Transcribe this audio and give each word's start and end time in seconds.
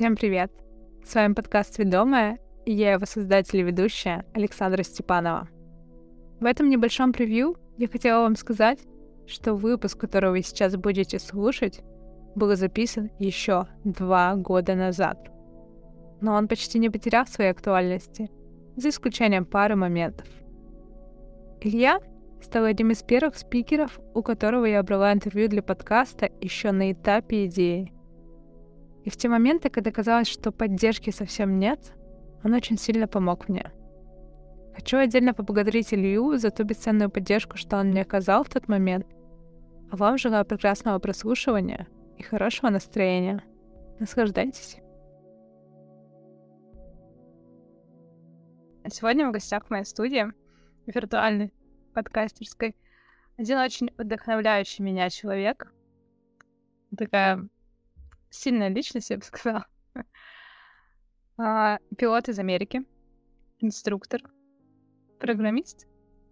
Всем 0.00 0.16
привет! 0.16 0.50
С 1.04 1.14
вами 1.14 1.34
подкаст 1.34 1.76
«Ведомая» 1.76 2.38
и 2.64 2.72
я 2.72 2.92
его 2.92 3.04
создатель 3.04 3.58
и 3.58 3.62
ведущая 3.62 4.24
Александра 4.32 4.82
Степанова. 4.82 5.46
В 6.40 6.46
этом 6.46 6.70
небольшом 6.70 7.12
превью 7.12 7.58
я 7.76 7.86
хотела 7.86 8.22
вам 8.22 8.34
сказать, 8.36 8.78
что 9.26 9.52
выпуск, 9.52 10.00
который 10.00 10.30
вы 10.30 10.40
сейчас 10.40 10.74
будете 10.76 11.18
слушать, 11.18 11.82
был 12.34 12.56
записан 12.56 13.10
еще 13.18 13.66
два 13.84 14.36
года 14.36 14.74
назад. 14.74 15.18
Но 16.22 16.32
он 16.32 16.48
почти 16.48 16.78
не 16.78 16.88
потерял 16.88 17.26
своей 17.26 17.50
актуальности, 17.50 18.30
за 18.76 18.88
исключением 18.88 19.44
пары 19.44 19.76
моментов. 19.76 20.28
Илья 21.60 22.00
стал 22.40 22.64
одним 22.64 22.92
из 22.92 23.02
первых 23.02 23.36
спикеров, 23.36 24.00
у 24.14 24.22
которого 24.22 24.64
я 24.64 24.82
брала 24.82 25.12
интервью 25.12 25.48
для 25.48 25.62
подкаста 25.62 26.30
еще 26.40 26.70
на 26.70 26.90
этапе 26.90 27.44
идеи— 27.44 27.92
и 29.04 29.10
в 29.10 29.16
те 29.16 29.28
моменты, 29.28 29.70
когда 29.70 29.90
казалось, 29.90 30.28
что 30.28 30.52
поддержки 30.52 31.10
совсем 31.10 31.58
нет, 31.58 31.94
он 32.44 32.54
очень 32.54 32.78
сильно 32.78 33.06
помог 33.06 33.48
мне. 33.48 33.72
Хочу 34.74 34.98
отдельно 34.98 35.34
поблагодарить 35.34 35.92
Илью 35.92 36.36
за 36.38 36.50
ту 36.50 36.64
бесценную 36.64 37.10
поддержку, 37.10 37.56
что 37.56 37.78
он 37.78 37.88
мне 37.88 38.02
оказал 38.02 38.44
в 38.44 38.48
тот 38.48 38.68
момент. 38.68 39.06
А 39.90 39.96
вам 39.96 40.18
желаю 40.18 40.44
прекрасного 40.44 40.98
прослушивания 40.98 41.88
и 42.16 42.22
хорошего 42.22 42.70
настроения. 42.70 43.42
Наслаждайтесь. 43.98 44.78
Сегодня 48.88 49.28
в 49.28 49.32
гостях 49.32 49.66
в 49.66 49.70
моей 49.70 49.84
студии, 49.84 50.26
виртуальной 50.86 51.52
подкастерской, 51.94 52.76
один 53.36 53.58
очень 53.58 53.90
вдохновляющий 53.96 54.82
меня 54.82 55.10
человек. 55.10 55.72
Такая 56.96 57.48
сильная 58.30 58.68
личность, 58.68 59.10
я 59.10 59.18
бы 59.18 59.24
сказала. 59.24 59.66
А, 61.42 61.78
пилот 61.96 62.28
из 62.28 62.38
Америки, 62.38 62.84
инструктор, 63.60 64.20
программист 65.18 65.86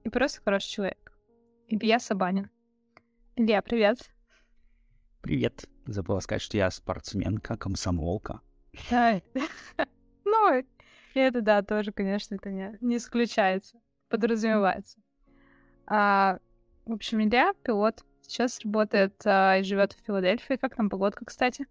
и 0.04 0.10
просто 0.10 0.42
хороший 0.42 0.69
человек. 0.69 1.19
Илья 1.66 1.98
Сабанин. 1.98 2.50
Илья, 3.34 3.62
привет. 3.62 4.10
Привет. 5.22 5.66
Забыла 5.86 6.20
сказать, 6.20 6.42
что 6.42 6.58
я 6.58 6.70
спортсменка, 6.70 7.56
комсомолка. 7.56 8.42
Да. 8.91 9.20
Ну, 10.24 10.62
это 11.14 11.41
да, 11.41 11.62
тоже, 11.62 11.91
конечно, 11.91 12.34
это 12.34 12.50
не, 12.50 12.76
не 12.82 12.98
исключается, 12.98 13.80
подразумевается. 14.10 15.00
А, 15.86 16.38
в 16.84 16.92
общем, 16.92 17.22
Илья 17.22 17.54
пилот. 17.62 18.04
Сейчас 18.20 18.60
работает 18.60 19.14
а, 19.24 19.56
и 19.56 19.62
живет 19.62 19.94
в 19.94 20.04
Филадельфии. 20.04 20.56
Как 20.56 20.76
там 20.76 20.91
погодка, 20.91 21.24
кстати? 21.24 21.66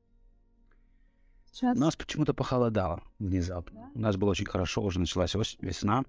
У 1.61 1.79
нас 1.79 1.95
почему-то 1.95 2.33
похолодало 2.33 3.03
внезапно. 3.19 3.81
Да? 3.81 3.91
У 3.95 3.99
нас 3.99 4.15
было 4.17 4.31
очень 4.31 4.45
хорошо, 4.45 4.83
уже 4.83 4.99
началась 4.99 5.35
ось, 5.35 5.57
весна. 5.61 6.03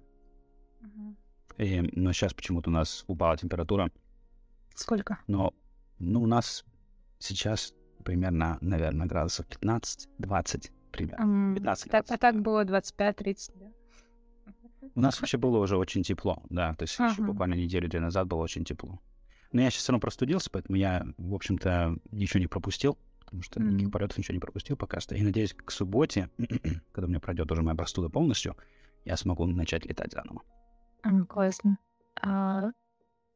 Угу. 0.81 1.15
И, 1.57 1.81
но 1.93 2.13
сейчас 2.13 2.33
почему-то 2.33 2.69
у 2.69 2.73
нас 2.73 3.03
упала 3.07 3.37
температура. 3.37 3.91
Сколько? 4.75 5.19
Но 5.27 5.53
ну, 5.99 6.21
у 6.21 6.27
нас 6.27 6.65
сейчас 7.19 7.73
примерно, 8.03 8.57
наверное, 8.61 9.07
градусов 9.07 9.47
15-20 9.47 10.71
примерно. 10.91 11.55
15 11.55 11.91
так, 11.91 12.05
а 12.09 12.17
так 12.17 12.41
было 12.41 12.63
25-30, 12.63 13.51
да? 13.55 13.65
У 14.95 15.01
нас 15.01 15.19
вообще 15.19 15.37
было 15.37 15.59
уже 15.59 15.77
очень 15.77 16.03
тепло, 16.03 16.41
да. 16.49 16.73
То 16.75 16.83
есть 16.83 16.97
еще 16.97 17.21
буквально 17.21 17.53
неделю-две 17.55 17.99
назад 17.99 18.27
было 18.27 18.41
очень 18.41 18.63
тепло. 18.63 18.99
Но 19.51 19.61
я 19.61 19.69
сейчас 19.69 19.83
все 19.83 19.91
равно 19.91 20.01
простудился, 20.01 20.49
поэтому 20.51 20.77
я, 20.77 21.05
в 21.17 21.33
общем-то, 21.33 21.97
ничего 22.11 22.39
не 22.39 22.47
пропустил 22.47 22.97
потому 23.29 23.43
что 23.43 23.59
mm-hmm. 23.59 23.63
никаких 23.65 23.91
полетов 23.91 24.17
ничего 24.17 24.33
не 24.33 24.39
пропустил 24.39 24.75
пока 24.75 24.99
что. 24.99 25.13
И 25.13 25.21
надеюсь, 25.21 25.53
к 25.53 25.69
субботе, 25.69 26.31
когда 26.91 27.05
у 27.05 27.09
меня 27.09 27.19
пройдет 27.19 27.51
уже 27.51 27.61
моя 27.61 27.75
простуда 27.75 28.09
полностью, 28.09 28.57
я 29.05 29.17
смогу 29.17 29.45
начать 29.45 29.85
летать 29.85 30.11
заново. 30.11 30.41
Mm, 31.03 31.25
классно. 31.27 31.77
А, 32.23 32.71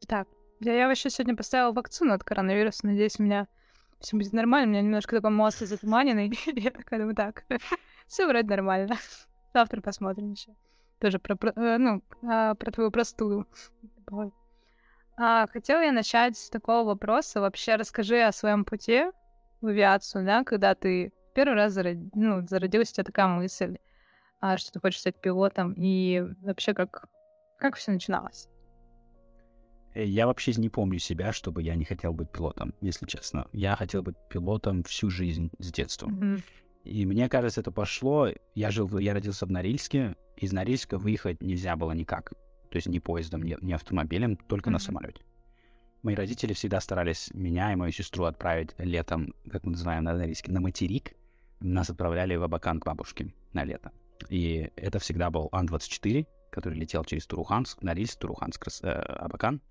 так, 0.07 0.27
я, 0.61 0.73
я 0.73 0.87
вообще 0.87 1.11
сегодня 1.11 1.35
поставила 1.35 1.71
вакцину 1.71 2.13
от 2.13 2.23
коронавируса. 2.23 2.87
Надеюсь, 2.87 3.19
у 3.19 3.23
меня 3.23 3.47
все 3.99 4.17
будет 4.17 4.33
нормально. 4.33 4.67
У 4.67 4.71
меня 4.71 4.81
немножко 4.81 5.15
такой 5.15 5.29
мозг 5.29 5.59
затуманенный. 5.59 6.33
я 6.55 6.71
такая 6.71 6.99
думаю, 6.99 7.15
так, 7.15 7.45
все 8.07 8.27
вроде 8.27 8.47
нормально. 8.47 8.97
Завтра 9.53 9.79
посмотрим 9.81 10.31
еще. 10.31 10.55
Тоже 10.99 11.19
про, 11.19 11.35
про 11.35 11.51
э, 11.55 11.77
ну, 11.77 12.01
а, 12.23 12.55
про 12.55 12.71
твою 12.71 12.89
простуду. 12.89 13.45
А, 15.17 15.45
хотела 15.45 15.81
я 15.81 15.91
начать 15.91 16.35
с 16.35 16.49
такого 16.49 16.83
вопроса. 16.83 17.41
Вообще 17.41 17.75
расскажи 17.75 18.23
о 18.23 18.31
своем 18.31 18.65
пути 18.65 19.05
в 19.63 19.67
авиацию, 19.67 20.25
да, 20.25 20.43
когда 20.43 20.75
ты 20.75 21.11
первый 21.33 21.55
раз 21.55 21.73
зарод... 21.73 21.97
ну, 22.13 22.45
зародилась 22.47 22.91
у 22.91 22.93
тебя 22.93 23.03
такая 23.03 23.27
мысль, 23.27 23.77
а, 24.39 24.57
что 24.57 24.73
ты 24.73 24.79
хочешь 24.79 24.99
стать 24.99 25.19
пилотом, 25.19 25.73
и 25.77 26.21
вообще 26.41 26.73
как, 26.73 27.05
как 27.57 27.75
все 27.75 27.91
начиналось? 27.91 28.49
Э, 29.93 30.03
я 30.03 30.27
вообще 30.27 30.53
не 30.57 30.69
помню 30.69 30.99
себя, 30.99 31.31
чтобы 31.31 31.63
я 31.63 31.75
не 31.75 31.85
хотел 31.85 32.13
быть 32.13 32.31
пилотом, 32.31 32.73
если 32.81 33.05
честно. 33.05 33.47
Я 33.53 33.75
хотел 33.75 34.03
быть 34.03 34.15
пилотом 34.29 34.83
всю 34.83 35.09
жизнь 35.09 35.49
с 35.59 35.71
детства. 35.71 36.09
Mm-hmm. 36.09 36.41
И 36.83 37.05
мне 37.05 37.29
кажется, 37.29 37.61
это 37.61 37.71
пошло. 37.71 38.27
Я 38.55 38.71
жил, 38.71 38.97
я 38.97 39.13
родился 39.13 39.45
в 39.45 39.51
Норильске. 39.51 40.15
Из 40.35 40.51
Норильска 40.51 40.97
выехать 40.97 41.41
нельзя 41.41 41.75
было 41.75 41.93
никак. 41.93 42.33
То 42.69 42.75
есть 42.75 42.87
ни 42.87 42.99
поездом, 42.99 43.43
ни, 43.43 43.55
ни 43.61 43.71
автомобилем, 43.71 44.35
только 44.35 44.69
mm-hmm. 44.69 44.73
на 44.73 44.79
самолете. 44.79 45.21
Мои 46.03 46.15
родители 46.15 46.51
всегда 46.51 46.81
старались 46.81 47.31
меня 47.33 47.71
и 47.71 47.77
мою 47.77 47.93
сестру 47.93 48.25
отправить 48.25 48.71
летом, 48.77 49.33
как 49.49 49.63
мы 49.63 49.71
называем 49.71 50.03
на 50.03 50.11
английском, 50.11 50.53
на 50.53 50.59
материк. 50.59 51.13
Нас 51.61 51.89
отправляли 51.89 52.35
в 52.35 52.43
Абакан 52.43 52.81
к 52.81 52.85
бабушке 52.85 53.33
на 53.53 53.63
лето. 53.63 53.93
И 54.27 54.69
это 54.75 54.99
всегда 54.99 55.29
был 55.29 55.47
Ан-24, 55.53 56.27
который 56.51 56.77
летел 56.77 57.05
через 57.05 57.25
Туруханск, 57.25 57.81
Норильск, 57.81 58.19
Туруханск, 58.19 58.67
э, 58.83 58.89
Абакан. 58.89 59.61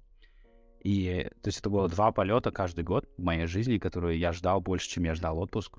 И 0.83 1.29
то 1.43 1.49
есть 1.49 1.61
это 1.61 1.69
было 1.69 1.87
два 1.91 2.13
полета 2.13 2.51
каждый 2.51 2.83
год 2.83 3.07
в 3.19 3.23
моей 3.23 3.45
жизни, 3.45 3.77
которые 3.77 4.19
я 4.19 4.33
ждал 4.33 4.63
больше, 4.63 4.89
чем 4.89 5.05
я 5.05 5.15
ждал 5.15 5.39
отпуск. 5.39 5.77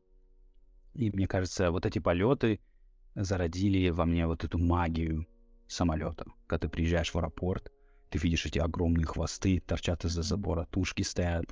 И 0.94 1.10
мне 1.10 1.26
кажется, 1.26 1.72
вот 1.72 1.88
эти 1.88 1.98
полеты 1.98 2.60
зародили 3.16 3.90
во 3.90 4.06
мне 4.06 4.28
вот 4.28 4.44
эту 4.44 4.60
магию 4.60 5.26
самолета. 5.68 6.26
Когда 6.46 6.68
ты 6.68 6.70
приезжаешь 6.70 7.12
в 7.12 7.18
аэропорт, 7.18 7.72
ты 8.14 8.20
видишь 8.20 8.46
эти 8.46 8.60
огромные 8.60 9.08
хвосты, 9.08 9.60
торчат 9.60 10.06
из-за 10.06 10.22
забора, 10.22 10.68
тушки 10.70 11.02
стоят. 11.02 11.46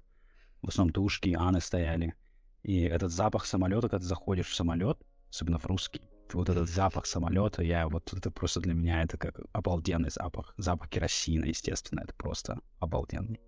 В 0.61 0.67
основном 0.67 0.93
тушки, 0.93 1.35
аны 1.35 1.59
стояли. 1.59 2.13
И 2.61 2.81
этот 2.81 3.11
запах 3.11 3.47
самолета, 3.47 3.89
когда 3.89 3.97
ты 3.97 4.05
заходишь 4.05 4.45
в 4.45 4.53
самолет, 4.53 4.99
особенно 5.31 5.57
в 5.57 5.65
русский, 5.65 6.01
вот 6.31 6.49
этот 6.49 6.69
запах 6.69 7.07
самолета, 7.07 7.63
я 7.63 7.87
вот 7.89 8.13
это 8.13 8.29
просто 8.29 8.59
для 8.59 8.75
меня 8.75 9.01
это 9.01 9.17
как 9.17 9.39
обалденный 9.53 10.11
запах. 10.11 10.53
Запах 10.57 10.89
керосина, 10.89 11.45
естественно, 11.45 12.01
это 12.01 12.13
просто 12.13 12.59
обалденный. 12.77 13.41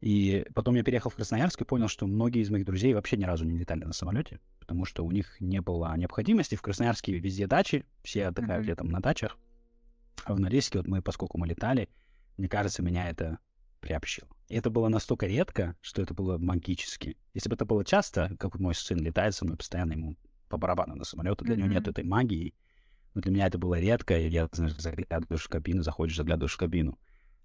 И 0.00 0.46
потом 0.54 0.74
я 0.76 0.82
переехал 0.82 1.10
в 1.10 1.16
Красноярск 1.16 1.60
и 1.60 1.66
понял, 1.66 1.88
что 1.88 2.06
многие 2.06 2.40
из 2.40 2.48
моих 2.48 2.64
друзей 2.64 2.94
вообще 2.94 3.18
ни 3.18 3.24
разу 3.24 3.44
не 3.44 3.58
летали 3.58 3.84
на 3.84 3.92
самолете, 3.92 4.40
потому 4.58 4.86
что 4.86 5.04
у 5.04 5.10
них 5.10 5.38
не 5.38 5.60
было 5.60 5.94
необходимости. 5.98 6.54
В 6.54 6.62
Красноярске 6.62 7.12
везде 7.12 7.46
дачи, 7.46 7.84
все 8.02 8.28
отдыхают 8.28 8.64
mm-hmm. 8.64 8.68
летом 8.68 8.88
на 8.88 9.00
дачах. 9.00 9.36
А 10.24 10.32
в 10.32 10.40
Норильске, 10.40 10.78
вот 10.78 10.88
мы, 10.88 11.02
поскольку 11.02 11.36
мы 11.36 11.46
летали, 11.46 11.90
мне 12.42 12.48
кажется, 12.48 12.82
меня 12.82 13.08
это 13.08 13.38
приобщило. 13.78 14.26
И 14.48 14.56
это 14.56 14.68
было 14.68 14.88
настолько 14.88 15.26
редко, 15.26 15.76
что 15.80 16.02
это 16.02 16.12
было 16.12 16.38
магически. 16.38 17.16
Если 17.34 17.48
бы 17.48 17.54
это 17.54 17.64
было 17.64 17.84
часто, 17.84 18.36
как 18.36 18.58
мой 18.58 18.74
сын 18.74 18.98
летает 18.98 19.36
со 19.36 19.44
мной 19.44 19.56
постоянно, 19.56 19.92
ему 19.92 20.16
по 20.48 20.56
барабану 20.56 20.96
на 20.96 21.04
самолет, 21.04 21.38
для 21.38 21.54
mm-hmm. 21.54 21.58
него 21.58 21.68
нет 21.68 21.86
этой 21.86 22.02
магии. 22.02 22.56
Но 23.14 23.20
для 23.20 23.30
меня 23.30 23.46
это 23.46 23.58
было 23.58 23.78
редко, 23.78 24.18
и 24.18 24.28
я, 24.28 24.48
знаешь, 24.50 24.74
заглядываешь 24.74 25.44
в 25.44 25.48
кабину, 25.48 25.84
заходишь, 25.84 26.16
заглядываешь 26.16 26.54
в 26.54 26.58
кабину. 26.58 26.98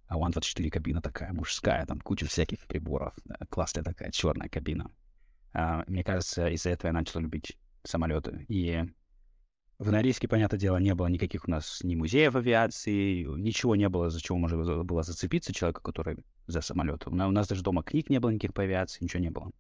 А 0.08 0.18
у 0.18 0.24
Ан-24 0.24 0.68
кабина 0.72 1.00
такая 1.00 1.32
мужская, 1.32 1.86
там 1.86 2.02
куча 2.02 2.26
всяких 2.26 2.66
приборов. 2.66 3.14
Да, 3.24 3.38
классная 3.52 3.84
такая 3.84 4.10
черная 4.10 4.50
кабина. 4.50 4.90
А, 5.54 5.84
мне 5.86 6.04
кажется, 6.04 6.48
из-за 6.48 6.72
этого 6.72 6.90
я 6.90 6.94
начал 6.94 7.20
любить 7.20 7.56
самолеты. 7.84 8.48
И 8.50 8.84
в 9.80 9.92
Норильске, 9.92 10.28
понятное 10.28 10.60
дело, 10.60 10.78
не 10.78 10.96
было 10.96 11.08
никаких 11.08 11.48
у 11.48 11.52
нас 11.52 11.82
ни 11.84 11.96
музеев 11.96 12.36
авиации, 12.36 13.24
ничего 13.24 13.76
не 13.76 13.88
было, 13.90 14.10
за 14.10 14.20
чего 14.20 14.38
можно 14.38 14.84
было 14.84 15.04
зацепиться 15.04 15.54
человека, 15.54 15.82
который 15.82 16.18
за 16.48 16.62
самолет. 16.62 17.06
У 17.08 17.12
нас 17.12 17.48
даже 17.48 17.62
дома 17.62 17.84
книг 17.84 18.10
не 18.10 18.20
было 18.20 18.32
никаких 18.32 18.54
по 18.54 18.64
авиации, 18.64 19.04
ничего 19.04 19.22
не 19.22 19.30
было. 19.30 19.52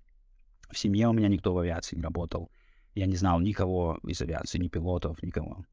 В 0.72 0.78
семье 0.78 1.08
у 1.08 1.14
меня 1.14 1.28
никто 1.28 1.54
в 1.54 1.60
авиации 1.60 1.96
не 1.96 2.02
работал. 2.02 2.52
Я 2.96 3.06
не 3.06 3.16
знал 3.16 3.40
никого 3.40 4.00
из 4.08 4.20
авиации, 4.22 4.58
ни 4.58 4.70
пилотов, 4.70 5.22
никого. 5.22 5.66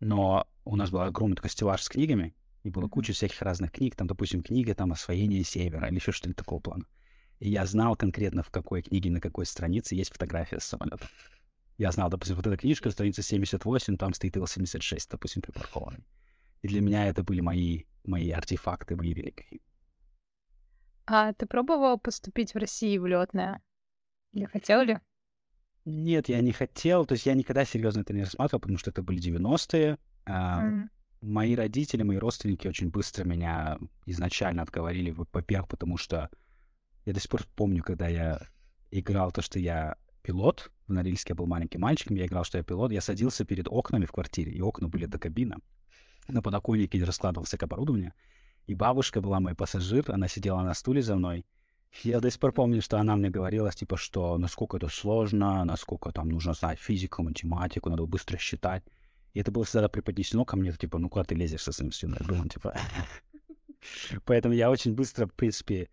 Но 0.00 0.46
у 0.64 0.74
нас 0.74 0.90
был 0.90 1.02
огромный 1.02 1.36
такой 1.36 1.50
стеллаж 1.50 1.82
с 1.82 1.88
книгами, 1.88 2.34
и 2.64 2.70
было 2.70 2.88
куча 2.88 3.12
всяких 3.12 3.40
разных 3.40 3.70
книг, 3.70 3.94
там, 3.94 4.08
допустим, 4.08 4.42
книга 4.42 4.74
там 4.74 4.92
«Освоение 4.92 5.44
севера» 5.44 5.86
или 5.86 5.94
еще 5.94 6.10
что-нибудь 6.10 6.36
такого 6.36 6.58
плана. 6.58 6.86
И 7.38 7.48
я 7.48 7.64
знал 7.66 7.96
конкретно, 7.96 8.42
в 8.42 8.50
какой 8.50 8.82
книге, 8.82 9.10
на 9.10 9.20
какой 9.20 9.46
странице 9.46 9.94
есть 9.94 10.12
фотография 10.12 10.58
с 10.58 10.64
самолета. 10.64 11.06
Я 11.80 11.92
знал, 11.92 12.10
допустим, 12.10 12.36
вот 12.36 12.46
эта 12.46 12.58
книжка, 12.58 12.90
страница 12.90 13.22
78, 13.22 13.96
там 13.96 14.12
стоит 14.12 14.36
Ил-76, 14.36 15.06
допустим, 15.10 15.40
припаркованный. 15.40 16.04
И 16.60 16.68
для 16.68 16.82
меня 16.82 17.06
это 17.06 17.24
были 17.24 17.40
мои, 17.40 17.84
мои 18.04 18.30
артефакты, 18.32 18.96
мои 18.96 19.14
великие. 19.14 19.60
А 21.06 21.32
ты 21.32 21.46
пробовал 21.46 21.98
поступить 21.98 22.52
в 22.52 22.58
России 22.58 22.98
в 22.98 23.06
летное? 23.06 23.62
Или 24.32 24.44
хотел 24.44 24.82
ли? 24.82 24.98
Нет, 25.86 26.28
я 26.28 26.42
не 26.42 26.52
хотел, 26.52 27.06
то 27.06 27.14
есть 27.14 27.24
я 27.24 27.32
никогда 27.32 27.64
серьезно 27.64 28.00
это 28.00 28.12
не 28.12 28.24
рассматривал, 28.24 28.60
потому 28.60 28.76
что 28.76 28.90
это 28.90 29.02
были 29.02 29.18
90-е. 29.18 29.96
А, 30.26 30.62
mm-hmm. 30.62 30.88
Мои 31.22 31.54
родители, 31.54 32.02
мои 32.02 32.18
родственники 32.18 32.68
очень 32.68 32.90
быстро 32.90 33.24
меня 33.24 33.78
изначально 34.04 34.60
отговорили, 34.64 35.12
во-первых, 35.12 35.70
потому 35.70 35.96
что 35.96 36.28
я 37.06 37.14
до 37.14 37.20
сих 37.20 37.30
пор 37.30 37.46
помню, 37.56 37.82
когда 37.82 38.06
я 38.06 38.38
играл 38.90 39.32
то, 39.32 39.40
что 39.40 39.58
я 39.58 39.96
пилот, 40.22 40.70
в 40.86 40.92
Норильске 40.92 41.32
я 41.32 41.34
был 41.34 41.46
маленьким 41.46 41.80
мальчиком, 41.80 42.16
я 42.16 42.26
играл, 42.26 42.44
что 42.44 42.58
я 42.58 42.64
пилот, 42.64 42.92
я 42.92 43.00
садился 43.00 43.44
перед 43.44 43.68
окнами 43.68 44.04
в 44.04 44.12
квартире, 44.12 44.52
и 44.52 44.60
окна 44.60 44.88
были 44.88 45.06
до 45.06 45.18
кабина. 45.18 45.58
На 46.28 46.42
подоконнике 46.42 47.02
раскладывал 47.04 47.46
всякое 47.46 47.66
оборудование, 47.66 48.14
и 48.66 48.74
бабушка 48.74 49.20
была 49.20 49.40
мой 49.40 49.54
пассажир, 49.54 50.04
она 50.08 50.28
сидела 50.28 50.62
на 50.62 50.74
стуле 50.74 51.02
за 51.02 51.16
мной, 51.16 51.44
я 52.04 52.20
до 52.20 52.30
сих 52.30 52.40
пор 52.40 52.52
помню, 52.52 52.80
что 52.80 52.98
она 52.98 53.16
мне 53.16 53.30
говорила, 53.30 53.70
типа, 53.72 53.96
что 53.96 54.38
насколько 54.38 54.76
это 54.76 54.88
сложно, 54.88 55.64
насколько 55.64 56.12
там 56.12 56.28
нужно 56.28 56.54
знать 56.54 56.78
физику, 56.78 57.22
математику, 57.22 57.90
надо 57.90 58.06
быстро 58.06 58.38
считать. 58.38 58.84
И 59.34 59.40
это 59.40 59.50
было 59.50 59.64
всегда 59.64 59.88
преподнесено 59.88 60.44
ко 60.44 60.56
мне, 60.56 60.72
типа, 60.72 60.98
ну 60.98 61.08
куда 61.08 61.24
ты 61.24 61.34
лезешь 61.34 61.62
со 61.62 61.72
своим 61.72 61.92
сыном? 61.92 62.18
Я 62.20 62.26
думал, 62.26 62.48
типа... 62.48 62.76
Поэтому 64.24 64.54
я 64.54 64.70
очень 64.70 64.94
быстро, 64.94 65.26
в 65.26 65.32
принципе, 65.32 65.88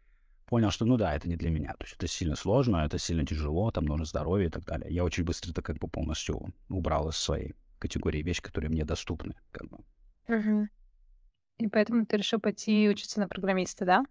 понял, 0.47 0.71
что, 0.71 0.85
ну 0.85 0.97
да, 0.97 1.15
это 1.15 1.29
не 1.29 1.35
для 1.35 1.49
меня. 1.49 1.73
То 1.73 1.83
есть 1.83 1.95
это 1.95 2.07
сильно 2.07 2.35
сложно, 2.35 2.77
это 2.77 2.97
сильно 2.97 3.25
тяжело, 3.25 3.69
там 3.71 3.85
нужно 3.85 4.05
здоровье 4.05 4.47
и 4.47 4.51
так 4.51 4.65
далее. 4.65 4.93
Я 4.93 5.03
очень 5.03 5.23
быстро 5.23 5.51
это 5.51 5.61
как 5.61 5.77
бы 5.77 5.87
полностью 5.87 6.53
убрал 6.69 7.09
из 7.09 7.17
своей 7.17 7.53
категории 7.79 8.23
вещи, 8.23 8.41
которые 8.41 8.69
мне 8.69 8.85
доступны. 8.85 9.35
Как 9.51 9.69
бы. 9.69 9.77
Угу. 10.27 10.67
И 11.59 11.67
поэтому 11.67 12.05
ты 12.05 12.17
решил 12.17 12.39
пойти 12.39 12.89
учиться 12.89 13.19
на 13.19 13.27
программиста, 13.27 13.85
да? 13.85 14.03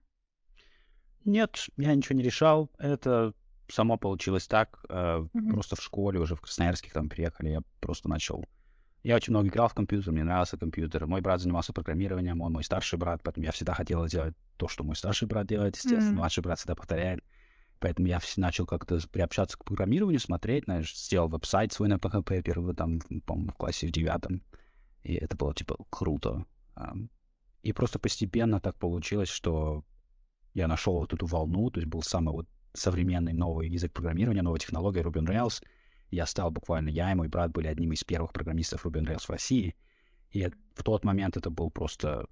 Нет, 1.25 1.67
я 1.77 1.95
ничего 1.95 2.17
не 2.17 2.23
решал. 2.23 2.71
Это 2.79 3.35
само 3.69 3.97
получилось 3.97 4.47
так. 4.47 4.85
Mm-hmm. 4.89 5.51
Просто 5.51 5.77
в 5.77 5.83
школе 5.83 6.21
уже 6.21 6.37
в 6.37 6.41
Красноярске 6.41 6.91
там 6.93 7.09
приехали, 7.09 7.49
я 7.49 7.61
просто 7.81 8.09
начал. 8.09 8.45
Я 9.07 9.15
очень 9.15 9.31
много 9.31 9.47
играл 9.47 9.69
в 9.69 9.75
компьютер, 9.75 10.13
мне 10.13 10.25
нравился 10.25 10.59
компьютер. 10.59 11.07
Мой 11.07 11.21
брат 11.21 11.41
занимался 11.41 11.73
программированием, 11.73 12.41
он 12.41 12.53
мой 12.53 12.65
старший 12.65 12.99
брат, 12.99 13.21
поэтому 13.23 13.47
я 13.47 13.53
всегда 13.53 13.73
хотел 13.73 14.05
делать 14.07 14.35
то, 14.57 14.67
что 14.67 14.83
мой 14.83 14.97
старший 14.97 15.29
брат 15.29 15.47
делает, 15.47 15.77
естественно. 15.77 16.11
Mm-hmm. 16.11 16.17
Младший 16.17 16.43
брат 16.43 16.59
всегда 16.59 16.75
повторяет. 16.75 17.21
Поэтому 17.79 18.09
я 18.09 18.21
начал 18.37 18.67
как-то 18.67 18.99
приобщаться 19.13 19.57
к 19.57 19.65
программированию, 19.65 20.19
смотреть, 20.19 20.65
знаешь, 20.65 20.93
сделал 20.93 21.29
веб-сайт 21.29 21.73
свой 21.73 21.89
на 21.89 21.99
PHP 21.99 22.43
первый 22.43 22.75
там, 22.75 22.99
по-моему, 23.27 23.53
в 23.53 23.55
классе 23.55 23.87
в 23.87 23.93
девятом. 23.93 24.43
И 25.05 25.15
это 25.15 25.37
было, 25.37 25.55
типа, 25.55 25.77
круто. 25.89 26.45
И 27.63 27.73
просто 27.73 28.01
постепенно 28.01 28.59
так 28.59 28.77
получилось, 28.77 29.29
что 29.29 29.85
я 30.53 30.67
нашел 30.67 30.99
вот 30.99 31.15
эту 31.15 31.27
волну, 31.27 31.71
то 31.71 31.79
есть 31.79 31.89
был 31.89 32.03
самый 32.03 32.33
вот 32.33 32.49
современный 32.73 33.35
новый 33.35 33.69
язык 33.69 33.93
программирования, 33.93 34.43
новая 34.43 34.59
технология 34.59 35.03
Ruby 35.03 35.21
on 35.21 35.29
Rails. 35.29 35.63
Я 36.11 36.27
стал 36.27 36.51
буквально, 36.51 36.89
я 36.89 37.13
и 37.13 37.15
мой 37.15 37.29
брат 37.29 37.53
были 37.53 37.67
одним 37.67 37.93
из 37.93 38.05
первых 38.05 38.33
программистов 38.33 38.87
Ruby 38.87 39.01
on 39.01 39.07
Rails 39.07 39.27
в 39.27 39.31
России. 39.31 39.75
И 40.31 40.47
в 40.75 40.83
тот 40.83 41.05
момент 41.05 41.37
это 41.37 41.51
был 41.51 41.71
просто 41.71 42.27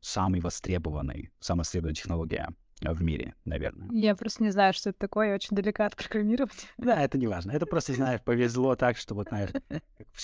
самый 0.00 0.40
востребованный, 0.40 1.30
самая 1.40 1.60
востребованная 1.60 1.94
технология 1.94 2.48
в 2.80 3.02
мире, 3.02 3.34
наверное. 3.44 3.88
Я 3.90 4.14
просто 4.14 4.42
не 4.44 4.50
знаю, 4.50 4.72
что 4.72 4.90
это 4.90 4.98
такое, 4.98 5.28
я 5.28 5.34
очень 5.34 5.56
далека 5.56 5.86
от 5.86 5.96
программирования. 5.96 6.54
Да, 6.78 7.02
это 7.02 7.18
не 7.18 7.26
важно. 7.26 7.50
Это 7.52 7.66
просто, 7.66 7.92
знаешь, 7.94 8.22
повезло 8.22 8.76
так, 8.76 8.96
что 8.96 9.14
вот, 9.14 9.28
знаешь, 9.28 9.50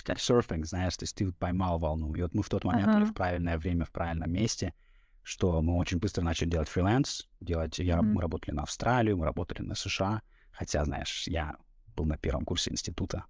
как 0.04 0.20
серфинг, 0.20 0.66
знаешь, 0.66 0.96
то 0.96 1.02
есть 1.02 1.16
ты 1.16 1.32
поймал 1.32 1.78
волну. 1.78 2.14
И 2.14 2.22
вот 2.22 2.34
мы 2.34 2.42
в 2.42 2.48
тот 2.48 2.64
момент 2.64 2.88
uh-huh. 2.88 2.94
были 2.94 3.04
в 3.04 3.14
правильное 3.14 3.58
время, 3.58 3.84
в 3.84 3.90
правильном 3.90 4.32
месте— 4.32 4.72
что 5.24 5.62
мы 5.62 5.76
очень 5.76 5.98
быстро 5.98 6.22
начали 6.22 6.50
делать 6.50 6.68
фриланс, 6.68 7.26
делать, 7.40 7.78
я, 7.78 7.96
mm-hmm. 7.96 8.02
мы 8.02 8.20
работали 8.20 8.54
на 8.54 8.62
Австралию, 8.62 9.16
мы 9.16 9.24
работали 9.24 9.62
на 9.62 9.74
США, 9.74 10.22
хотя, 10.52 10.84
знаешь, 10.84 11.24
я 11.26 11.56
был 11.94 12.04
на 12.04 12.16
первом 12.18 12.44
курсе 12.44 12.70
института, 12.70 13.24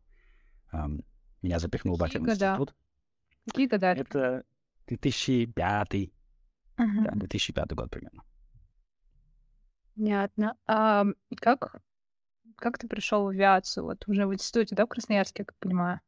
меня 1.43 1.58
запихнул 1.58 1.96
батя 1.96 2.19
в 2.19 2.22
институт. 2.22 2.75
Какие 3.46 3.66
года? 3.66 3.87
Это 3.88 4.44
2005, 4.87 5.94
uh-huh. 5.94 6.11
да, 6.76 7.11
2005 7.14 7.72
год 7.72 7.90
примерно. 7.90 8.22
Понятно. 9.94 10.56
А 10.66 11.05
как, 11.37 11.82
как 12.56 12.78
ты 12.78 12.88
пришел 12.88 13.25
в 13.25 13.28
авиацию? 13.28 13.84
Вот 13.84 14.08
уже 14.08 14.26
в 14.26 14.34
институте, 14.34 14.75
да, 14.75 14.87
в 14.87 14.88
Красноярске, 14.88 15.44
как 15.44 15.56
понимаю? 15.58 16.00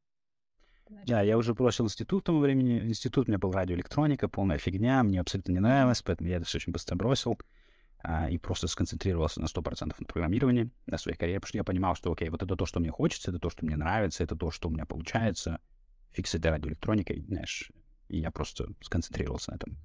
Да, 1.06 1.20
я 1.20 1.36
уже 1.36 1.52
бросил 1.54 1.84
институт 1.84 2.22
к 2.22 2.26
тому 2.26 2.38
времени. 2.38 2.80
Институт 2.80 3.28
у 3.28 3.30
меня 3.30 3.38
был 3.38 3.52
радиоэлектроника, 3.52 4.28
полная 4.28 4.58
фигня, 4.58 5.02
мне 5.02 5.20
абсолютно 5.20 5.52
не 5.52 5.60
нравилось, 5.60 6.02
поэтому 6.02 6.28
я 6.28 6.36
это 6.36 6.46
все 6.46 6.58
очень 6.58 6.72
быстро 6.72 6.96
бросил 6.96 7.38
а, 8.08 8.30
и 8.30 8.38
просто 8.38 8.68
сконцентрировался 8.68 9.40
на 9.40 9.46
100% 9.46 9.94
на 9.98 10.06
программировании, 10.06 10.70
на 10.86 10.98
своей 10.98 11.16
карьере, 11.16 11.40
потому 11.40 11.48
что 11.48 11.58
я 11.58 11.64
понимал, 11.64 11.94
что, 11.94 12.12
окей, 12.12 12.28
вот 12.28 12.42
это 12.42 12.54
то, 12.54 12.66
что 12.66 12.80
мне 12.80 12.90
хочется, 12.90 13.30
это 13.30 13.40
то, 13.40 13.50
что 13.50 13.66
мне 13.66 13.76
нравится, 13.76 14.22
это 14.22 14.36
то, 14.36 14.50
что 14.50 14.68
у 14.68 14.70
меня 14.70 14.86
получается. 14.86 15.60
Фиг 16.12 16.26
с 16.26 16.34
этой 16.34 16.50
радиоэлектроникой, 16.50 17.24
знаешь, 17.28 17.72
и 18.08 18.18
я 18.18 18.30
просто 18.30 18.68
сконцентрировался 18.80 19.50
на 19.50 19.56
этом. 19.56 19.76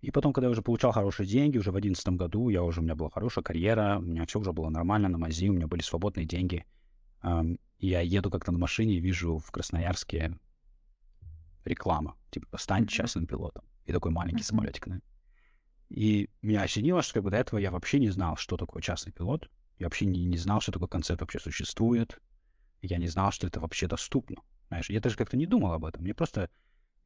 И 0.00 0.10
потом, 0.12 0.32
когда 0.32 0.46
я 0.46 0.52
уже 0.52 0.62
получал 0.62 0.92
хорошие 0.92 1.26
деньги, 1.26 1.58
уже 1.58 1.70
в 1.70 1.74
2011 1.74 2.08
году, 2.10 2.48
я 2.48 2.62
уже, 2.62 2.80
у 2.80 2.84
меня 2.84 2.94
была 2.94 3.10
хорошая 3.10 3.42
карьера, 3.42 3.98
у 3.98 4.02
меня 4.02 4.24
все 4.26 4.38
уже 4.38 4.52
было 4.52 4.68
нормально 4.68 5.08
на 5.08 5.18
мази, 5.18 5.48
у 5.48 5.52
меня 5.52 5.66
были 5.66 5.82
свободные 5.82 6.24
деньги 6.24 6.64
я 7.78 8.00
еду 8.00 8.30
как-то 8.30 8.52
на 8.52 8.58
машине 8.58 8.94
и 8.94 9.00
вижу 9.00 9.38
в 9.38 9.50
Красноярске 9.50 10.38
реклама, 11.64 12.16
типа, 12.30 12.58
стань 12.58 12.86
частным 12.86 13.26
пилотом. 13.26 13.64
И 13.84 13.92
такой 13.92 14.10
маленький 14.10 14.42
самолетик, 14.42 14.88
да? 14.88 15.00
И 15.88 16.28
меня 16.42 16.62
осенило, 16.62 17.02
что 17.02 17.14
как 17.14 17.24
бы 17.24 17.30
до 17.30 17.38
этого 17.38 17.58
я 17.58 17.70
вообще 17.70 17.98
не 17.98 18.10
знал, 18.10 18.36
что 18.36 18.56
такое 18.56 18.82
частный 18.82 19.12
пилот. 19.12 19.50
Я 19.78 19.86
вообще 19.86 20.06
не, 20.06 20.24
не 20.24 20.36
знал, 20.36 20.60
что 20.60 20.72
такой 20.72 20.88
концепт 20.88 21.20
вообще 21.20 21.38
существует. 21.38 22.20
Я 22.82 22.98
не 22.98 23.08
знал, 23.08 23.30
что 23.32 23.46
это 23.46 23.60
вообще 23.60 23.86
доступно. 23.86 24.36
Знаешь, 24.68 24.90
я 24.90 25.00
даже 25.00 25.16
как-то 25.16 25.36
не 25.36 25.46
думал 25.46 25.72
об 25.72 25.84
этом. 25.84 26.02
Мне 26.02 26.14
просто... 26.14 26.50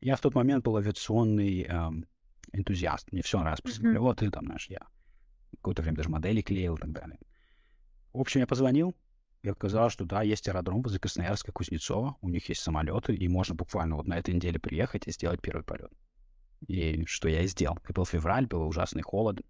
Я 0.00 0.16
в 0.16 0.20
тот 0.20 0.34
момент 0.34 0.64
был 0.64 0.76
авиационный 0.76 1.62
эм, 1.62 2.06
энтузиаст. 2.52 3.12
Мне 3.12 3.22
все 3.22 3.38
нравилось. 3.38 3.60
Mm-hmm. 3.60 3.98
Вот 3.98 4.22
и 4.22 4.30
там, 4.30 4.46
знаешь, 4.46 4.66
я 4.68 4.80
какое-то 5.52 5.82
время 5.82 5.98
даже 5.98 6.08
модели 6.08 6.42
клеил 6.42 6.74
и 6.74 6.80
так 6.80 6.92
далее. 6.92 7.18
В 8.12 8.20
общем, 8.20 8.40
я 8.40 8.46
позвонил, 8.46 8.96
и 9.42 9.48
оказалось, 9.48 9.92
что 9.92 10.04
да, 10.04 10.22
есть 10.22 10.48
аэродром 10.48 10.82
возле 10.82 10.98
Красноярска, 10.98 11.52
Кузнецова, 11.52 12.16
у 12.20 12.28
них 12.28 12.48
есть 12.48 12.62
самолеты, 12.62 13.14
и 13.14 13.28
можно 13.28 13.54
буквально 13.54 13.96
вот 13.96 14.06
на 14.06 14.18
этой 14.18 14.34
неделе 14.34 14.58
приехать 14.58 15.06
и 15.06 15.12
сделать 15.12 15.40
первый 15.40 15.62
полет. 15.62 15.92
И 16.68 17.04
что 17.06 17.28
я 17.28 17.42
и 17.42 17.46
сделал. 17.46 17.78
И 17.88 17.92
был 17.92 18.04
февраль, 18.04 18.46
был 18.46 18.66
ужасный 18.66 19.02
холод. 19.02 19.40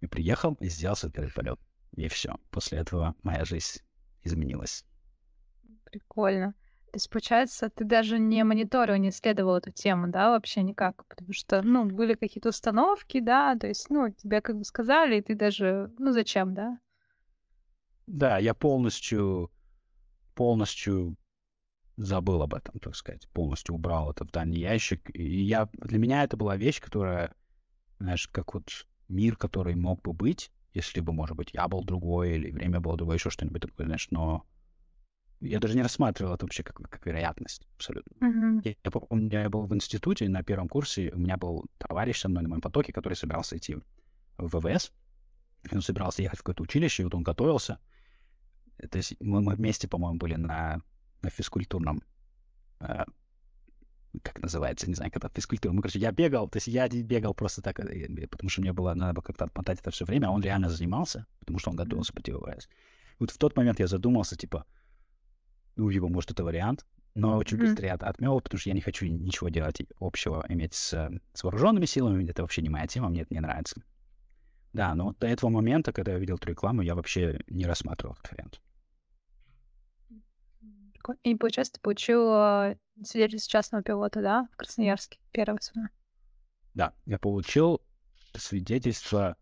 И 0.00 0.06
приехал 0.06 0.54
и 0.60 0.68
сделал 0.68 0.96
первый 1.12 1.32
полет. 1.32 1.58
И 1.96 2.08
все. 2.08 2.36
После 2.50 2.78
этого 2.78 3.14
моя 3.22 3.44
жизнь 3.44 3.80
изменилась. 4.22 4.84
Прикольно. 5.84 6.54
То 6.86 6.98
есть, 6.98 7.10
получается, 7.10 7.68
ты 7.68 7.84
даже 7.84 8.18
не 8.18 8.42
мониторил, 8.44 8.96
не 8.96 9.10
исследовал 9.10 9.56
эту 9.56 9.70
тему, 9.70 10.08
да, 10.08 10.30
вообще 10.30 10.62
никак? 10.62 11.04
Потому 11.06 11.32
что, 11.32 11.60
ну, 11.62 11.84
были 11.84 12.14
какие-то 12.14 12.50
установки, 12.50 13.20
да, 13.20 13.56
то 13.56 13.66
есть, 13.66 13.90
ну, 13.90 14.10
тебе 14.10 14.40
как 14.40 14.56
бы 14.56 14.64
сказали, 14.64 15.18
и 15.18 15.22
ты 15.22 15.34
даже, 15.34 15.92
ну, 15.98 16.12
зачем, 16.12 16.54
да? 16.54 16.78
Да, 18.06 18.38
я 18.38 18.54
полностью, 18.54 19.50
полностью 20.34 21.16
забыл 21.96 22.42
об 22.42 22.54
этом, 22.54 22.78
так 22.78 22.94
сказать, 22.94 23.28
полностью 23.32 23.74
убрал 23.74 24.10
это 24.10 24.24
в 24.24 24.30
дальний 24.30 24.60
ящик. 24.60 25.10
И 25.14 25.44
я, 25.44 25.68
для 25.72 25.98
меня 25.98 26.24
это 26.24 26.36
была 26.36 26.56
вещь, 26.56 26.80
которая, 26.80 27.34
знаешь, 27.98 28.28
как 28.28 28.54
вот 28.54 28.86
мир, 29.08 29.36
который 29.36 29.74
мог 29.74 30.02
бы 30.02 30.12
быть, 30.12 30.50
если 30.74 31.00
бы, 31.00 31.12
может 31.12 31.36
быть, 31.36 31.50
я 31.54 31.68
был 31.68 31.82
другой, 31.84 32.34
или 32.34 32.50
время 32.50 32.80
было 32.80 32.96
другое, 32.96 33.16
еще 33.16 33.30
что-нибудь 33.30 33.62
такое, 33.62 33.86
знаешь, 33.86 34.08
но 34.10 34.44
я 35.40 35.58
даже 35.58 35.74
не 35.74 35.82
рассматривал 35.82 36.34
это 36.34 36.44
вообще 36.44 36.62
как, 36.62 36.76
как 36.76 37.06
вероятность 37.06 37.66
абсолютно. 37.76 38.14
Mm-hmm. 38.26 38.60
Я, 38.64 38.74
я 38.84 38.90
помню, 38.90 39.30
я 39.30 39.48
был 39.48 39.66
в 39.66 39.74
институте 39.74 40.28
на 40.28 40.42
первом 40.42 40.68
курсе, 40.68 41.10
у 41.14 41.18
меня 41.18 41.36
был 41.36 41.64
товарищ 41.78 42.20
со 42.20 42.28
мной 42.28 42.42
на 42.42 42.50
моем 42.50 42.60
потоке, 42.60 42.92
который 42.92 43.14
собирался 43.14 43.56
идти 43.56 43.76
в 44.36 44.58
ВВС, 44.58 44.92
он 45.72 45.80
собирался 45.80 46.22
ехать 46.22 46.40
в 46.40 46.42
какое-то 46.42 46.62
училище, 46.62 47.02
и 47.02 47.04
вот 47.04 47.14
он 47.14 47.22
готовился, 47.22 47.78
то 48.90 48.98
есть 48.98 49.16
мы, 49.20 49.40
мы 49.40 49.54
вместе, 49.54 49.88
по-моему, 49.88 50.18
были 50.18 50.34
на, 50.34 50.82
на 51.22 51.30
физкультурном, 51.30 52.02
э, 52.80 53.04
как 54.22 54.40
называется, 54.40 54.88
не 54.88 54.94
знаю, 54.94 55.10
когда 55.10 55.28
физкультура. 55.28 55.72
Мы, 55.72 55.82
короче, 55.82 55.98
я 55.98 56.12
бегал, 56.12 56.48
то 56.48 56.56
есть 56.56 56.68
я 56.68 56.88
бегал 56.88 57.34
просто 57.34 57.62
так, 57.62 57.78
э, 57.80 58.26
потому 58.28 58.48
что 58.48 58.60
мне 58.60 58.72
было, 58.72 58.94
надо 58.94 59.20
как-то 59.20 59.44
отмотать 59.44 59.80
это 59.80 59.90
все 59.90 60.04
время, 60.04 60.28
а 60.28 60.30
он 60.30 60.42
реально 60.42 60.68
занимался, 60.70 61.26
потому 61.40 61.58
что 61.58 61.70
он 61.70 61.76
готовился 61.76 62.12
по 62.12 62.22
ТВС. 62.22 62.68
Вот 63.18 63.30
в 63.30 63.38
тот 63.38 63.56
момент 63.56 63.80
я 63.80 63.86
задумался, 63.86 64.36
типа, 64.36 64.66
ну, 65.76 65.88
его, 65.88 66.08
может, 66.08 66.30
это 66.30 66.44
вариант, 66.44 66.86
но 67.14 67.36
очень 67.36 67.56
быстро 67.56 67.86
я 67.86 67.94
отмел, 67.94 68.40
потому 68.40 68.58
что 68.58 68.68
я 68.70 68.74
не 68.74 68.82
хочу 68.82 69.06
ничего 69.06 69.48
делать 69.48 69.80
общего 70.00 70.44
иметь 70.48 70.74
с, 70.74 71.10
с 71.32 71.42
вооруженными 71.42 71.86
силами, 71.86 72.28
это 72.28 72.42
вообще 72.42 72.62
не 72.62 72.68
моя 72.68 72.86
тема, 72.86 73.08
мне 73.08 73.22
это 73.22 73.32
не 73.32 73.40
нравится. 73.40 73.82
Да, 74.74 74.94
но 74.94 75.14
до 75.18 75.26
этого 75.26 75.48
момента, 75.48 75.92
когда 75.92 76.12
я 76.12 76.18
видел 76.18 76.36
эту 76.36 76.48
рекламу, 76.48 76.82
я 76.82 76.94
вообще 76.94 77.40
не 77.48 77.64
рассматривал 77.64 78.14
этот 78.14 78.32
вариант. 78.32 78.60
И, 81.22 81.34
получается, 81.34 81.74
ты 81.74 81.80
получил 81.80 82.76
свидетельство 83.04 83.50
частного 83.50 83.82
пилота, 83.82 84.22
да, 84.22 84.48
в 84.52 84.56
Красноярске, 84.56 85.18
первое 85.32 85.60
свое? 85.60 85.88
Да, 86.74 86.92
я 87.06 87.18
получил 87.18 87.80
свидетельство 88.34 89.36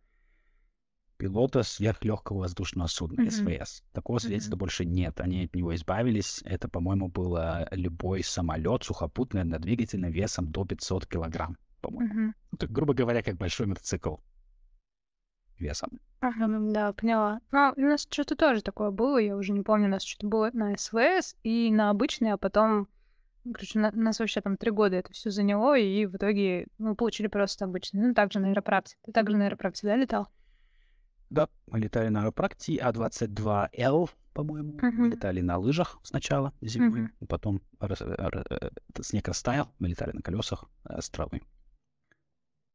пилота 1.17 1.63
сверхлегкого 1.63 2.41
воздушного 2.41 2.87
судна 2.89 3.23
Мгм. 3.23 3.31
СВС. 3.31 3.83
Такого 3.93 4.19
свидетельства 4.19 4.57
Мгм. 4.57 4.59
больше 4.61 4.85
нет. 4.85 5.21
Они 5.21 5.45
от 5.45 5.55
него 5.55 5.75
избавились. 5.75 6.43
Это, 6.45 6.69
по-моему, 6.69 7.09
был 7.09 7.37
э, 7.37 7.67
любой 7.73 8.23
самолет 8.25 8.83
сухопутный 8.85 9.43
однодвигательный 9.43 10.11
весом 10.11 10.51
до 10.51 10.65
500 10.65 11.07
килограмм, 11.07 11.57
по-моему. 11.81 12.13
Мгм. 12.13 12.35
Ну, 12.53 12.59
так, 12.59 12.71
грубо 12.71 12.95
говоря, 12.95 13.23
как 13.23 13.37
большой 13.37 13.67
мотоцикл 13.67 14.17
весом. 15.59 16.01
Ага, 16.27 16.47
да, 16.73 16.93
поняла. 16.95 17.41
Ну, 17.53 17.75
у 17.77 17.81
нас 17.83 18.07
что-то 18.11 18.35
тоже 18.35 18.63
такое 18.63 18.91
было, 18.91 19.19
я 19.19 19.37
уже 19.37 19.53
не 19.53 19.61
помню, 19.61 19.89
у 19.89 19.91
нас 19.91 20.03
что-то 20.05 20.27
было 20.27 20.51
на 20.55 20.75
СВС 20.75 21.37
и 21.43 21.71
на 21.71 21.91
обычный, 21.91 22.33
а 22.33 22.39
потом, 22.39 22.89
ну, 23.45 23.53
короче, 23.53 23.79
на- 23.79 23.91
нас 23.93 24.21
вообще 24.21 24.41
там 24.41 24.57
три 24.57 24.71
года 24.71 24.97
это 24.97 25.13
все 25.13 25.29
заняло, 25.31 25.77
и 25.79 26.07
в 26.07 26.17
итоге 26.17 26.67
мы 26.79 26.95
получили 26.97 27.27
просто 27.27 27.67
обычный. 27.67 28.01
Ну, 28.01 28.15
также 28.15 28.39
на 28.39 28.49
аэропракте. 28.49 28.97
Ты 29.05 29.13
также 29.13 29.37
на 29.37 29.45
аэропракте, 29.49 29.87
да, 29.87 29.97
летал? 29.97 30.29
Да, 31.29 31.51
мы 31.67 31.79
летали 31.79 32.09
на 32.09 32.23
аэропракте 32.23 32.79
А-22Л, 32.79 34.09
по-моему. 34.33 34.79
Мы 34.81 34.89
Мгм. 34.93 35.11
летали 35.11 35.43
на 35.43 35.59
лыжах 35.59 35.99
сначала 36.05 36.55
зимой, 36.63 37.03
Мгм. 37.03 37.13
потом 37.29 37.61
рас- 37.81 38.01
э, 38.01 38.07
р- 38.07 38.47
э, 38.49 38.71
снег 39.03 39.29
растаял, 39.29 39.69
мы 39.79 39.89
летали 39.89 40.13
на 40.13 40.23
колесах 40.23 40.65
э, 40.89 41.03
с 41.03 41.11
травы. 41.11 41.43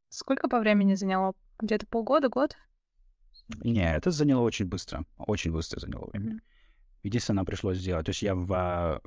Сколько 0.09 0.47
по 0.49 0.59
времени 0.59 0.93
заняло? 0.93 1.33
Где-то 1.59 1.87
полгода, 1.87 2.29
год? 2.29 2.55
Не, 3.63 3.95
это 3.95 4.11
заняло 4.11 4.41
очень 4.41 4.65
быстро, 4.65 5.05
очень 5.17 5.51
быстро 5.51 5.79
заняло 5.79 6.07
время. 6.07 6.31
Мгм. 6.31 6.41
Единственное, 7.03 7.37
нам 7.37 7.45
пришлось 7.45 7.77
сделать, 7.77 8.05
то 8.05 8.09
есть 8.11 8.21
я 8.21 8.35
в, 8.35 9.01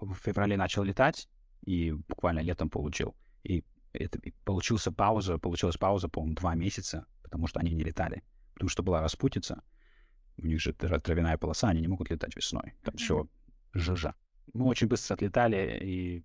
в 0.00 0.14
феврале 0.14 0.56
начал 0.56 0.82
летать 0.82 1.28
и 1.64 1.92
буквально 1.92 2.40
летом 2.40 2.70
получил. 2.70 3.14
И 3.42 3.64
это 3.92 4.18
и 4.18 4.32
получился 4.44 4.92
пауза, 4.92 5.38
получилась 5.38 5.76
пауза, 5.76 6.08
по-моему, 6.08 6.36
два 6.36 6.54
месяца, 6.54 7.06
потому 7.22 7.46
что 7.46 7.60
они 7.60 7.74
не 7.74 7.82
летали. 7.82 8.22
Потому 8.54 8.68
что 8.68 8.82
была 8.82 9.00
распутица. 9.00 9.62
У 10.36 10.46
них 10.46 10.60
же 10.60 10.72
тра- 10.72 11.00
травяная 11.00 11.36
полоса, 11.36 11.68
они 11.68 11.80
не 11.80 11.88
могут 11.88 12.10
летать 12.10 12.36
весной. 12.36 12.74
Там 12.82 12.94
еще 12.94 13.28
жижа. 13.72 14.14
Мы 14.52 14.66
очень 14.66 14.88
быстро 14.88 15.14
отлетали, 15.14 15.78
и... 15.82 16.24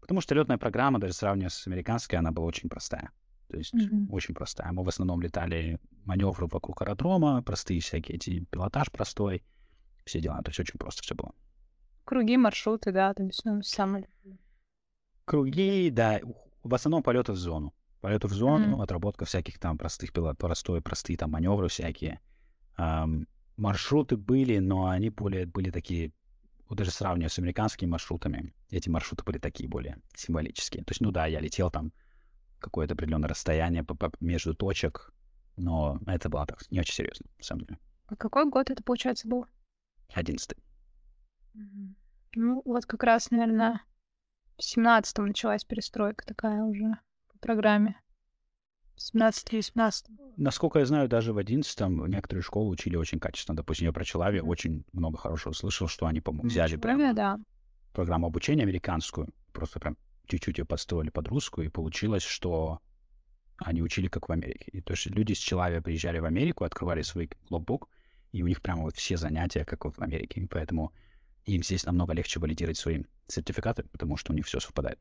потому 0.00 0.20
что 0.20 0.34
летная 0.34 0.58
программа, 0.58 0.98
даже 0.98 1.14
сравнивая 1.14 1.50
с 1.50 1.66
американской, 1.66 2.18
она 2.18 2.30
была 2.32 2.46
очень 2.46 2.68
простая. 2.68 3.10
То 3.48 3.56
есть 3.56 3.72
Мгм. 3.74 4.12
очень 4.12 4.34
простая. 4.34 4.70
Мы 4.72 4.84
в 4.84 4.88
основном 4.88 5.20
летали 5.22 5.80
маневры 6.04 6.46
вокруг 6.46 6.82
аэродрома, 6.82 7.42
простые 7.42 7.80
всякие 7.80 8.16
эти, 8.16 8.44
пилотаж 8.44 8.90
простой, 8.90 9.42
все 10.04 10.20
дела. 10.20 10.40
То 10.42 10.50
есть 10.50 10.60
очень 10.60 10.78
просто 10.78 11.02
все 11.02 11.14
было. 11.14 11.32
Круги, 12.04 12.36
маршруты, 12.36 12.92
да, 12.92 13.12
то 13.14 13.22
есть, 13.22 13.44
ну, 13.44 13.62
самое... 13.62 14.08
Круги, 15.24 15.90
да, 15.90 16.20
в 16.62 16.74
основном 16.74 17.02
полеты 17.02 17.32
в 17.32 17.36
зону. 17.36 17.74
Полеты 18.00 18.28
в 18.28 18.32
зону, 18.32 18.68
Мгм. 18.72 18.80
отработка 18.80 19.24
всяких 19.24 19.58
там 19.58 19.76
простых 19.76 20.12
пилот, 20.12 20.38
простой, 20.38 20.80
простые 20.80 21.16
там 21.16 21.30
маневры 21.30 21.68
всякие. 21.68 22.20
Ам, 22.76 23.26
маршруты 23.56 24.16
были, 24.16 24.58
но 24.58 24.86
они 24.86 25.10
более 25.10 25.46
были 25.46 25.70
такие, 25.70 26.12
вот 26.68 26.78
даже 26.78 26.90
сравнивая 26.92 27.28
с 27.28 27.38
американскими 27.38 27.90
маршрутами, 27.90 28.54
эти 28.70 28.88
маршруты 28.88 29.24
были 29.24 29.38
такие 29.38 29.68
более 29.68 29.98
символические. 30.14 30.84
То 30.84 30.92
есть, 30.92 31.00
ну 31.00 31.10
да, 31.10 31.26
я 31.26 31.40
летел 31.40 31.70
там 31.70 31.92
какое-то 32.60 32.94
определенное 32.94 33.28
расстояние 33.28 33.84
между 34.20 34.54
точек, 34.54 35.12
но 35.56 35.98
это 36.06 36.28
было 36.28 36.46
так, 36.46 36.60
не 36.70 36.80
очень 36.80 36.94
серьезно, 36.94 37.26
на 37.38 37.44
самом 37.44 37.64
деле. 37.64 37.78
А 38.06 38.16
какой 38.16 38.48
год 38.48 38.70
это, 38.70 38.82
получается, 38.82 39.28
был? 39.28 39.46
Одиннадцатый. 40.14 40.58
Ну, 42.34 42.62
вот 42.64 42.86
как 42.86 43.02
раз, 43.02 43.30
наверное, 43.30 43.82
в 44.56 44.62
семнадцатом 44.62 45.26
началась 45.26 45.64
перестройка 45.64 46.24
такая 46.26 46.62
уже 46.62 46.98
по 47.32 47.38
программе. 47.38 48.00
В 48.96 49.00
17-18. 49.16 50.06
Насколько 50.36 50.80
я 50.80 50.86
знаю, 50.86 51.08
даже 51.08 51.32
в 51.32 51.38
одиннадцатом 51.38 52.06
некоторые 52.06 52.42
школы 52.42 52.70
учили 52.70 52.96
очень 52.96 53.20
качественно. 53.20 53.56
Допустим, 53.56 53.86
я 53.86 53.92
про 53.92 54.04
Челави 54.04 54.40
Мгм. 54.40 54.48
очень 54.48 54.84
много 54.92 55.16
хорошего 55.18 55.52
слышал, 55.52 55.86
что 55.88 56.06
они, 56.06 56.20
по-моему, 56.20 56.48
взяли 56.48 56.76
прям 56.76 56.96
Время, 56.96 57.14
да. 57.14 57.38
программу 57.92 58.26
обучения 58.26 58.62
американскую, 58.62 59.28
просто 59.52 59.78
прям 59.80 59.96
чуть-чуть 60.28 60.58
ее 60.58 60.64
подстроили 60.64 61.10
под 61.10 61.28
русскую, 61.28 61.66
и 61.66 61.70
получилось, 61.70 62.22
что 62.22 62.80
они 63.58 63.82
учили 63.82 64.08
как 64.08 64.28
в 64.28 64.32
Америке. 64.32 64.70
И 64.72 64.80
то 64.80 64.92
есть 64.92 65.06
люди 65.06 65.32
с 65.32 65.38
Челави 65.38 65.80
приезжали 65.80 66.18
в 66.20 66.24
Америку, 66.24 66.64
открывали 66.64 67.02
свой 67.02 67.30
логбук, 67.50 67.88
и 68.32 68.42
у 68.42 68.46
них 68.46 68.62
прямо 68.62 68.82
вот 68.82 68.96
все 68.96 69.16
занятия, 69.16 69.64
как 69.64 69.84
вот 69.84 69.96
в 69.96 70.02
Америке. 70.02 70.40
И 70.40 70.46
поэтому 70.46 70.92
им 71.44 71.62
здесь 71.62 71.84
намного 71.84 72.12
легче 72.12 72.38
валидировать 72.40 72.78
свои 72.78 73.02
сертификаты, 73.26 73.84
потому 73.84 74.16
что 74.16 74.32
у 74.32 74.36
них 74.36 74.46
все 74.46 74.60
совпадает. 74.60 75.00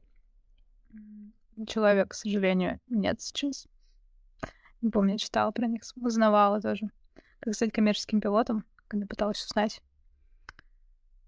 Человек, 1.67 2.11
к 2.11 2.13
сожалению, 2.13 2.79
нет 2.87 3.21
сейчас. 3.21 3.67
Не 4.81 4.89
помню, 4.91 5.13
я 5.13 5.17
читала 5.17 5.51
про 5.51 5.67
них, 5.67 5.81
узнавала 5.95 6.61
тоже. 6.61 6.89
Как 7.39 7.53
стать 7.53 7.71
коммерческим 7.71 8.21
пилотом, 8.21 8.63
когда 8.87 9.05
пыталась 9.07 9.43
узнать. 9.43 9.81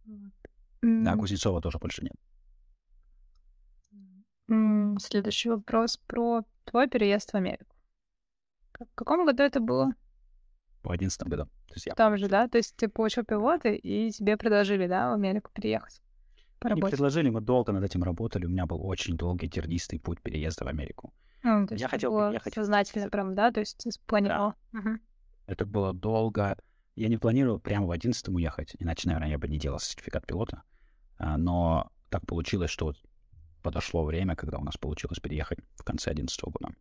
Вот. 0.06 0.32
Да, 0.82 1.15
Кузнецова 1.15 1.62
тоже 1.62 1.77
больше 1.79 2.03
нет. 2.03 2.13
Следующий 5.00 5.50
вопрос 5.50 5.98
про 6.08 6.44
твой 6.65 6.88
переезд 6.88 7.32
в 7.32 7.36
Америку. 7.36 7.75
В 8.79 8.86
каком 8.96 9.25
году 9.25 9.44
это 9.44 9.60
было? 9.60 9.91
В 10.84 10.89
одиннадцатом 10.91 11.29
году. 11.29 11.46
То 11.68 11.74
есть 11.75 11.86
я 11.86 11.94
Там 11.94 12.18
же, 12.18 12.27
да? 12.27 12.48
То 12.48 12.58
есть 12.58 12.75
ты 12.75 12.88
получил 12.88 13.24
пилоты, 13.25 13.75
и 13.75 14.10
тебе 14.12 14.38
предложили, 14.38 14.88
да, 14.88 15.10
в 15.10 15.13
Америку 15.13 15.51
переехать 15.53 16.01
по 16.60 16.70
работе? 16.70 16.91
предложили, 16.96 17.29
мы 17.29 17.41
долго 17.41 17.72
над 17.72 17.84
этим 17.84 18.03
работали. 18.03 18.46
У 18.46 18.50
меня 18.50 18.65
был 18.65 18.86
очень 18.86 19.18
долгий 19.18 19.50
тернистый 19.50 20.00
путь 20.00 20.22
переезда 20.22 20.65
в 20.65 20.68
Америку. 20.70 21.13
Ну, 21.44 21.68
то 21.68 21.74
есть 21.74 21.82
Я 21.82 21.88
хотел 21.89 22.12
было 22.12 22.27
переехать. 22.29 22.53
сознательно 22.53 23.10
прям, 23.10 23.36
да? 23.36 23.51
То 23.51 23.60
есть 23.60 23.77
ты 23.77 23.91
спланировал. 23.91 24.53
Мгм. 24.72 25.00
Это 25.46 25.65
было 25.65 25.94
долго. 25.94 26.58
Я 26.96 27.08
не 27.08 27.18
планировал 27.18 27.60
прямо 27.60 27.86
в 27.88 27.91
одиннадцатом 27.91 28.36
уехать, 28.36 28.75
иначе, 28.79 29.08
наверное, 29.08 29.29
я 29.29 29.38
бы 29.38 29.48
не 29.48 29.58
делал 29.60 29.79
сертификат 29.79 30.25
пилота. 30.25 30.63
А, 31.18 31.38
Но 31.38 31.91
так 32.10 32.25
получилось, 32.25 32.72
что 32.72 32.94
подошло 33.62 34.04
время, 34.04 34.36
когда 34.36 34.58
у 34.58 34.63
нас 34.63 34.78
получилось 34.78 35.20
переехать 35.20 35.60
в 35.75 35.84
конце 35.84 36.12
одиннадцатого 36.12 36.51
года. 36.51 36.74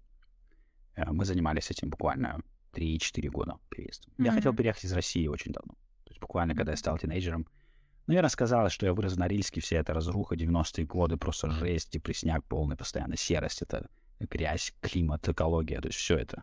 Э, 0.94 1.10
Мы 1.10 1.24
занимались 1.24 1.70
этим 1.70 1.90
буквально 1.90 2.40
3-4 2.72 3.28
года 3.28 3.58
переезда. 3.70 4.08
Я 4.18 4.32
хотел 4.32 4.54
переехать 4.54 4.84
из 4.84 4.92
России 4.92 5.26
очень 5.26 5.52
давно. 5.52 5.74
То 6.04 6.10
есть 6.10 6.20
буквально, 6.20 6.54
когда 6.54 6.72
я 6.72 6.76
стал 6.76 6.98
тинейджером. 6.98 7.46
Ну, 8.06 8.14
я 8.14 8.22
рассказала, 8.22 8.70
что 8.70 8.86
я 8.86 8.94
вырос 8.94 9.14
в 9.14 9.18
Норильске, 9.18 9.60
вся 9.60 9.76
эта 9.76 9.92
разруха, 9.92 10.34
90-е 10.34 10.86
годы, 10.86 11.18
просто 11.18 11.50
жесть, 11.50 11.92
депресняк 11.92 12.42
полный, 12.44 12.76
постоянно 12.76 13.16
серость, 13.16 13.60
это 13.60 13.88
грязь, 14.18 14.72
климат, 14.80 15.28
экология, 15.28 15.80
то 15.80 15.88
есть 15.88 15.98
все 15.98 16.16
это. 16.16 16.42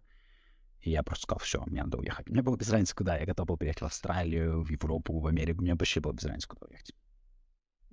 И 0.82 0.92
я 0.92 1.02
просто 1.02 1.24
сказал, 1.24 1.40
все, 1.40 1.64
мне 1.66 1.84
надо 1.84 1.98
уехать. 1.98 2.30
Мне 2.30 2.44
было 2.44 2.56
без 2.56 2.70
разницы, 2.70 2.96
куда. 2.96 3.18
Я 3.18 3.26
готов 3.26 3.48
был 3.48 3.58
переехать 3.58 3.82
в 3.82 3.86
Австралию, 3.86 4.62
в 4.62 4.70
Европу, 4.70 5.20
в 5.20 5.26
Америку. 5.26 5.64
Мне 5.64 5.74
вообще 5.74 6.00
было 6.00 6.14
без 6.14 6.26
разницы, 6.26 6.48
куда 6.48 6.68
уехать. 6.68 6.94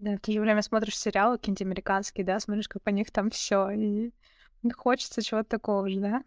Да, 0.02 0.16
ты 0.18 0.40
время 0.40 0.62
смотришь 0.62 0.98
сериалы 0.98 1.38
какие-нибудь 1.38 1.62
американские, 1.62 2.26
да, 2.26 2.40
смотришь, 2.40 2.66
как 2.66 2.82
по 2.82 2.88
них 2.88 3.12
там 3.12 3.30
все, 3.30 3.70
и 3.70 4.10
хочется 4.74 5.22
чего-то 5.22 5.48
такого 5.48 5.88
же, 5.88 6.00
да? 6.00 6.24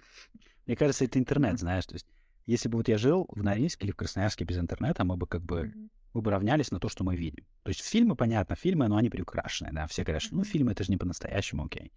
Мне 0.65 0.77
кажется, 0.77 1.03
это 1.03 1.19
интернет, 1.19 1.59
знаешь. 1.59 1.85
То 1.85 1.95
есть, 1.95 2.07
если 2.45 2.69
бы 2.69 2.77
вот 2.77 2.87
я 2.87 2.97
жил 2.97 3.27
в 3.29 3.43
Норильске 3.43 3.83
или 3.85 3.91
в 3.91 3.97
Красноярске 3.97 4.45
без 4.45 4.57
интернета, 4.57 5.03
мы 5.03 5.17
бы 5.17 5.27
как 5.27 5.41
бы 5.41 5.73
мы 6.13 6.21
бы 6.21 6.31
равнялись 6.31 6.71
на 6.71 6.79
то, 6.79 6.87
что 6.87 7.03
мы 7.03 7.17
видим. 7.17 7.45
То 7.63 7.69
есть 7.69 7.81
фильмы, 7.81 8.15
понятно, 8.15 8.55
фильмы, 8.55 8.87
но 8.87 8.95
они 8.95 9.09
приукрашенные, 9.09 9.73
да. 9.73 9.87
Все 9.87 10.03
говорят, 10.05 10.21
что 10.21 10.35
ну 10.35 10.45
фильмы 10.45 10.71
это 10.71 10.85
же 10.85 10.91
не 10.91 10.97
по-настоящему, 10.97 11.65
окей. 11.65 11.91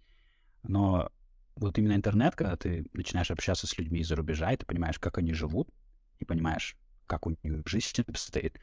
Но 0.63 1.09
вот 1.55 1.77
именно 1.77 1.93
интернет, 1.93 2.35
когда 2.35 2.57
ты 2.57 2.87
начинаешь 2.91 3.31
общаться 3.31 3.67
с 3.67 3.77
людьми 3.77 4.01
из-за 4.01 4.17
рубежа, 4.17 4.51
и 4.51 4.57
ты 4.57 4.65
понимаешь, 4.65 4.99
как 4.99 5.17
они 5.17 5.31
живут, 5.31 5.69
и 6.17 6.25
понимаешь, 6.25 6.75
как 7.07 7.25
у 7.25 7.29
них 7.29 7.65
жизнь 7.65 8.01
обстоит, 8.07 8.59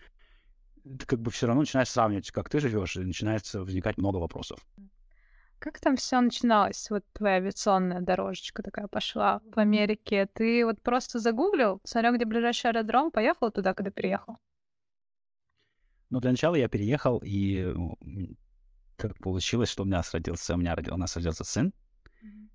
ты 0.99 1.07
как 1.07 1.21
бы 1.21 1.31
все 1.31 1.47
равно 1.47 1.63
начинаешь 1.63 1.89
сравнивать, 1.89 2.31
как 2.31 2.49
ты 2.49 2.61
живешь, 2.61 2.97
и 2.97 3.01
начинается 3.01 3.61
возникать 3.61 3.99
много 3.99 4.19
вопросов. 4.19 4.65
Как 5.59 5.81
там 5.81 5.97
все 5.97 6.21
начиналось? 6.21 6.91
Вот 6.91 7.05
твоя 7.13 7.37
авиационная 7.37 8.03
дорожечка 8.03 8.63
такая 8.63 8.89
пошла 8.89 9.41
в 9.55 9.59
Америке. 9.59 10.29
Ты 10.33 10.65
вот 10.65 10.81
просто 10.83 11.19
загуглил, 11.19 11.81
смотрел, 11.83 12.15
где 12.15 12.25
ближайший 12.25 12.71
аэродром, 12.71 13.11
поехал 13.11 13.51
туда, 13.51 13.75
когда 13.75 13.91
переехал? 13.91 14.37
Но 16.11 16.21
для 16.21 16.31
начала 16.31 16.55
я 16.55 16.69
переехал, 16.69 17.21
и 17.25 17.75
так 18.97 19.19
получилось, 19.19 19.71
что 19.71 19.83
у 19.83 19.87
меня 19.87 20.03
родился, 20.13 20.55
у 20.55 20.59
меня 20.59 20.75
родил, 20.75 20.95
у 20.95 20.99
нас 20.99 21.17
родился 21.17 21.43
сын, 21.43 21.73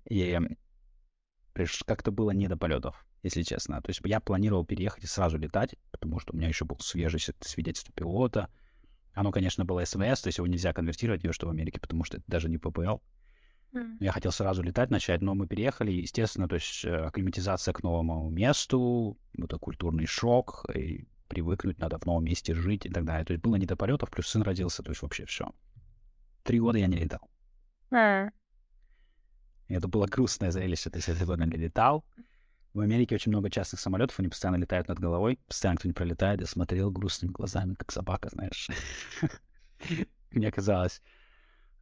и 0.08 0.38
как-то 1.86 2.12
было 2.12 2.30
не 2.30 2.48
до 2.48 2.56
полетов, 2.56 3.04
если 3.22 3.42
честно. 3.42 3.80
То 3.80 3.90
есть 3.90 4.00
я 4.04 4.20
планировал 4.20 4.64
переехать 4.64 5.04
и 5.04 5.06
сразу 5.06 5.38
летать, 5.38 5.76
потому 5.90 6.18
что 6.18 6.32
у 6.32 6.36
меня 6.36 6.48
еще 6.48 6.64
был 6.64 6.78
свежий 6.80 7.20
свидетельство 7.40 7.92
пилота. 7.94 8.50
Оно, 9.14 9.30
конечно, 9.30 9.64
было 9.64 9.84
СВС, 9.84 10.22
то 10.22 10.28
есть 10.28 10.38
его 10.38 10.46
нельзя 10.46 10.72
конвертировать 10.72 11.22
ни 11.22 11.30
что 11.32 11.46
в 11.46 11.50
Америке, 11.50 11.80
потому 11.80 12.04
что 12.04 12.16
это 12.16 12.24
даже 12.26 12.48
не 12.48 12.58
ППЛ. 12.58 12.98
Я 14.00 14.12
хотел 14.12 14.32
сразу 14.32 14.62
летать 14.62 14.90
начать, 14.90 15.22
но 15.22 15.34
мы 15.34 15.46
переехали, 15.46 15.90
естественно, 15.92 16.46
то 16.46 16.56
есть 16.56 16.84
э, 16.84 16.94
акклиматизация 16.94 17.72
к 17.72 17.82
новому 17.82 18.28
месту, 18.28 19.18
это 19.32 19.58
культурный 19.58 20.04
шок, 20.04 20.66
и 20.74 21.08
привыкнуть 21.28 21.78
надо 21.78 21.98
в 21.98 22.04
новом 22.04 22.24
месте 22.24 22.54
жить 22.54 22.84
и 22.84 22.90
так 22.90 23.06
далее. 23.06 23.24
То 23.24 23.32
есть 23.32 23.42
было 23.42 23.56
не 23.56 23.64
до 23.64 23.74
полетов, 23.74 24.10
плюс 24.10 24.28
сын 24.28 24.42
родился, 24.42 24.82
то 24.82 24.90
есть 24.90 25.00
вообще 25.00 25.24
все. 25.24 25.50
Три 26.42 26.60
года 26.60 26.76
я 26.78 26.86
не 26.86 26.98
летал. 26.98 27.30
И 29.68 29.74
это 29.74 29.88
было 29.88 30.06
грустное 30.06 30.50
зрелище, 30.50 30.90
то 30.90 30.98
есть 30.98 31.08
я 31.08 31.14
три 31.14 31.24
года 31.24 31.46
не 31.46 31.56
летал. 31.56 32.04
В 32.74 32.80
Америке 32.80 33.14
очень 33.14 33.30
много 33.30 33.50
частных 33.50 33.80
самолетов, 33.80 34.18
они 34.18 34.28
постоянно 34.28 34.56
летают 34.56 34.88
над 34.88 34.98
головой, 34.98 35.38
постоянно 35.46 35.78
кто-нибудь 35.78 35.96
пролетает. 35.96 36.40
Я 36.40 36.46
смотрел 36.46 36.90
грустными 36.90 37.30
глазами, 37.30 37.74
как 37.74 37.92
собака, 37.92 38.30
знаешь. 38.30 38.70
Мне 40.30 40.50
казалось, 40.50 41.02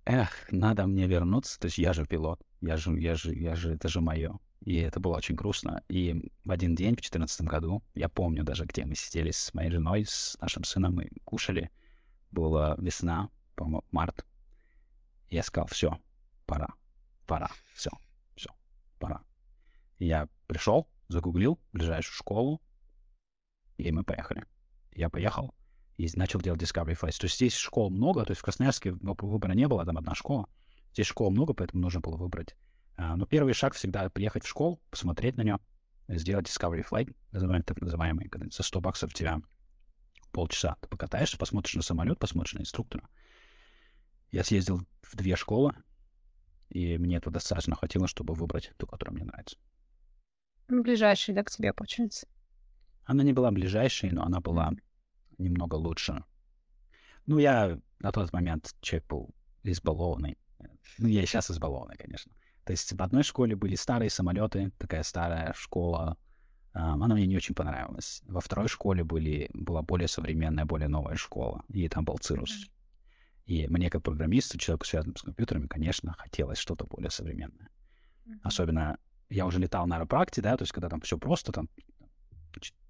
эх, 0.05 0.31
надо 0.51 0.87
мне 0.89 1.07
вернуться. 1.07 1.61
То 1.61 1.67
есть 1.67 1.79
я 1.79 1.93
же 1.93 2.05
пилот, 2.07 2.43
я 2.61 2.77
же, 2.77 2.99
я 2.99 3.15
же, 3.15 3.33
я 3.33 3.55
же, 3.55 3.75
это 3.75 3.89
же 3.89 4.01
мое. 4.01 4.39
И 4.61 4.77
это 4.77 4.99
было 4.99 5.17
очень 5.17 5.37
грустно. 5.37 5.83
И 5.89 6.31
в 6.45 6.51
один 6.51 6.75
день, 6.75 6.95
в 6.95 6.97
2014 6.97 7.43
году, 7.43 7.85
я 7.95 8.09
помню 8.09 8.43
даже, 8.43 8.65
где 8.65 8.85
мы 8.85 8.97
сидели 8.97 9.31
с 9.31 9.55
моей 9.55 9.71
женой, 9.71 10.05
с 10.07 10.37
нашим 10.41 10.65
сыном, 10.65 10.97
мы 10.97 11.09
кушали. 11.25 11.71
Была 12.33 12.75
весна, 12.79 13.31
по-моему, 13.55 13.85
март. 13.93 14.27
Я 15.29 15.45
сказал, 15.45 15.69
все, 15.69 15.99
пора, 16.47 16.75
пора, 17.27 17.51
все, 17.75 17.91
я 20.07 20.29
пришел, 20.47 20.89
загуглил 21.09 21.61
ближайшую 21.73 22.15
школу, 22.15 22.63
и 23.77 23.91
мы 23.93 24.05
поехали. 24.05 24.45
Я 24.93 25.09
поехал 25.09 25.55
и 25.97 26.09
начал 26.15 26.41
делать 26.41 26.63
Discovery 26.63 26.99
Flights. 26.99 27.19
То 27.19 27.27
есть 27.27 27.37
здесь 27.37 27.55
школ 27.55 27.91
много, 27.91 28.25
то 28.25 28.31
есть 28.31 28.41
в 28.41 28.45
Красноярске 28.45 28.93
выбора 28.93 29.53
не 29.53 29.69
было, 29.69 29.85
там 29.85 29.99
одна 29.99 30.15
школа. 30.15 30.49
Здесь 30.93 31.07
школ 31.07 31.31
много, 31.31 31.53
поэтому 31.53 31.83
нужно 31.83 32.01
было 32.01 32.17
выбрать. 32.17 32.57
А, 32.97 33.17
но 33.17 33.27
первый 33.27 33.53
шаг 33.55 33.75
всегда 33.75 34.09
приехать 34.09 34.45
в 34.45 34.49
школу, 34.49 34.81
посмотреть 34.91 35.37
на 35.37 35.43
нее, 35.43 35.59
сделать 36.09 36.47
Discovery 36.47 36.85
Flight, 36.89 37.15
называемый, 37.33 37.65
так 37.65 37.81
называемый, 37.81 38.29
когда 38.29 38.49
за 38.51 38.63
100 38.63 38.81
баксов 38.81 39.15
тебя 39.15 39.41
полчаса 40.33 40.77
ты 40.81 40.89
покатаешься, 40.89 41.39
посмотришь 41.39 41.77
на 41.77 41.83
самолет, 41.83 42.19
посмотришь 42.19 42.55
на 42.55 42.61
инструктора. 42.61 43.09
Я 44.33 44.45
съездил 44.45 44.81
в 45.03 45.17
две 45.17 45.37
школы, 45.37 45.75
и 46.69 46.99
мне 46.99 47.17
этого 47.17 47.33
достаточно 47.33 47.75
хватило, 47.75 48.07
чтобы 48.07 48.35
выбрать 48.35 48.73
ту, 48.79 48.87
которая 48.87 49.15
мне 49.15 49.25
нравится. 49.25 49.57
Ближайшая, 50.71 51.35
да, 51.37 51.45
к 51.45 51.51
тебе, 51.51 51.73
получается? 51.73 52.27
Она 53.05 53.25
не 53.25 53.33
была 53.33 53.51
ближайшей, 53.51 54.11
но 54.13 54.23
она 54.23 54.41
была 54.41 54.73
немного 55.39 55.75
лучше. 55.75 56.25
Ну, 57.27 57.39
я 57.39 57.79
на 57.99 58.13
тот 58.13 58.33
момент 58.33 58.75
человек 58.81 59.09
был 59.09 59.35
избалованный. 59.65 60.39
Ну, 60.99 61.09
я 61.09 61.23
и 61.23 61.27
сейчас 61.27 61.51
избалованный, 61.51 61.97
конечно. 61.97 62.33
То 62.65 62.73
есть 62.73 62.93
в 62.93 63.03
одной 63.03 63.23
школе 63.23 63.57
были 63.57 63.75
старые 63.75 64.11
самолеты, 64.11 64.71
такая 64.79 65.03
старая 65.03 65.53
школа. 65.55 66.17
Um, 66.73 67.03
она 67.03 67.15
мне 67.17 67.27
не 67.27 67.37
очень 67.37 67.55
понравилась. 67.55 68.23
Во 68.27 68.41
второй 68.41 68.69
школе 68.69 69.03
были, 69.03 69.51
была 69.55 69.83
более 69.83 70.07
современная, 70.07 70.67
более 70.67 70.87
новая 70.87 71.17
школа, 71.17 71.65
и 71.69 71.89
там 71.89 72.05
был 72.05 72.17
Цирус. 72.19 72.71
И 73.47 73.67
мне, 73.67 73.91
как 73.91 74.05
программисту, 74.05 74.57
человеку, 74.57 74.87
связанному 74.87 75.19
с 75.19 75.23
компьютерами, 75.23 75.67
конечно, 75.67 76.15
хотелось 76.17 76.59
что-то 76.59 76.85
более 76.85 77.11
современное. 77.11 77.71
Особенно 78.45 78.99
я 79.31 79.47
уже 79.47 79.59
летал 79.59 79.87
на 79.87 79.97
аэропракте, 79.97 80.43
да, 80.43 80.57
то 80.57 80.63
есть 80.63 80.73
когда 80.73 80.89
там 80.89 81.01
все 81.01 81.17
просто, 81.17 81.53
там 81.53 81.69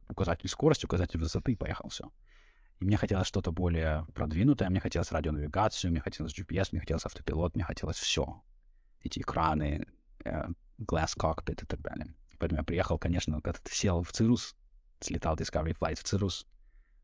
указатель 0.09 0.49
скорости, 0.49 0.87
указатель 0.87 1.21
высоты, 1.21 1.57
поехал 1.57 1.89
все. 1.89 2.11
И 2.81 2.85
мне 2.85 2.97
хотелось 2.97 3.27
что-то 3.27 3.53
более 3.53 4.07
продвинутое, 4.15 4.71
мне 4.71 4.81
хотелось 4.81 5.13
радионавигацию, 5.13 5.91
мне 5.91 6.01
хотелось 6.01 6.37
GPS, 6.37 6.69
мне 6.73 6.81
хотелось 6.81 7.05
автопилот, 7.05 7.55
мне 7.55 7.65
хотелось 7.65 7.99
все. 7.99 8.43
Эти 9.03 9.21
экраны, 9.21 9.87
э, 10.25 10.49
glass 10.79 11.17
cockpit 11.17 11.63
и 11.63 11.67
так 11.67 11.81
далее. 11.81 12.15
Поэтому 12.39 12.61
я 12.61 12.65
приехал, 12.65 12.99
конечно, 12.99 13.41
когда 13.43 13.59
ты 13.63 13.73
сел 13.73 14.03
в 14.03 14.11
Cirrus, 14.13 14.57
слетал 15.01 15.37
Discovery 15.37 15.77
Flight 15.79 15.97
в 15.97 16.05
Cirrus, 16.05 16.47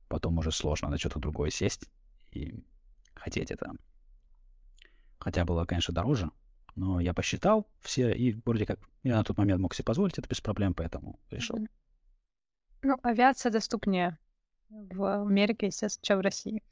потом 0.09 0.39
уже 0.39 0.51
сложно 0.51 0.89
на 0.89 0.99
что-то 0.99 1.19
другое 1.19 1.51
сесть 1.51 1.89
и 2.33 2.65
хотеть 3.15 3.51
это. 3.51 3.73
Хотя 5.19 5.45
было, 5.45 5.65
конечно, 5.67 5.93
дороже, 5.93 6.31
но 6.77 7.01
я 7.01 7.15
посчитал 7.15 7.67
все, 7.81 8.13
и 8.13 8.33
вроде 8.45 8.67
как 8.67 8.79
я 9.03 9.17
на 9.17 9.25
тот 9.25 9.37
момент 9.39 9.61
мог 9.61 9.75
себе 9.75 9.85
позволить 9.85 10.19
это 10.19 10.29
без 10.29 10.41
проблем, 10.41 10.75
поэтому 10.75 11.19
решил. 11.31 11.59
Ну, 12.83 12.99
авиация 13.03 13.51
доступнее 13.51 14.19
в 14.69 15.23
Америке, 15.23 15.67
естественно, 15.67 16.05
чем 16.05 16.19
в 16.19 16.21
России. 16.21 16.63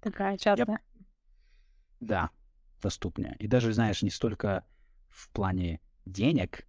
Такая 0.00 0.38
частная. 0.38 0.80
Я... 0.98 1.04
Да, 2.00 2.30
доступнее. 2.80 3.36
И 3.38 3.46
даже, 3.46 3.72
знаешь, 3.72 4.02
не 4.02 4.10
столько 4.10 4.64
в 5.08 5.28
плане 5.30 5.80
денег, 6.06 6.66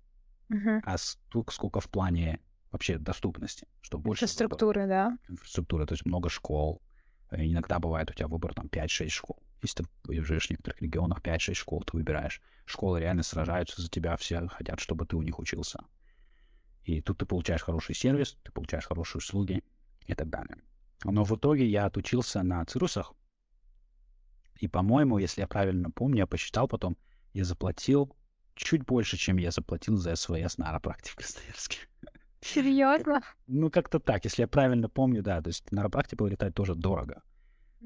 uh-huh. 0.49 0.81
а 0.83 0.97
столько, 0.97 1.53
сколько 1.53 1.79
в 1.79 1.89
плане 1.89 2.41
вообще 2.71 2.97
доступности. 2.97 3.67
Что 3.81 3.97
больше 3.97 4.25
Инфраструктуры, 4.25 4.87
да. 4.87 5.17
Инфраструктура, 5.29 5.85
то 5.85 5.93
есть 5.93 6.05
много 6.05 6.29
школ. 6.29 6.81
Иногда 7.31 7.79
бывает 7.79 8.09
у 8.09 8.13
тебя 8.13 8.27
выбор 8.27 8.53
там 8.53 8.65
5-6 8.65 9.09
школ. 9.09 9.40
Если 9.61 9.85
ты 10.03 10.23
живешь 10.23 10.47
в 10.47 10.49
некоторых 10.49 10.81
регионах, 10.81 11.21
5-6 11.21 11.53
школ 11.53 11.83
ты 11.83 11.97
выбираешь. 11.97 12.41
Школы 12.65 12.99
реально 12.99 13.23
сражаются 13.23 13.81
за 13.81 13.89
тебя, 13.89 14.17
все 14.17 14.47
хотят, 14.47 14.79
чтобы 14.79 15.05
ты 15.05 15.15
у 15.15 15.21
них 15.21 15.39
учился. 15.39 15.83
И 16.83 17.01
тут 17.01 17.19
ты 17.19 17.25
получаешь 17.25 17.61
хороший 17.61 17.95
сервис, 17.95 18.37
ты 18.43 18.51
получаешь 18.51 18.87
хорошие 18.87 19.19
услуги 19.19 19.63
и 20.07 20.15
так 20.15 20.29
далее. 20.29 20.57
Но 21.03 21.23
в 21.23 21.35
итоге 21.35 21.67
я 21.67 21.85
отучился 21.85 22.41
на 22.43 22.65
цирусах. 22.65 23.13
И, 24.59 24.67
по-моему, 24.67 25.17
если 25.17 25.41
я 25.41 25.47
правильно 25.47 25.91
помню, 25.91 26.19
я 26.19 26.27
посчитал 26.27 26.67
потом, 26.67 26.97
я 27.33 27.43
заплатил 27.43 28.15
чуть 28.55 28.85
больше, 28.85 29.17
чем 29.17 29.37
я 29.37 29.51
заплатил 29.51 29.97
за 29.97 30.15
СВС 30.15 30.57
на 30.57 30.69
аэропрактике 30.69 31.11
в 31.11 31.15
Красноярске. 31.15 31.77
Серьезно? 32.41 33.21
Ну, 33.47 33.69
как-то 33.69 33.99
так, 33.99 34.23
если 34.25 34.43
я 34.43 34.47
правильно 34.47 34.89
помню, 34.89 35.21
да. 35.21 35.41
То 35.41 35.49
есть 35.49 35.71
на 35.71 35.81
аэропракте 35.81 36.15
было 36.15 36.27
летать 36.27 36.55
тоже 36.55 36.75
дорого. 36.75 37.21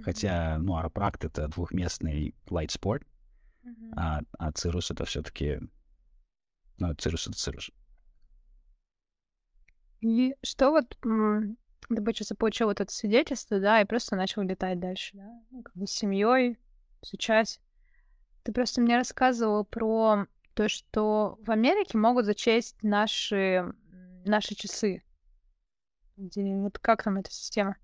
Хотя, 0.03 0.58
ну, 0.58 0.77
аэропракт— 0.77 1.23
это 1.25 1.47
двухместный 1.47 2.36
light 2.47 2.67
sport, 2.67 3.05
а, 3.95 4.21
а 4.38 4.51
цирус— 4.51 4.91
это 4.91 5.05
все 5.05 5.21
таки 5.21 5.60
Ну, 6.77 6.93
цирус— 6.95 7.27
это 7.27 7.38
цирус. 7.38 7.71
И 10.01 10.36
что 10.43 10.71
вот 10.71 10.97
ты, 10.99 11.95
получается, 11.95 12.36
получил 12.36 12.67
вот 12.67 12.81
это 12.81 12.91
свидетельство, 12.91 13.60
да, 13.60 13.81
и 13.81 13.86
просто 13.86 14.15
начал 14.15 14.41
летать 14.41 14.79
дальше, 14.79 15.17
да, 15.17 15.41
ну, 15.51 15.63
как 15.63 15.75
бы 15.75 15.88
с 15.88 15.91
семьей, 15.91 16.58
изучать. 17.01 17.62
Ты 18.43 18.51
просто 18.51 18.81
мне 18.81 18.97
рассказывал 18.97 19.65
про 19.65 20.25
то, 20.53 20.67
что 20.69 21.38
в 21.41 21.51
Америке 21.51 21.97
могут 21.97 22.25
зачесть 22.25 22.81
наши, 22.84 23.73
наши 24.25 24.55
часы. 24.55 25.03
Вот 26.17 26.79
как 26.79 27.03
там 27.03 27.17
эта 27.17 27.31
система? 27.31 27.77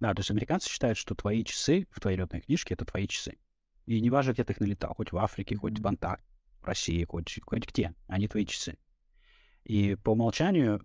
Да, 0.00 0.14
то 0.14 0.20
есть 0.20 0.30
американцы 0.30 0.68
считают, 0.68 0.96
что 0.96 1.14
твои 1.14 1.44
часы 1.44 1.86
в 1.90 2.00
твоей 2.00 2.16
летной 2.16 2.40
книжке— 2.40 2.74
это 2.74 2.86
твои 2.86 3.06
часы. 3.06 3.38
И 3.84 4.00
неважно, 4.00 4.32
где 4.32 4.44
ты 4.44 4.54
их 4.54 4.60
налетал, 4.60 4.94
хоть 4.94 5.12
в 5.12 5.18
Африке, 5.18 5.56
хоть 5.56 5.78
в 5.78 5.86
Антарктике, 5.86 6.28
в 6.60 6.64
России, 6.64 7.04
хоть, 7.04 7.38
хоть 7.44 7.66
где, 7.66 7.94
они 8.08 8.26
твои 8.26 8.46
часы. 8.46 8.78
И 9.64 9.96
по 9.96 10.10
умолчанию 10.10 10.80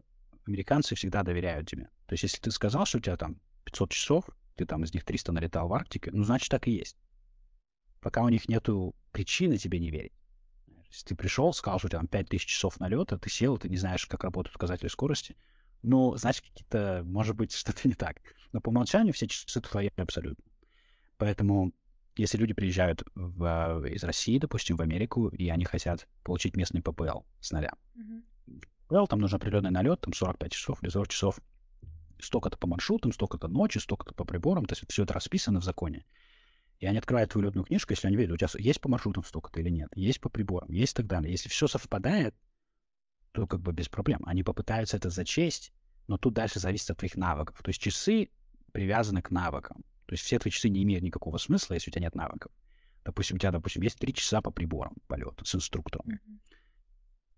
американцы 0.45 0.95
всегда 0.95 1.23
доверяют 1.23 1.69
тебе. 1.69 1.85
То 2.07 2.13
есть, 2.13 2.23
если 2.23 2.39
ты 2.39 2.51
сказал, 2.51 2.85
что 2.85 2.97
у 2.97 3.01
тебя 3.01 3.15
там 3.15 3.39
500 3.63 3.91
часов, 3.91 4.29
ты 4.55 4.65
там 4.65 4.83
из 4.83 4.93
них 4.93 5.05
300 5.05 5.31
налетал 5.31 5.67
в 5.67 5.73
Арктике, 5.73 6.11
ну, 6.11 6.23
значит, 6.23 6.49
так 6.49 6.67
и 6.67 6.71
есть. 6.71 6.97
Пока 8.01 8.21
у 8.21 8.29
них 8.29 8.47
нету 8.49 8.95
причины 9.11 9.57
тебе 9.57 9.79
не 9.79 9.91
верить. 9.91 10.13
Если 10.89 11.07
ты 11.07 11.15
пришел, 11.15 11.53
сказал, 11.53 11.79
что 11.79 11.87
у 11.87 11.89
тебя 11.89 11.99
там 11.99 12.07
5000 12.07 12.45
часов 12.45 12.79
налета, 12.79 13.17
ты 13.17 13.29
сел, 13.29 13.57
ты 13.57 13.69
не 13.69 13.77
знаешь, 13.77 14.05
как 14.05 14.23
работают 14.23 14.55
указатели 14.55 14.87
скорости, 14.87 15.35
ну, 15.85 16.15
значит, 16.17 16.43
какие-то, 16.43 17.03
может 17.05 17.35
быть, 17.35 17.51
что-то 17.55 17.87
не 17.87 17.93
так. 17.93 18.17
Но 18.51 18.61
по 18.61 18.69
умолчанию 18.69 19.13
все 19.13 19.27
часы 19.27 19.61
твои 19.61 19.89
абсолютно. 19.95 20.43
Поэтому, 21.17 21.73
если 22.17 22.37
люди 22.37 22.53
приезжают 22.53 23.03
в, 23.15 23.85
из 23.87 24.03
России, 24.03 24.37
допустим, 24.37 24.77
в 24.77 24.81
Америку, 24.81 25.29
и 25.29 25.49
они 25.49 25.65
хотят 25.65 26.07
получить 26.23 26.55
местный 26.55 26.81
ППЛ 26.81 27.21
с 27.39 27.51
нуля, 27.51 27.73
mm-hmm 27.95 28.23
правил, 28.87 29.07
там 29.07 29.19
нужен 29.19 29.37
определенный 29.37 29.71
налет, 29.71 30.01
там 30.01 30.13
45 30.13 30.51
часов 30.51 30.83
или 30.83 30.89
40 30.89 31.07
часов, 31.07 31.39
столько-то 32.19 32.57
по 32.57 32.67
маршрутам, 32.67 33.11
столько-то 33.11 33.47
ночи, 33.47 33.77
столько-то 33.77 34.13
по 34.13 34.23
приборам, 34.25 34.65
то 34.65 34.73
есть 34.73 34.83
все 34.89 35.03
это 35.03 35.13
расписано 35.13 35.59
в 35.59 35.63
законе. 35.63 36.05
И 36.79 36.85
они 36.85 36.97
открывают 36.97 37.31
твою 37.31 37.47
летную 37.47 37.65
книжку, 37.65 37.93
если 37.93 38.07
они 38.07 38.17
видят, 38.17 38.33
у 38.33 38.37
тебя 38.37 38.49
есть 38.57 38.81
по 38.81 38.89
маршрутам 38.89 39.23
столько-то 39.23 39.59
или 39.59 39.69
нет, 39.69 39.89
есть 39.95 40.19
по 40.19 40.29
приборам, 40.29 40.71
есть 40.71 40.93
и 40.93 40.95
так 40.97 41.07
далее. 41.07 41.31
Если 41.31 41.49
все 41.49 41.67
совпадает, 41.67 42.35
то 43.35 43.47
как 43.47 43.61
бы 43.61 43.71
без 43.71 43.89
проблем. 43.89 44.21
Они 44.25 44.43
попытаются 44.43 44.97
это 44.97 45.09
зачесть, 45.09 45.71
но 46.07 46.17
тут 46.17 46.33
дальше 46.33 46.59
зависит 46.59 46.89
от 46.89 46.97
твоих 46.97 47.15
навыков. 47.15 47.61
То 47.61 47.69
есть 47.69 47.81
часы 47.81 48.29
привязаны 48.71 49.21
к 49.21 49.31
навыкам. 49.31 49.83
То 50.05 50.13
есть 50.13 50.23
все 50.23 50.39
твои 50.39 50.51
часы 50.51 50.69
не 50.69 50.83
имеют 50.83 51.03
никакого 51.03 51.37
смысла, 51.37 51.73
если 51.73 51.89
у 51.89 51.93
тебя 51.93 52.03
нет 52.03 52.15
навыков. 52.15 52.51
Допустим, 53.03 53.35
у 53.35 53.39
тебя, 53.39 53.51
допустим, 53.51 53.81
есть 53.83 53.99
три 53.99 54.13
часа 54.13 54.41
по 54.41 54.51
приборам 54.51 54.95
полета 55.07 55.45
с 55.45 55.53
инструктором. 55.53 56.07
Mm-hmm 56.07 56.39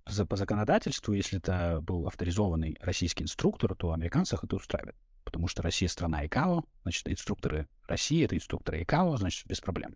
за, 0.09 0.25
по 0.25 0.35
законодательству, 0.35 1.13
если 1.13 1.39
это 1.39 1.81
был 1.81 2.07
авторизованный 2.07 2.77
российский 2.81 3.23
инструктор, 3.23 3.75
то 3.75 3.91
американцев 3.91 4.43
это 4.43 4.55
устраивает. 4.55 4.95
Потому 5.23 5.47
что 5.47 5.61
Россия 5.61 5.89
страна 5.89 6.25
ИКАО, 6.25 6.63
значит, 6.83 7.09
инструкторы 7.09 7.67
России— 7.87 8.23
это 8.25 8.35
инструкторы 8.35 8.83
ИКАО, 8.83 9.17
значит, 9.17 9.45
без 9.47 9.59
проблем. 9.59 9.95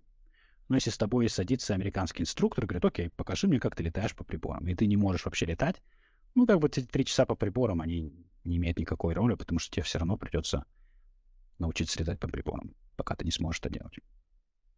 Но 0.72 0.78
если 0.78 0.90
с 0.90 0.98
тобой 0.98 1.28
садится 1.28 1.74
американский 1.74 2.24
инструктор 2.24 2.64
и 2.64 2.68
говорит, 2.68 2.86
окей, 2.86 3.10
покажи 3.10 3.46
мне, 3.46 3.60
как 3.60 3.76
ты 3.76 3.84
летаешь 3.84 4.16
по 4.16 4.24
приборам, 4.24 4.66
и 4.70 4.74
ты 4.74 4.88
не 4.88 4.96
можешь 4.96 5.26
вообще 5.26 5.46
летать, 5.46 5.82
ну, 6.34 6.48
как 6.48 6.60
бы 6.60 6.70
эти 6.70 6.80
три 6.80 7.04
часа 7.04 7.26
по 7.26 7.36
приборам, 7.36 7.82
они 7.82 8.14
не 8.46 8.56
имеют 8.56 8.80
никакой 8.80 9.14
роли, 9.14 9.36
потому 9.36 9.60
что 9.60 9.70
тебе 9.70 9.84
все 9.84 10.00
равно 10.00 10.16
придется 10.16 10.64
научиться 11.60 12.00
летать 12.00 12.22
по 12.22 12.30
приборам, 12.30 12.74
пока 12.96 13.18
ты 13.18 13.26
не 13.26 13.32
сможешь 13.32 13.60
это 13.60 13.70
делать. 13.70 13.96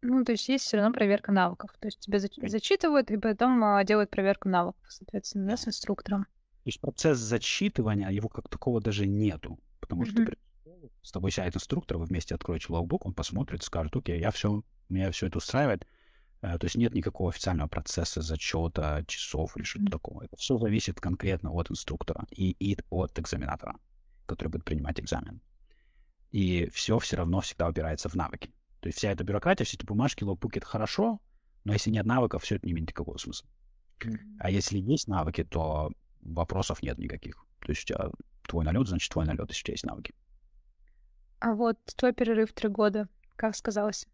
Ну, 0.02 0.24
то 0.24 0.32
есть 0.32 0.48
есть 0.48 0.64
все 0.64 0.78
равно 0.78 0.92
проверка 0.92 1.30
навыков. 1.30 1.70
То 1.78 1.86
есть 1.86 2.00
тебя 2.00 2.18
зач- 2.18 2.48
зачитывают 2.48 3.12
и 3.12 3.16
потом 3.16 3.62
а, 3.62 3.84
делают 3.84 4.10
проверку 4.10 4.48
навыков, 4.48 4.84
соответственно, 4.88 5.46
да, 5.46 5.56
с 5.56 5.68
инструктором. 5.68 6.26
есть 6.64 6.80
процесс 6.80 7.18
зачитывания, 7.18 8.08
его 8.10 8.28
как 8.28 8.48
такого 8.48 8.80
даже 8.80 9.06
нету. 9.06 9.60
Потому 9.78 10.06
что 10.06 10.22
mm-hmm. 10.22 10.38
С 11.02 11.12
тобой 11.12 11.30
сядет 11.30 11.56
инструктор, 11.56 11.98
вы 11.98 12.04
вместе 12.04 12.34
откроете 12.34 12.66
логбук, 12.70 13.06
он 13.06 13.14
посмотрит, 13.14 13.62
скажет, 13.62 13.94
окей, 13.96 14.20
я 14.20 14.30
все, 14.30 14.62
меня 14.88 15.10
все 15.10 15.26
это 15.26 15.38
устраивает. 15.38 15.86
Э, 16.44 16.58
то 16.58 16.66
есть 16.66 16.76
нет 16.76 16.94
никакого 16.94 17.30
официального 17.30 17.68
процесса 17.68 18.20
зачета, 18.20 19.04
часов 19.06 19.56
или 19.56 19.64
что-то 19.64 19.86
mm-hmm. 19.86 19.90
такого. 19.90 20.24
Это 20.24 20.36
все 20.36 20.58
зависит 20.58 21.00
конкретно 21.00 21.50
от 21.52 21.70
инструктора 21.70 22.26
и, 22.30 22.50
и 22.50 22.76
от 22.90 23.18
экзаменатора, 23.18 23.76
который 24.26 24.48
будет 24.48 24.64
принимать 24.64 25.00
экзамен. 25.00 25.40
И 26.30 26.68
все 26.70 26.98
все 26.98 27.16
равно 27.16 27.40
всегда 27.40 27.68
упирается 27.68 28.08
в 28.08 28.14
навыки. 28.14 28.52
То 28.80 28.88
есть 28.88 28.98
вся 28.98 29.10
эта 29.12 29.24
бюрократия, 29.24 29.64
все 29.64 29.76
эти 29.76 29.86
бумажки, 29.86 30.24
логбуки— 30.24 30.58
это 30.58 30.66
хорошо, 30.66 31.20
но 31.64 31.72
если 31.72 31.90
нет 31.90 32.04
навыков, 32.04 32.42
все 32.42 32.56
это 32.56 32.66
не 32.66 32.72
имеет 32.72 32.88
никакого 32.88 33.16
смысла. 33.16 33.48
Mm-hmm. 34.00 34.36
А 34.40 34.50
если 34.50 34.78
есть 34.78 35.08
навыки, 35.08 35.44
то 35.44 35.90
вопросов 36.20 36.82
нет 36.82 36.98
никаких. 36.98 37.46
То 37.60 37.70
есть 37.70 37.84
у 37.84 37.94
тебя 37.94 38.10
твой 38.46 38.64
налет, 38.64 38.88
значит, 38.88 39.10
твой 39.10 39.24
налет, 39.24 39.48
если 39.48 39.62
у 39.62 39.64
тебя 39.64 39.72
есть 39.72 39.86
навыки. 39.86 40.14
А 41.40 41.54
вот 41.54 41.78
твой 41.96 42.12
перерыв 42.12 42.52
три 42.52 42.68
года, 42.68 43.08
как 43.36 43.54
сказалось? 43.56 44.06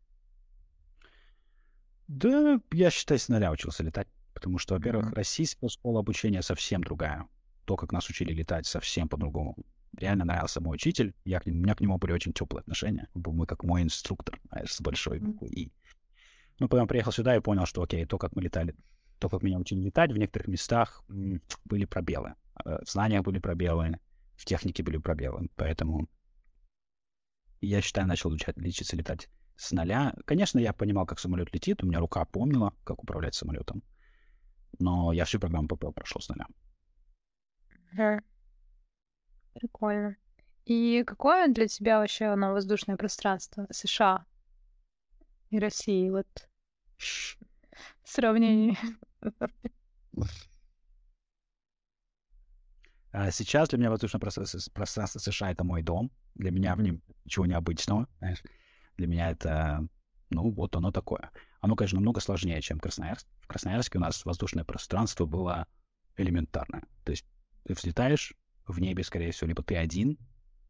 Да, 2.09 2.61
я, 2.73 2.91
считаю, 2.91 3.21
с 3.21 3.29
нуля 3.29 3.53
учился 3.53 3.83
летать. 3.85 4.09
Потому 4.35 4.59
что, 4.59 4.75
во-первых, 4.75 5.13
российская 5.13 5.69
школа 5.69 6.01
обучения 6.01 6.43
совсем 6.43 6.83
другая. 6.83 7.29
То, 7.67 7.77
как 7.77 7.93
нас 7.93 8.09
учили 8.09 8.33
летать, 8.33 8.67
совсем 8.67 9.09
по-другому. 9.09 9.57
Реально 9.97 10.25
нравился 10.25 10.61
мой 10.61 10.77
учитель. 10.77 11.15
Я 11.25 11.41
к 11.41 11.47
нему, 11.47 11.59
у 11.59 11.63
меня 11.63 11.75
к 11.75 11.81
нему 11.81 11.99
были 11.99 12.13
очень 12.13 12.33
теплые 12.33 12.61
отношения. 12.61 13.09
Был 13.15 13.33
мой 13.33 13.47
как 13.47 13.65
мой 13.65 13.83
инструктор, 13.83 14.41
с 14.51 14.81
большой 14.81 15.19
буквы 15.19 15.49
«И». 15.49 15.73
Ну, 16.59 16.69
потом 16.69 16.89
приехал 16.89 17.13
сюда 17.13 17.37
и 17.37 17.41
понял, 17.41 17.67
что, 17.67 17.83
окей, 17.83 18.05
то, 18.07 18.19
как 18.19 18.37
мы 18.37 18.43
летали, 18.43 18.75
то, 19.19 19.29
как 19.29 19.43
меня 19.43 19.59
учили 19.59 19.81
летать, 19.81 20.13
в 20.13 20.17
некоторых 20.17 20.49
местах 20.49 21.03
были 21.09 21.85
пробелы. 21.85 22.35
Э, 22.65 22.79
в 22.85 22.91
знаниях 22.91 23.23
были 23.23 23.39
пробелы, 23.39 23.99
в 24.37 24.45
технике 24.45 24.83
были 24.83 24.99
пробелы. 24.99 25.49
Поэтому 25.57 26.09
я 27.67 27.81
считаю, 27.81 28.07
начал 28.07 28.31
учать, 28.31 28.57
лечиться 28.57 28.97
летать 28.97 29.29
с 29.57 29.73
нуля. 29.73 30.15
Конечно, 30.25 30.59
я 30.59 30.73
понимал, 30.73 31.07
как 31.07 31.19
самолет 31.19 31.53
летит, 31.53 31.83
у 31.83 31.87
меня 31.87 32.01
рука 32.01 32.25
помнила, 32.25 32.75
как 32.85 33.03
управлять 33.03 33.35
самолетом. 33.35 33.83
Но 34.79 35.13
я 35.13 35.25
всю 35.25 35.39
программу 35.39 35.69
ППЛ 35.69 35.93
прошел 35.93 36.21
с 36.21 36.29
нуля. 36.29 36.47
Прикольно. 39.55 40.17
И 40.65 41.03
какое 41.07 41.49
для 41.49 41.67
тебя 41.67 41.99
вообще 41.99 42.35
на 42.35 42.53
воздушное 42.53 42.97
пространство 42.97 43.67
США 43.71 44.25
и 45.51 45.59
России? 45.59 46.09
Вот 46.09 46.49
в 46.99 48.09
сравнении. 48.09 48.79
А 53.13 53.31
сейчас 53.31 53.69
для 53.69 53.79
меня 53.79 53.91
воздушное 53.91 54.21
пространство 54.21 55.19
США— 55.19 55.51
это 55.53 55.65
мой 55.65 55.83
дом. 55.83 56.11
Для 56.35 56.51
меня 56.51 56.77
в 56.77 56.81
нем 56.81 57.03
ничего 57.25 57.47
необычного. 57.47 58.09
Знаешь. 58.19 58.43
Для 58.97 59.07
меня 59.07 59.31
это, 59.31 59.87
ну, 60.31 60.51
вот 60.51 60.77
оно 60.77 60.93
такое. 60.93 61.31
Оно, 61.61 61.75
конечно, 61.75 61.97
намного 61.97 62.21
сложнее, 62.21 62.61
чем 62.61 62.79
Красноярск. 62.79 63.27
В 63.41 63.47
Красноярске 63.47 63.99
у 63.99 64.01
нас 64.01 64.25
воздушное 64.25 64.65
пространство 64.65 65.27
было 65.27 65.67
элементарное. 66.17 66.85
То 67.05 67.13
есть 67.13 67.27
ты 67.65 67.75
взлетаешь, 67.75 68.35
в 68.67 68.81
небе, 68.81 69.03
скорее 69.03 69.33
всего, 69.33 69.49
либо 69.49 69.63
ты 69.63 69.77
один, 69.77 70.17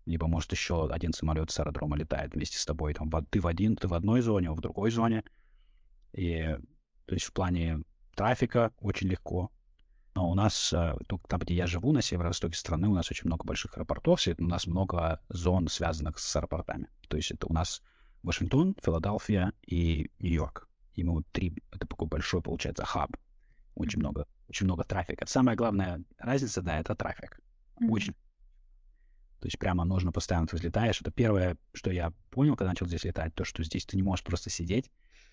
либо, 0.07 0.26
может, 0.26 0.50
еще 0.53 0.88
один 0.90 1.12
самолет 1.12 1.50
с 1.50 1.61
аэродрома 1.61 1.96
летает 1.96 2.35
вместе 2.35 2.59
с 2.59 2.64
тобой. 2.64 2.94
Там, 2.94 3.11
ты 3.26 3.40
в 3.40 3.46
один, 3.46 3.76
ты 3.76 3.87
в 3.87 3.94
одной 3.94 4.22
зоне, 4.22 4.50
в 4.50 4.61
другой 4.61 4.90
зоне. 4.90 5.24
И, 6.12 6.57
то 7.07 7.14
есть 7.14 7.26
в 7.26 7.33
плане 7.33 7.83
трафика 8.14 8.72
очень 8.79 9.09
легко. 9.09 9.50
Но 10.20 10.28
у 10.28 10.35
нас, 10.35 10.74
э, 10.74 10.96
там, 11.28 11.40
где 11.40 11.54
я 11.54 11.66
живу, 11.66 11.92
на 11.92 12.02
северо-востоке 12.02 12.54
страны, 12.54 12.88
у 12.88 12.94
нас 12.94 13.11
очень 13.11 13.26
много 13.26 13.46
больших 13.46 13.78
аэропортов, 13.78 14.20
у 14.38 14.44
нас 14.44 14.66
много 14.66 15.18
зон, 15.30 15.66
связанных 15.68 16.18
с 16.18 16.37
аэропортами. 16.37 16.88
То 17.09 17.16
есть 17.16 17.30
это 17.30 17.46
у 17.46 17.54
нас 17.54 17.80
Вашингтон, 18.22 18.76
Филадельфия 18.85 19.54
и 19.66 20.11
Нью-Йорк. 20.18 20.68
И 20.92 21.04
мы 21.04 21.14
вот 21.14 21.26
три, 21.33 21.56
это 21.72 21.87
такой 21.87 22.06
большой, 22.06 22.42
получается, 22.42 22.85
хаб. 22.85 23.16
Очень 23.74 24.00
много, 24.00 24.26
очень 24.46 24.66
много 24.66 24.85
трафика. 24.85 25.26
Самая 25.26 25.56
главная 25.56 26.04
разница, 26.18 26.61
да, 26.61 26.78
это 26.78 26.94
трафик. 26.94 27.40
Очень. 27.88 28.12
То 28.12 29.46
есть 29.46 29.59
прямо 29.59 29.87
нужно 29.87 30.12
постоянно 30.12 30.48
ты 30.48 30.56
взлетаешь. 30.56 31.00
Это 31.00 31.11
первое, 31.11 31.56
что 31.72 31.90
я 31.90 32.12
понял, 32.28 32.56
когда 32.56 32.72
начал 32.72 32.87
здесь 32.87 33.04
летать, 33.04 33.35
то, 33.35 33.44
что 33.44 33.64
здесь 33.64 33.87
ты 33.87 33.96
не 33.96 34.02
можешь 34.02 34.22
просто 34.22 34.50
сидеть, 34.50 34.90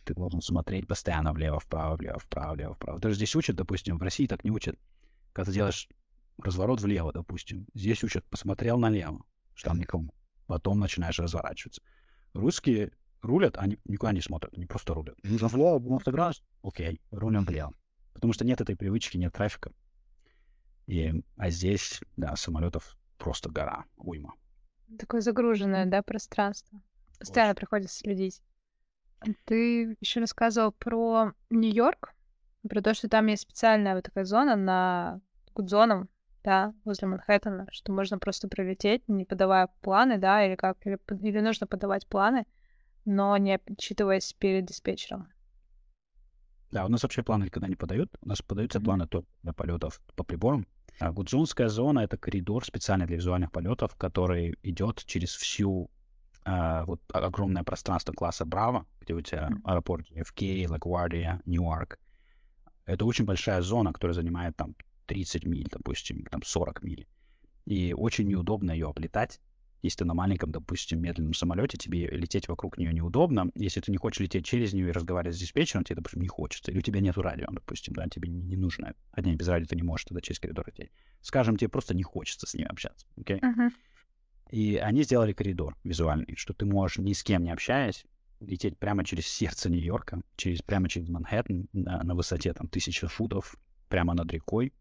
ты 0.07 0.13
должен 0.13 0.41
смотреть 0.41 0.87
постоянно 0.87 1.33
влево, 1.33 1.59
вправо, 1.59 1.97
влево, 1.97 2.17
вправо, 2.17 2.55
влево, 2.55 2.73
вправо. 2.73 2.99
Даже 2.99 3.15
здесь 3.15 3.35
учат, 3.35 3.57
допустим, 3.57 3.97
в 3.97 4.01
России 4.01 4.25
так 4.25 4.43
не 4.45 4.51
учат. 4.51 4.79
Когда 5.33 5.51
ты 5.51 5.55
делаешь 5.55 5.89
разворот 6.41 6.81
влево, 6.81 7.11
допустим, 7.11 7.67
здесь 7.73 8.03
учат, 8.03 8.25
посмотрел 8.25 8.79
налево, 8.79 9.25
что 9.53 9.69
там 9.69 9.79
никому. 9.79 10.13
Потом 10.45 10.79
начинаешь 10.79 11.19
разворачиваться. 11.19 11.81
Русские 12.33 12.93
рулят, 13.21 13.57
они 13.57 13.79
никуда 13.83 14.13
не 14.13 14.21
смотрят, 14.21 14.53
они 14.55 14.65
просто 14.65 14.93
рулят. 14.93 15.17
Влево, 15.23 15.79
90 15.79 16.11
градусов, 16.11 16.45
окей, 16.63 17.01
рулим 17.11 17.43
влево. 17.43 17.73
Потому 18.13 18.31
что 18.31 18.45
нет 18.45 18.61
этой 18.61 18.77
привычки, 18.77 19.17
нет 19.17 19.33
трафика. 19.33 19.73
И, 20.85 21.21
а 21.35 21.49
здесь, 21.49 21.99
да, 22.15 22.37
самолетов 22.37 22.97
просто 23.17 23.49
гора, 23.49 23.83
уйма. 23.97 24.33
Такое 24.97 25.19
загруженное, 25.19 25.85
да, 25.85 26.01
пространство. 26.01 26.81
Постоянно 27.19 27.55
приходится 27.55 27.97
следить. 27.97 28.41
Ты 29.45 29.97
еще 29.99 30.19
рассказывал 30.19 30.71
про 30.71 31.33
Нью-Йорк, 31.49 32.13
про 32.69 32.81
то, 32.81 32.93
что 32.93 33.09
там 33.09 33.27
есть 33.27 33.43
специальная 33.43 33.95
вот 33.95 34.03
такая 34.03 34.25
зона 34.25 34.55
на 34.55 35.21
Гудзоном, 35.55 36.09
да, 36.43 36.73
возле 36.85 37.07
Манхэттена, 37.07 37.67
что 37.71 37.91
можно 37.91 38.19
просто 38.19 38.47
пролететь, 38.47 39.07
не 39.07 39.25
подавая 39.25 39.69
планы, 39.81 40.17
да, 40.17 40.45
или 40.45 40.55
как, 40.55 40.77
или, 40.85 40.99
или 41.21 41.39
нужно 41.39 41.67
подавать 41.67 42.07
планы, 42.07 42.45
но 43.05 43.35
не 43.37 43.55
отчитываясь 43.55 44.33
перед 44.33 44.65
диспетчером. 44.65 45.29
Да, 46.71 46.85
у 46.85 46.89
нас 46.89 47.03
вообще 47.03 47.23
планы 47.23 47.45
никогда 47.45 47.67
не 47.67 47.75
подают. 47.75 48.15
У 48.21 48.27
нас 48.27 48.41
подаются 48.41 48.79
mm-hmm. 48.79 48.83
планы 48.83 49.07
только 49.07 49.27
для 49.41 49.53
полетов 49.53 50.01
по 50.15 50.23
приборам. 50.23 50.67
А 50.99 51.11
Гудзонская 51.11 51.69
зона— 51.69 51.99
это 52.01 52.17
коридор 52.17 52.65
специально 52.65 53.05
для 53.05 53.17
визуальных 53.17 53.51
полетов, 53.51 53.95
который 53.95 54.57
идет 54.63 55.03
через 55.05 55.35
всю 55.35 55.89
а, 56.49 56.85
вот 56.85 57.01
огромное 57.13 57.63
пространство 57.63 58.13
класса 58.13 58.45
Браво, 58.45 58.85
где 59.01 59.13
у 59.13 59.19
тебя 59.19 59.49
аэропорт 59.65 60.09
JFK, 60.09 60.63
LaGuardia, 60.67 61.41
Ньюарк. 61.45 61.99
Это 62.85 63.03
очень 63.03 63.25
большая 63.25 63.61
зона, 63.61 63.91
которая 63.91 64.15
занимает 64.15 64.55
там 64.55 64.73
30 65.07 65.45
миль, 65.45 65.67
допустим, 65.69 66.23
там 66.31 66.41
40 66.41 66.83
миль. 66.83 67.05
И 67.65 67.93
очень 67.93 68.29
неудобно 68.29 68.71
ее 68.71 68.87
облетать. 68.87 69.41
Если 69.81 69.99
ты 69.99 70.05
на 70.05 70.13
маленьком, 70.13 70.51
допустим, 70.53 71.01
медленном 71.01 71.33
самолете, 71.33 71.77
тебе 71.77 72.07
лететь 72.07 72.47
вокруг 72.47 72.77
нее 72.77 72.93
неудобно. 72.93 73.51
Если 73.53 73.81
ты 73.81 73.91
не 73.91 73.97
хочешь 73.97 74.21
лететь 74.21 74.45
через 74.45 74.71
нее 74.71 74.87
и 74.87 74.91
разговаривать 74.91 75.35
с 75.35 75.39
диспетчером, 75.39 75.83
тебе, 75.83 75.97
допустим, 75.97 76.21
не 76.21 76.29
хочется. 76.29 76.71
Или 76.71 76.79
у 76.79 76.81
тебя 76.81 77.01
нету 77.01 77.21
радио, 77.21 77.47
допустим, 77.51 77.93
да, 77.93 78.07
тебе 78.07 78.29
не, 78.29 78.41
не 78.41 78.55
нужно. 78.55 78.95
Одни 79.11 79.35
без 79.35 79.49
радио 79.49 79.67
ты 79.67 79.75
не 79.75 79.83
можешь 79.83 80.05
тогда 80.05 80.21
через 80.21 80.39
коридор 80.39 80.65
лететь. 80.67 80.91
Скажем, 81.21 81.57
тебе 81.57 81.67
просто 81.67 81.93
не 81.93 82.03
хочется 82.03 82.47
с 82.47 82.53
ними 82.53 82.69
общаться. 82.69 83.05
Okay? 83.17 83.41
Uh-huh. 83.41 83.69
И 84.49 84.77
они 84.77 85.03
сделали 85.03 85.33
коридор 85.33 85.75
визуальный, 85.83 86.35
что 86.35 86.53
ты 86.53 86.65
можешь 86.65 86.97
ни 86.97 87.13
с 87.13 87.23
кем 87.23 87.43
не 87.43 87.51
общаясь 87.51 88.05
лететь 88.39 88.77
прямо 88.77 89.03
через 89.03 89.27
сердце 89.27 89.69
Нью-Йорка, 89.69 90.21
через, 90.35 90.61
прямо 90.61 90.89
через 90.89 91.09
Манхэттен 91.09 91.69
на, 91.73 92.03
на 92.03 92.15
высоте 92.15 92.53
там 92.53 92.67
тысячи 92.67 93.07
футов, 93.07 93.55
прямо 93.89 94.13
над 94.13 94.31
рекой. 94.31 94.73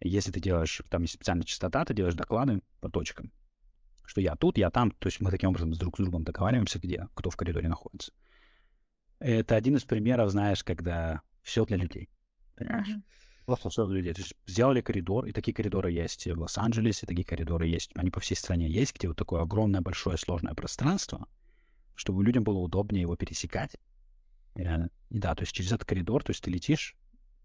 Если 0.00 0.30
ты 0.30 0.40
делаешь, 0.40 0.80
там 0.88 1.02
есть 1.02 1.14
специальная 1.14 1.44
частота, 1.44 1.84
ты 1.84 1.94
делаешь 1.94 2.14
доклады 2.14 2.62
по 2.80 2.88
точкам, 2.88 3.32
что 4.04 4.20
я 4.20 4.34
тут, 4.34 4.56
я 4.56 4.70
там, 4.70 4.92
то 4.92 5.08
есть 5.08 5.20
мы 5.20 5.30
таким 5.30 5.50
образом 5.50 5.72
друг 5.72 5.96
с 5.96 6.00
другом 6.00 6.24
договариваемся, 6.24 6.78
где, 6.78 7.08
кто 7.14 7.28
в 7.30 7.36
коридоре 7.36 7.68
находится. 7.68 8.12
Это 9.18 9.56
один 9.56 9.76
из 9.76 9.84
примеров, 9.84 10.30
знаешь, 10.30 10.64
когда 10.64 11.20
все 11.42 11.66
для 11.66 11.76
людей. 11.76 12.08
Понимаешь? 12.56 12.88
Просто 13.56 13.70
все 13.70 13.86
людей. 13.86 14.14
Сделали 14.46 14.80
коридор, 14.80 15.26
и 15.26 15.32
такие 15.32 15.54
коридоры 15.54 15.90
есть 15.90 16.26
в 16.26 16.38
Лос-Анджелесе, 16.38 17.06
такие 17.06 17.24
коридоры 17.24 17.66
есть, 17.66 17.90
они 17.94 18.10
по 18.10 18.20
всей 18.20 18.36
стране 18.36 18.68
есть, 18.68 18.94
где 18.94 19.08
вот 19.08 19.16
такое 19.16 19.42
огромное, 19.42 19.80
большое, 19.80 20.16
сложное 20.16 20.54
пространство, 20.54 21.28
чтобы 21.94 22.24
людям 22.24 22.44
было 22.44 22.58
удобнее 22.58 23.02
его 23.02 23.16
пересекать. 23.16 23.76
Реально. 24.54 24.90
И 25.10 25.18
да, 25.18 25.34
то 25.34 25.42
есть 25.42 25.52
через 25.52 25.72
этот 25.72 25.86
коридор, 25.86 26.22
то 26.22 26.30
есть 26.30 26.42
ты 26.42 26.50
летишь 26.50 26.96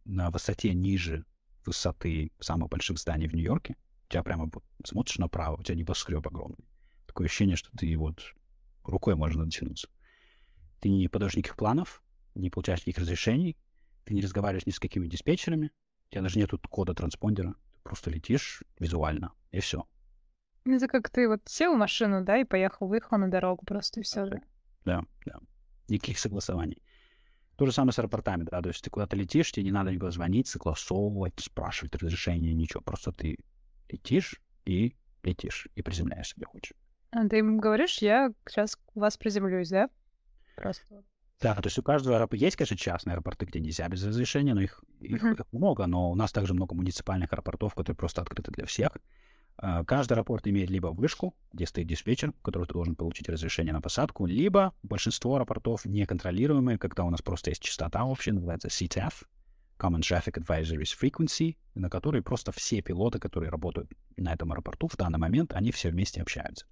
на 0.06 0.30
высоте 0.30 0.74
ниже 0.74 1.26
высоты 1.66 2.32
самых 2.40 2.70
больших 2.70 2.98
зданий 3.00 3.28
в 3.28 3.34
Нью-Йорке, 3.34 3.76
у 4.08 4.12
тебя 4.12 4.24
прямо 4.24 4.50
смотришь 4.84 5.18
направо, 5.18 5.58
у 5.60 5.64
тебя 5.64 5.76
небоскреб 5.76 6.26
огромный. 6.26 6.68
Такое 7.08 7.28
ощущение, 7.28 7.56
что 7.56 7.72
ты 7.76 7.98
вот 7.98 8.22
рукой 8.84 9.16
можно 9.16 9.46
дотянуться. 9.46 9.88
Ты 10.80 10.90
не 10.90 11.08
подаешь 11.08 11.36
никаких 11.36 11.58
планов, 11.58 12.04
не 12.36 12.50
получаешь 12.50 12.82
никаких 12.82 13.00
разрешений, 13.00 13.58
ты 14.04 14.14
не 14.14 14.22
разговариваешь 14.22 14.68
ни 14.68 14.72
с 14.72 14.80
какими 14.80 15.08
диспетчерами, 15.08 15.72
у 16.08 16.12
тебя 16.12 16.22
даже 16.22 16.40
нету 16.40 16.60
кода 16.70 16.94
транспондера. 16.94 17.56
Ты 17.74 17.82
просто 17.84 18.10
летишь 18.10 18.64
визуально, 18.80 19.34
и 19.52 19.60
все. 19.60 19.86
Это 20.66 20.88
как 20.88 21.10
ты 21.10 21.28
вот 21.28 21.42
сел 21.46 21.76
в 21.76 21.78
машину, 21.78 22.24
да, 22.24 22.38
и 22.38 22.44
поехал, 22.44 22.88
выехал 22.88 23.18
на 23.18 23.30
дорогу 23.30 23.66
просто, 23.66 24.00
и 24.00 24.04
все. 24.04 24.26
Да, 24.26 24.40
да. 24.86 25.04
да. 25.26 25.40
Никаких 25.88 26.18
согласований. 26.18 26.82
То 27.56 27.66
же 27.66 27.72
самое 27.72 27.94
с 27.94 28.00
аэропортами, 28.00 28.44
да, 28.44 28.62
то 28.62 28.70
есть 28.70 28.84
ты 28.84 28.90
куда-то 28.90 29.16
летишь, 29.16 29.52
тебе 29.52 29.66
не 29.66 29.72
надо 29.72 29.92
никуда 29.92 30.12
звонить, 30.12 30.48
согласовывать, 30.48 31.40
спрашивать 31.40 31.96
разрешение, 31.96 32.54
ничего. 32.54 32.82
Просто 32.82 33.12
ты 33.12 33.38
летишь 33.88 34.42
и 34.66 34.96
летишь, 35.24 35.68
и 35.76 35.82
приземляешься, 35.82 36.34
где 36.36 36.46
хочешь. 36.46 36.74
А 37.12 37.28
ты 37.28 37.40
им 37.40 37.60
говоришь, 37.60 38.00
я 38.00 38.34
сейчас 38.48 38.78
у 38.94 39.00
вас 39.00 39.16
приземлюсь, 39.18 39.70
да? 39.70 39.90
Просто. 40.56 41.04
Да, 41.42 41.54
то 41.56 41.68
есть 41.68 41.78
у 41.78 41.84
каждого 41.84 42.16
аэропорта 42.16 42.46
есть, 42.46 42.56
конечно, 42.56 42.78
частные 42.78 43.14
аэропорты, 43.14 43.46
где 43.46 43.60
нельзя 43.60 43.88
без 43.90 44.04
разрешения, 44.06 44.54
но 44.54 44.62
их, 44.62 44.84
их, 45.02 45.24
их 45.24 45.46
много, 45.52 45.86
но 45.86 46.12
у 46.12 46.16
нас 46.16 46.32
также 46.32 46.54
много 46.54 46.76
муниципальных 46.76 47.34
аэропортов, 47.34 47.76
которые 47.76 47.98
просто 47.98 48.22
открыты 48.22 48.52
для 48.52 48.66
всех. 48.66 48.98
А, 49.58 49.84
Каждый 49.84 50.14
аэропорт 50.14 50.48
имеет 50.48 50.70
либо 50.70 50.88
вышку, 50.88 51.36
где 51.52 51.66
стоит 51.66 51.88
диспетчер, 51.88 52.34
который 52.42 52.66
ты 52.68 52.74
должен 52.74 52.96
получить 52.96 53.28
разрешение 53.28 53.74
на 53.74 53.82
посадку, 53.82 54.26
либо 54.26 54.74
большинство 54.82 55.36
аэропортов 55.36 55.86
неконтролируемые, 55.86 56.78
когда 56.78 57.04
у 57.04 57.10
нас 57.10 57.22
просто 57.22 57.52
есть 57.52 57.62
частота 57.62 58.06
общая, 58.06 58.32
называется 58.32 58.70
CTF, 58.70 59.26
Common 59.78 60.00
Traffic 60.00 60.42
Advisories 60.42 60.94
Frequency, 61.00 61.58
на 61.74 61.90
которой 61.90 62.22
просто 62.22 62.54
все 62.54 62.82
пилоты, 62.82 63.20
которые 63.20 63.50
работают 63.50 63.92
на 64.16 64.34
этом 64.34 64.54
аэропорту 64.54 64.88
в 64.88 64.96
данный 64.96 65.20
момент, 65.20 65.54
они 65.54 65.72
все 65.72 65.90
вместе 65.90 66.22
общаются. 66.22 66.66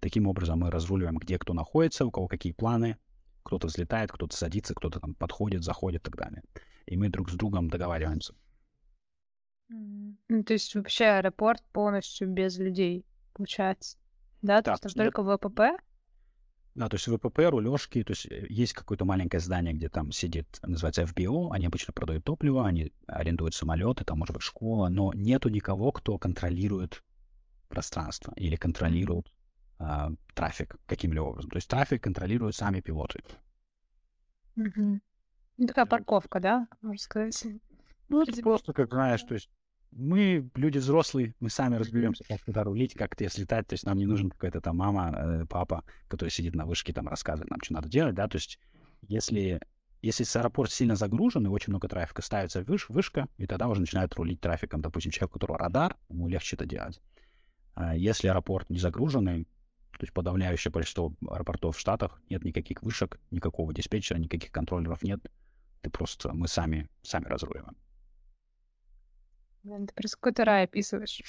Таким 0.00 0.26
образом, 0.26 0.60
мы 0.60 0.70
разруливаем, 0.70 1.18
где 1.18 1.38
кто 1.38 1.52
находится, 1.52 2.06
у 2.06 2.10
кого 2.10 2.26
какие 2.26 2.52
планы, 2.52 2.96
кто-то 3.42 3.66
взлетает, 3.68 4.12
кто-то 4.12 4.36
садится, 4.36 4.74
кто-то 4.74 5.00
там 5.00 5.14
подходит, 5.14 5.64
заходит 5.64 6.02
и 6.02 6.04
так 6.04 6.16
далее. 6.16 6.42
И 6.86 6.96
мы 6.96 7.08
друг 7.08 7.30
с 7.30 7.34
другом 7.34 7.68
договариваемся. 7.68 8.34
Ну, 9.68 10.44
то 10.44 10.52
есть 10.52 10.74
вообще 10.74 11.04
аэропорт 11.06 11.62
полностью 11.72 12.28
без 12.28 12.58
людей, 12.58 13.06
получается. 13.32 13.98
Да, 14.42 14.62
то 14.62 14.64
Да, 14.66 14.72
есть 14.72 14.82
там 14.82 14.92
только 14.92 15.22
ВПП? 15.22 15.78
Да, 16.74 16.88
то 16.88 16.94
есть 16.96 17.08
ВПП, 17.08 17.50
рулежки, 17.50 18.02
то 18.04 18.12
есть 18.12 18.26
э, 18.26 18.46
есть 18.48 18.72
какое-то 18.74 19.04
маленькое 19.04 19.40
здание, 19.40 19.74
где 19.74 19.88
там 19.88 20.12
сидит, 20.12 20.46
называется 20.62 21.02
FBO, 21.02 21.50
они 21.52 21.66
обычно 21.66 21.92
продают 21.92 22.24
топливо, 22.24 22.66
они 22.66 22.92
арендуют 23.06 23.54
самолеты, 23.54 24.04
там 24.04 24.18
может 24.18 24.34
быть 24.34 24.42
школа, 24.42 24.88
но 24.88 25.12
нету 25.12 25.48
никого, 25.48 25.90
кто 25.92 26.16
контролирует 26.18 27.02
пространство 27.68 28.32
или 28.36 28.56
контролирует 28.56 29.32
а, 29.80 30.10
трафик 30.34 30.76
каким-либо 30.86 31.24
образом. 31.24 31.50
То 31.50 31.56
есть 31.56 31.68
трафик 31.68 32.02
контролируют 32.04 32.54
сами 32.54 32.80
пилоты. 32.80 33.22
Мгм. 34.54 35.00
Ну, 35.56 35.66
такая 35.66 35.86
парковка, 35.86 36.38
да, 36.38 36.68
можно 36.82 36.98
сказать. 36.98 37.46
Ну, 38.08 38.22
это 38.22 38.42
просто, 38.42 38.74
как 38.74 38.92
знаешь, 38.92 39.22
то 39.22 39.34
есть 39.34 39.48
мы 39.90 40.50
люди 40.54 40.78
взрослые, 40.78 41.34
мы 41.40 41.48
сами 41.48 41.76
разберемся, 41.76 42.24
как 42.24 42.44
туда 42.44 42.62
рулить, 42.62 42.94
как 42.94 43.12
где 43.12 43.30
слетать. 43.30 43.66
То 43.68 43.74
есть 43.74 43.86
нам 43.86 43.96
не 43.96 44.04
нужен 44.04 44.30
какая-то 44.30 44.60
там 44.60 44.76
мама, 44.76 45.14
э, 45.16 45.46
папа, 45.46 45.84
который 46.08 46.28
сидит 46.28 46.54
на 46.54 46.66
вышке, 46.66 46.92
там 46.92 47.08
рассказывает 47.08 47.50
нам, 47.50 47.60
что 47.62 47.74
надо 47.74 47.88
делать, 47.88 48.14
да. 48.14 48.28
То 48.28 48.36
есть 48.36 48.60
если, 49.08 49.60
если 50.02 50.24
аэропорт 50.38 50.70
сильно 50.70 50.94
загружен 50.94 51.46
и 51.46 51.48
очень 51.48 51.72
много 51.72 51.88
трафика, 51.88 52.20
ставится 52.20 52.62
выш, 52.62 52.90
вышка, 52.90 53.28
и 53.38 53.46
тогда 53.46 53.66
уже 53.68 53.80
начинает 53.80 54.14
рулить 54.14 54.40
трафиком. 54.42 54.82
Допустим, 54.82 55.10
человек, 55.10 55.30
у 55.30 55.38
которого 55.38 55.58
радар, 55.58 55.96
ему 56.10 56.28
легче 56.28 56.56
это 56.56 56.66
делать. 56.66 57.00
А 57.74 57.96
если 57.96 58.28
аэропорт 58.28 58.68
не 58.68 58.78
загруженный, 58.78 59.48
то 59.92 60.04
есть 60.04 60.12
подавляющее 60.12 60.72
большинство 60.72 61.12
аэропортов 61.28 61.76
в 61.76 61.80
Штатах, 61.80 62.20
нет 62.30 62.44
никаких 62.44 62.82
вышек, 62.82 63.20
никакого 63.30 63.74
диспетчера, 63.74 64.18
никаких 64.18 64.50
контроллеров 64.50 65.02
нет. 65.02 65.20
Ты 65.82 65.90
просто, 65.90 66.32
мы 66.32 66.48
сами, 66.48 66.88
сами 67.02 67.26
разруливаем. 67.26 67.76
Блин, 69.62 69.86
ты 69.86 69.94
просто 69.94 70.16
какой-то 70.16 70.44
рай 70.44 70.64
описываешь. 70.64 71.22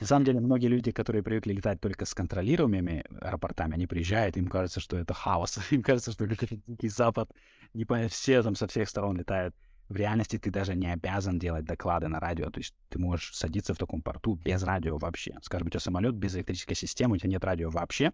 На 0.00 0.06
самом 0.06 0.24
деле, 0.26 0.40
многие 0.40 0.66
люди, 0.66 0.92
которые 0.92 1.22
привыкли 1.22 1.52
летать 1.54 1.80
только 1.80 2.04
с 2.04 2.14
контролируемыми 2.14 3.04
аэропортами, 3.20 3.74
они 3.74 3.86
приезжают, 3.86 4.36
им 4.36 4.48
кажется, 4.48 4.80
что 4.80 4.98
это 4.98 5.14
хаос. 5.14 5.58
Им 5.70 5.82
кажется, 5.82 6.12
что 6.12 6.26
это 6.26 6.46
дикий 6.66 6.88
запад. 6.88 7.30
Не 7.72 7.84
понятно, 7.84 8.10
все 8.10 8.42
там 8.42 8.54
со 8.54 8.66
всех 8.66 8.88
сторон 8.88 9.16
летают. 9.16 9.54
В 9.88 9.96
реальности 9.96 10.38
ты 10.38 10.50
даже 10.50 10.74
не 10.74 10.92
обязан 10.92 11.38
делать 11.38 11.64
доклады 11.64 12.08
на 12.08 12.18
радио. 12.18 12.50
То 12.50 12.58
есть 12.58 12.74
ты 12.88 12.98
можешь 12.98 13.34
садиться 13.34 13.72
в 13.72 13.78
таком 13.78 14.02
порту 14.02 14.34
без 14.34 14.62
радио 14.62 14.98
вообще. 14.98 15.38
Скажем, 15.42 15.68
у 15.68 15.70
тебя 15.70 15.80
самолет 15.80 16.14
без 16.14 16.34
электрической 16.34 16.74
системы, 16.74 17.14
у 17.14 17.18
тебя 17.18 17.30
нет 17.30 17.44
радио 17.44 17.70
вообще, 17.70 18.12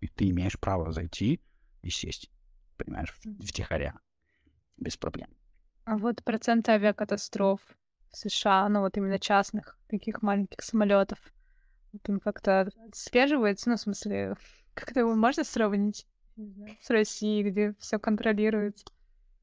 и 0.00 0.06
ты 0.06 0.30
имеешь 0.30 0.58
право 0.58 0.92
зайти 0.92 1.40
и 1.82 1.90
сесть, 1.90 2.30
понимаешь, 2.76 3.12
в- 3.12 3.44
втихаря, 3.44 3.94
без 4.76 4.96
проблем. 4.96 5.28
А 5.84 5.96
вот 5.96 6.22
проценты 6.22 6.72
авиакатастроф 6.72 7.60
в 8.10 8.16
США, 8.16 8.68
ну 8.68 8.80
вот 8.80 8.96
именно 8.96 9.18
частных 9.18 9.78
таких 9.88 10.22
маленьких 10.22 10.62
самолетов, 10.62 11.18
вот 11.92 12.08
он 12.08 12.20
как-то 12.20 12.68
отслеживается, 12.88 13.70
ну, 13.70 13.76
в 13.76 13.80
смысле, 13.80 14.36
как-то 14.74 15.00
его 15.00 15.14
можно 15.14 15.42
сравнить 15.42 16.06
с 16.80 16.88
Россией, 16.90 17.50
где 17.50 17.74
все 17.78 17.98
контролируется? 17.98 18.84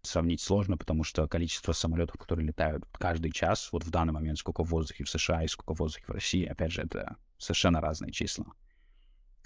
Сравнить 0.01 0.41
сложно, 0.41 0.77
потому 0.77 1.03
что 1.03 1.27
количество 1.27 1.73
самолетов, 1.73 2.17
которые 2.17 2.47
летают 2.47 2.85
каждый 2.93 3.31
час, 3.31 3.71
вот 3.71 3.83
в 3.83 3.89
данный 3.89 4.13
момент, 4.13 4.37
сколько 4.37 4.63
в 4.63 4.69
воздухе 4.69 5.03
в 5.03 5.09
США 5.09 5.43
и 5.43 5.47
сколько 5.47 5.73
в 5.73 5.79
воздухе 5.79 6.05
в 6.07 6.11
России, 6.11 6.45
опять 6.45 6.71
же, 6.71 6.81
это 6.81 7.17
совершенно 7.37 7.81
разные 7.81 8.11
числа. 8.11 8.45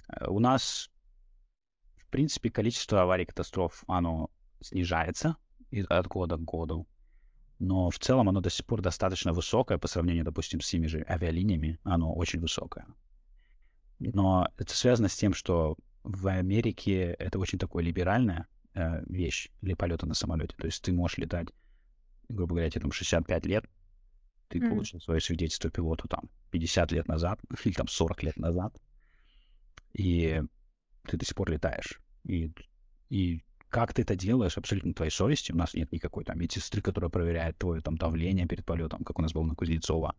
Э, 0.08 0.28
У 0.28 0.38
нас, 0.38 0.90
в 1.96 2.06
принципе, 2.08 2.50
количество 2.50 3.02
аварий, 3.02 3.24
катастроф, 3.24 3.84
оно 3.86 4.30
снижается 4.60 5.36
от 5.88 6.06
года 6.06 6.36
к 6.36 6.42
году, 6.42 6.86
но 7.58 7.90
в 7.90 7.98
целом 7.98 8.28
оно 8.28 8.40
до 8.40 8.50
сих 8.50 8.66
пор 8.66 8.82
достаточно 8.82 9.32
высокое 9.32 9.78
по 9.78 9.88
сравнению, 9.88 10.24
допустим, 10.24 10.60
с 10.60 10.68
теми 10.68 10.86
же 10.86 11.04
авиалиниями, 11.08 11.78
оно 11.84 12.12
очень 12.14 12.40
высокое. 12.40 12.86
Но 13.98 14.48
это 14.56 14.76
связано 14.76 15.08
с 15.08 15.16
тем, 15.16 15.32
что 15.32 15.76
в 16.02 16.26
Америке 16.26 17.12
это 17.12 17.38
очень 17.38 17.58
такое 17.58 17.84
либеральное 17.84 18.48
э, 18.74 19.02
вещь 19.06 19.48
для 19.60 19.76
полета 19.76 20.06
на 20.06 20.14
самолете. 20.14 20.54
То 20.56 20.66
есть 20.66 20.82
ты 20.82 20.92
можешь 20.92 21.18
летать, 21.18 21.48
грубо 22.28 22.54
говоря, 22.54 22.70
тебе 22.70 22.82
там 22.82 22.92
65 22.92 23.46
лет, 23.46 23.64
ты 24.48 24.60
Мгм. 24.60 24.68
получил 24.68 25.00
свое 25.00 25.20
свидетельство 25.20 25.70
пилоту 25.70 26.08
там 26.08 26.28
50 26.50 26.92
лет 26.92 27.08
назад 27.08 27.40
или 27.64 27.72
там 27.72 27.88
40 27.88 28.22
лет 28.22 28.36
назад, 28.36 28.76
и 29.94 30.42
ты 31.08 31.16
до 31.16 31.24
сих 31.24 31.34
пор 31.34 31.50
летаешь. 31.50 32.00
И, 32.24 32.52
и 33.10 33.42
как 33.68 33.94
ты 33.94 34.02
это 34.02 34.16
делаешь, 34.16 34.58
абсолютно 34.58 34.94
твоей 34.94 35.10
совести. 35.10 35.52
У 35.52 35.56
нас 35.56 35.74
нет 35.74 35.90
никакой 35.92 36.24
там 36.24 36.38
медсестры, 36.38 36.82
которая 36.82 37.10
проверяет 37.10 37.58
твое 37.58 37.80
там 37.80 37.96
давление 37.96 38.46
перед 38.46 38.64
полетом, 38.64 39.02
как 39.04 39.18
у 39.18 39.22
нас 39.22 39.32
было 39.32 39.44
на 39.44 39.54
Кузнецова. 39.54 40.14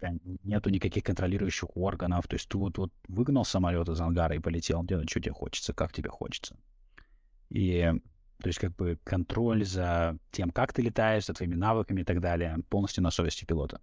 Прям 0.00 0.20
Нету 0.44 0.70
никаких 0.70 1.04
контролирующих 1.04 1.76
органов. 1.76 2.28
То 2.28 2.36
есть 2.36 2.48
ты 2.48 2.58
вот, 2.58 2.78
вот 2.78 2.92
выгнал 3.08 3.44
самолет 3.44 3.88
из 3.88 4.00
ангара 4.00 4.34
и 4.36 4.40
полетел 4.40 4.84
делать, 4.84 5.10
что 5.10 5.20
тебе 5.20 5.32
хочется, 5.32 5.72
как 5.74 5.92
тебе 5.92 6.10
хочется. 6.10 6.56
И 7.50 7.92
то 8.42 8.48
есть 8.48 8.58
как 8.58 8.74
бы 8.76 8.98
контроль 9.04 9.64
за 9.64 10.18
тем, 10.30 10.50
как 10.50 10.72
ты 10.72 10.82
летаешь, 10.82 11.26
за 11.26 11.34
твоими 11.34 11.54
навыками 11.54 12.02
и 12.02 12.04
так 12.04 12.20
далее, 12.20 12.58
полностью 12.68 13.02
на 13.02 13.10
совести 13.10 13.44
пилота. 13.44 13.80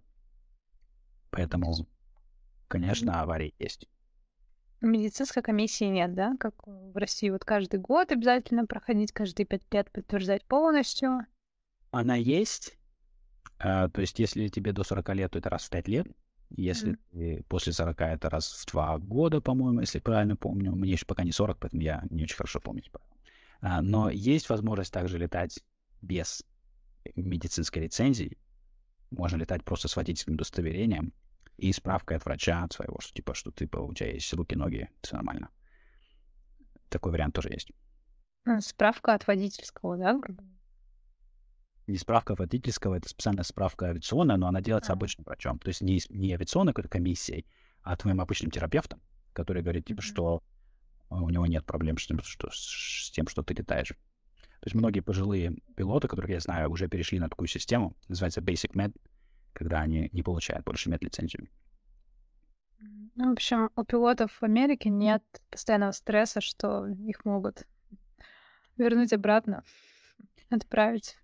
Поэтому, 1.30 1.74
конечно, 2.68 3.20
аварии 3.22 3.54
есть. 3.58 3.88
Медицинской 4.80 5.42
комиссии 5.42 5.84
нет, 5.86 6.14
да? 6.14 6.36
Как 6.38 6.54
в 6.66 6.96
России 6.96 7.28
вот 7.30 7.44
каждый 7.44 7.80
год 7.80 8.12
обязательно 8.12 8.66
проходить, 8.66 9.10
каждые 9.12 9.46
пять 9.46 9.62
лет 9.72 9.90
подтверждать 9.90 10.44
полностью. 10.44 11.26
Она 11.90 12.16
есть. 12.16 12.78
а, 13.58 13.88
то 13.88 14.00
есть 14.02 14.18
если 14.18 14.48
тебе 14.48 14.72
до 14.72 14.84
40 14.84 15.14
лет, 15.14 15.32
то 15.32 15.38
это 15.38 15.50
раз 15.50 15.64
в 15.66 15.70
5 15.70 15.88
лет. 15.88 16.06
Если 16.50 16.90
Мгм. 16.90 16.98
ты 17.12 17.44
после 17.48 17.72
40 17.72 18.12
это 18.14 18.30
раз 18.30 18.52
в 18.52 18.66
2 18.70 18.98
года, 18.98 19.40
по-моему, 19.40 19.80
если 19.80 20.00
правильно 20.00 20.36
помню. 20.36 20.72
Мне 20.72 20.92
еще 20.92 21.06
пока 21.06 21.24
не 21.24 21.32
40, 21.32 21.58
поэтому 21.60 21.82
я 21.82 22.04
не 22.10 22.24
очень 22.24 22.36
хорошо 22.36 22.60
помню. 22.60 22.82
правила. 22.92 23.13
А, 23.60 23.82
но 23.82 24.10
есть 24.10 24.48
возможность 24.48 24.92
также 24.92 25.18
летать 25.18 25.60
без 26.02 26.44
медицинской 27.14 27.82
лицензии. 27.82 28.38
Можно 29.10 29.36
летать 29.36 29.64
просто 29.64 29.88
с 29.88 29.96
водительским 29.96 30.34
удостоверением 30.34 31.12
и 31.56 31.72
справкой 31.72 32.16
от 32.16 32.24
врача 32.24 32.64
от 32.64 32.72
своего, 32.72 32.98
что 33.00 33.14
типа, 33.14 33.34
что 33.34 33.50
ты, 33.50 33.68
у 33.72 33.94
тебя 33.94 34.12
есть 34.12 34.32
руки, 34.32 34.54
ноги, 34.56 34.88
все 35.02 35.16
нормально. 35.16 35.50
Такой 36.88 37.12
вариант 37.12 37.34
тоже 37.34 37.50
есть. 37.50 37.70
Ну, 38.44 38.60
Справка 38.60 39.14
от 39.14 39.26
водительского, 39.26 39.96
да? 39.96 40.20
не 41.86 41.98
справка 41.98 42.34
водительского, 42.34 42.94
это 42.94 43.08
специальная 43.08 43.44
справка 43.44 43.86
авиационная, 43.86 44.36
но 44.36 44.48
она 44.48 44.60
делается 44.60 44.92
А. 44.92 44.94
обычным 44.94 45.24
врачом. 45.24 45.58
То 45.58 45.68
есть 45.68 45.82
не, 45.82 46.00
не 46.08 46.32
авиационной 46.32 46.72
какой-то 46.72 46.88
комиссией, 46.88 47.46
а 47.82 47.96
твоим 47.96 48.20
обычным 48.20 48.50
терапевтом, 48.50 49.02
который 49.32 49.62
говорит, 49.62 49.84
типа, 49.86 50.00
Мгм. 50.00 50.06
что 50.06 50.36
а, 50.38 50.42
у 51.10 51.30
него 51.30 51.46
нет 51.46 51.64
проблем 51.64 51.98
с 51.98 52.06
тем, 52.06 52.20
что, 52.22 52.48
с 52.50 53.10
тем, 53.12 53.26
что 53.28 53.42
ты 53.42 53.54
летаешь. 53.54 53.88
То 54.60 54.66
есть 54.66 54.74
многие 54.74 55.00
пожилые 55.00 55.56
пилоты, 55.76 56.08
которых 56.08 56.30
я 56.30 56.40
знаю, 56.40 56.70
уже 56.70 56.88
перешли 56.88 57.18
на 57.18 57.28
такую 57.28 57.48
систему, 57.48 57.94
называется 58.08 58.40
Basic 58.40 58.72
Med, 58.72 58.96
когда 59.52 59.80
они 59.80 60.08
не 60.12 60.22
получают 60.22 60.64
больше 60.64 60.90
медлицензию. 60.90 61.48
Ну, 63.16 63.28
в 63.28 63.32
общем, 63.32 63.70
у 63.76 63.84
пилотов 63.84 64.32
в 64.32 64.42
Америке 64.42 64.90
нет 64.90 65.22
постоянного 65.50 65.92
стресса, 65.92 66.40
что 66.40 66.86
их 66.86 67.24
могут 67.24 67.66
вернуть 68.76 69.12
обратно, 69.12 69.62
отправить. 70.50 71.16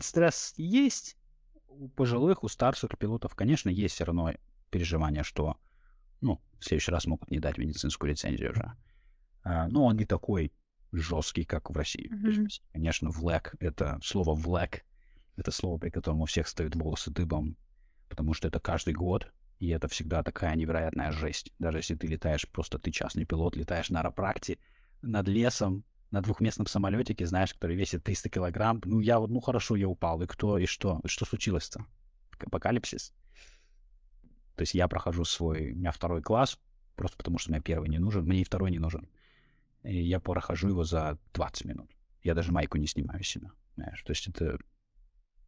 Стресс 0.00 0.54
есть 0.56 1.16
у 1.68 1.88
пожилых, 1.88 2.42
у 2.44 2.48
старших 2.48 2.98
пилотов, 2.98 3.34
конечно, 3.34 3.68
есть 3.68 3.94
все 3.94 4.04
равно 4.04 4.32
переживание, 4.70 5.22
что, 5.22 5.56
ну, 6.20 6.40
в 6.58 6.64
следующий 6.64 6.90
раз 6.90 7.06
могут 7.06 7.30
не 7.30 7.38
дать 7.38 7.58
медицинскую 7.58 8.10
лицензию 8.10 8.52
уже. 8.52 8.72
А, 9.44 9.68
но 9.68 9.84
он 9.84 9.96
не 9.96 10.04
такой, 10.04 10.52
жесткий, 10.92 11.44
как 11.44 11.70
в 11.70 11.76
России. 11.76 12.08
То 12.08 12.28
есть, 12.28 12.62
конечно, 12.72 13.10
влэк— 13.10 13.54
это 13.60 13.98
слово 14.02 14.34
влэк, 14.34 14.84
это 15.36 15.50
слово, 15.50 15.78
при 15.78 15.90
котором 15.90 16.22
у 16.22 16.26
всех 16.26 16.48
стоят 16.48 16.74
волосы 16.74 17.10
дыбом, 17.10 17.56
потому 18.08 18.34
что 18.34 18.48
это 18.48 18.60
каждый 18.60 18.94
год, 18.94 19.32
и 19.58 19.68
это 19.68 19.88
всегда 19.88 20.22
такая 20.22 20.54
невероятная 20.56 21.12
жесть. 21.12 21.52
Даже 21.58 21.78
если 21.78 21.94
ты 21.94 22.06
летаешь, 22.06 22.48
просто 22.48 22.78
ты 22.78 22.90
частный 22.90 23.24
пилот, 23.24 23.56
летаешь 23.56 23.90
на 23.90 24.00
аэропракте 24.00 24.58
над 25.02 25.28
лесом, 25.28 25.84
на 26.10 26.20
двухместном 26.20 26.66
самолетике, 26.66 27.26
знаешь, 27.26 27.52
который 27.54 27.76
весит 27.76 28.04
300 28.04 28.28
килограмм. 28.28 28.80
Ну, 28.84 29.00
я 29.00 29.18
вот, 29.18 29.30
ну 29.30 29.40
хорошо, 29.40 29.74
я 29.74 29.88
упал. 29.88 30.22
И 30.22 30.26
кто, 30.26 30.58
и 30.58 30.66
что? 30.66 31.00
Что 31.04 31.24
случилось-то? 31.24 31.84
Апокалипсис? 32.38 33.12
То 34.54 34.62
есть 34.62 34.74
я 34.74 34.86
прохожу 34.86 35.24
свой, 35.24 35.72
у 35.72 35.76
меня 35.76 35.90
второй 35.90 36.22
класс, 36.22 36.58
просто 36.94 37.16
потому 37.16 37.38
что 37.38 37.50
мне 37.50 37.60
первый 37.60 37.88
не 37.88 37.98
нужен, 37.98 38.24
мне 38.24 38.42
и 38.42 38.44
второй 38.44 38.70
не 38.70 38.78
нужен. 38.78 39.08
И 39.84 40.02
я 40.02 40.18
прохожу 40.18 40.68
его 40.68 40.84
за 40.84 41.18
20 41.34 41.66
минут. 41.66 41.90
Я 42.22 42.34
даже 42.34 42.52
майку 42.52 42.78
не 42.78 42.86
снимаю 42.86 43.22
себя. 43.22 43.52
Знаешь? 43.76 44.02
То 44.02 44.12
есть 44.12 44.26
это 44.26 44.58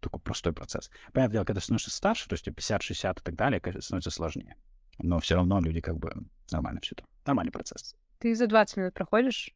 такой 0.00 0.20
простой 0.20 0.52
процесс. 0.52 0.90
Понятное 1.12 1.34
дело, 1.34 1.44
когда 1.44 1.60
становишься 1.60 1.90
старше, 1.90 2.28
то 2.28 2.34
есть 2.34 2.46
50-60 2.46 3.20
и 3.20 3.22
так 3.22 3.34
далее, 3.34 3.60
конечно, 3.60 3.82
становится 3.82 4.10
сложнее. 4.10 4.56
Но 4.98 5.18
все 5.20 5.36
равно 5.36 5.60
люди 5.60 5.80
как 5.80 5.98
бы 5.98 6.12
нормально 6.50 6.80
все 6.82 6.94
это. 6.94 7.04
Нормальный 7.24 7.52
процесс. 7.52 7.96
Ты 8.18 8.34
за 8.34 8.46
20 8.46 8.76
минут 8.76 8.94
проходишь 8.94 9.50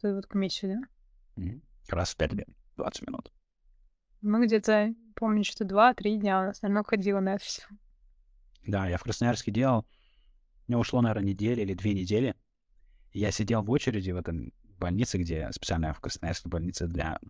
твою 0.00 0.16
вот 0.16 0.26
комиссию, 0.26 0.80
да? 1.36 1.42
Раз 1.88 2.14
в 2.14 2.16
5 2.16 2.32
лет, 2.32 2.48
20 2.76 3.06
минут. 3.06 3.32
Мы 4.22 4.46
где-то, 4.46 4.94
помню, 5.14 5.44
что 5.44 5.64
2-3 5.64 6.16
дня 6.16 6.40
у 6.40 6.44
нас, 6.46 6.62
наверное, 6.62 6.84
ходила 6.84 7.20
на 7.20 7.34
это 7.34 7.44
все. 7.44 7.62
Да, 8.66 8.86
я 8.86 8.96
в 8.96 9.02
Красноярске 9.02 9.50
делал. 9.50 9.86
Мне 10.68 10.76
ушло, 10.76 11.00
наверное, 11.02 11.28
неделя 11.28 11.62
или 11.62 11.74
две 11.74 11.92
недели. 11.92 12.34
Я 13.12 13.30
сидел 13.30 13.62
в 13.62 13.70
очереди 13.70 14.10
в 14.10 14.16
этом 14.16 14.52
больнице, 14.78 15.18
где 15.18 15.50
специальная 15.52 15.92
в 15.92 16.00
Красноярской 16.00 16.50
больнице 16.50 16.86
для 16.86 17.20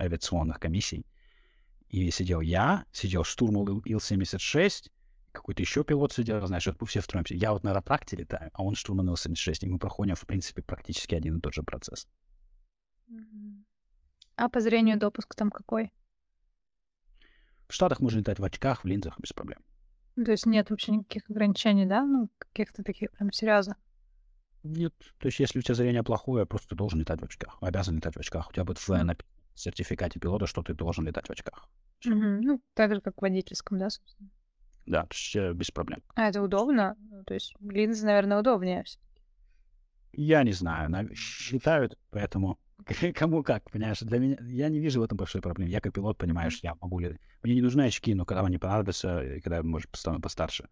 авиационных 0.00 0.58
комиссий. 0.58 1.06
И 1.88 2.10
сидел 2.10 2.40
я, 2.40 2.84
сидел 2.92 3.24
штурман 3.24 3.66
Ил- 3.68 3.82
Ил-76, 3.84 4.90
какой-то 5.32 5.62
еще 5.62 5.84
пилот 5.84 6.12
сидел, 6.12 6.44
знаешь, 6.46 6.66
вот 6.66 6.80
мы 6.80 6.86
все 6.86 7.00
втроем. 7.00 7.24
Я 7.30 7.52
вот 7.52 7.62
на 7.64 7.70
аэропракте 7.70 8.16
летаю, 8.16 8.50
а 8.52 8.62
он 8.62 8.74
штурман 8.74 9.08
Ил-76, 9.08 9.58
и 9.62 9.68
мы 9.68 9.78
проходим, 9.78 10.14
в 10.14 10.26
принципе, 10.26 10.62
практически 10.62 11.14
один 11.14 11.38
и 11.38 11.40
тот 11.40 11.54
же 11.54 11.62
процесс. 11.62 12.08
А 14.36 14.48
по 14.48 14.60
зрению 14.60 14.98
допуск 14.98 15.34
там 15.34 15.50
какой? 15.50 15.92
В 17.68 17.74
Штатах 17.74 18.00
можно 18.00 18.18
летать 18.18 18.38
в 18.38 18.44
очках, 18.44 18.84
в 18.84 18.86
линзах 18.86 19.18
без 19.20 19.32
проблем. 19.32 19.60
Ну, 20.16 20.24
То 20.24 20.32
есть 20.32 20.46
нет 20.46 20.70
вообще 20.70 20.92
никаких 20.92 21.30
ограничений, 21.30 21.86
да? 21.86 22.04
Ну, 22.04 22.28
каких-то 22.38 22.82
таких 22.82 23.12
прям 23.12 23.30
серьезных. 23.32 23.76
Нет. 24.62 24.94
То 25.18 25.26
есть, 25.26 25.40
если 25.40 25.58
у 25.58 25.62
тебя 25.62 25.74
зрение 25.74 26.02
плохое, 26.02 26.46
просто 26.46 26.70
ты 26.70 26.74
должен 26.76 27.00
летать 27.00 27.20
в 27.20 27.24
очках. 27.24 27.58
Обязан 27.60 27.96
летать 27.96 28.14
в 28.14 28.18
очках. 28.20 28.50
У 28.50 28.52
тебя 28.52 28.64
будет 28.64 28.78
в 28.78 28.88
в 28.88 29.60
сертификате 29.60 30.20
пилота, 30.20 30.46
что 30.46 30.62
ты 30.62 30.74
должен 30.74 31.06
летать 31.06 31.26
в 31.26 31.30
очках. 31.30 31.68
Мгм. 32.04 32.40
Ну, 32.40 32.62
так 32.74 32.94
же, 32.94 33.00
как 33.00 33.16
в 33.16 33.22
водительском, 33.22 33.78
да, 33.78 33.90
собственно. 33.90 34.30
Да, 34.86 35.02
то 35.02 35.14
есть 35.14 35.36
э, 35.36 35.52
без 35.52 35.70
проблем. 35.70 36.02
А 36.14 36.28
это 36.28 36.40
удобно? 36.40 36.96
Ну, 37.10 37.22
То 37.24 37.34
есть 37.34 37.54
линзы, 37.60 38.06
наверное, 38.06 38.38
удобнее. 38.40 38.84
Я 40.12 40.42
не 40.42 40.52
знаю, 40.52 41.14
считают, 41.14 41.98
поэтому 42.10 42.58
кому 43.14 43.42
как, 43.42 43.70
понимаешь, 43.70 44.00
для 44.00 44.18
меня, 44.18 44.36
я 44.42 44.68
не 44.68 44.80
вижу 44.80 45.00
в 45.00 45.04
этом 45.04 45.16
большой 45.16 45.40
проблемы. 45.40 45.70
Я 45.70 45.80
как 45.80 45.92
пилот, 45.92 46.18
понимаешь, 46.18 46.60
я 46.62 46.74
могу 46.80 46.98
ли... 46.98 47.18
Мне 47.42 47.54
не 47.54 47.62
нужны 47.62 47.82
очки, 47.82 48.14
но 48.14 48.24
когда 48.24 48.42
мне 48.42 48.58
понадобятся, 48.58 49.22
когда, 49.42 49.62
может, 49.62 49.90
стану 49.94 50.20
постарше, 50.20 50.68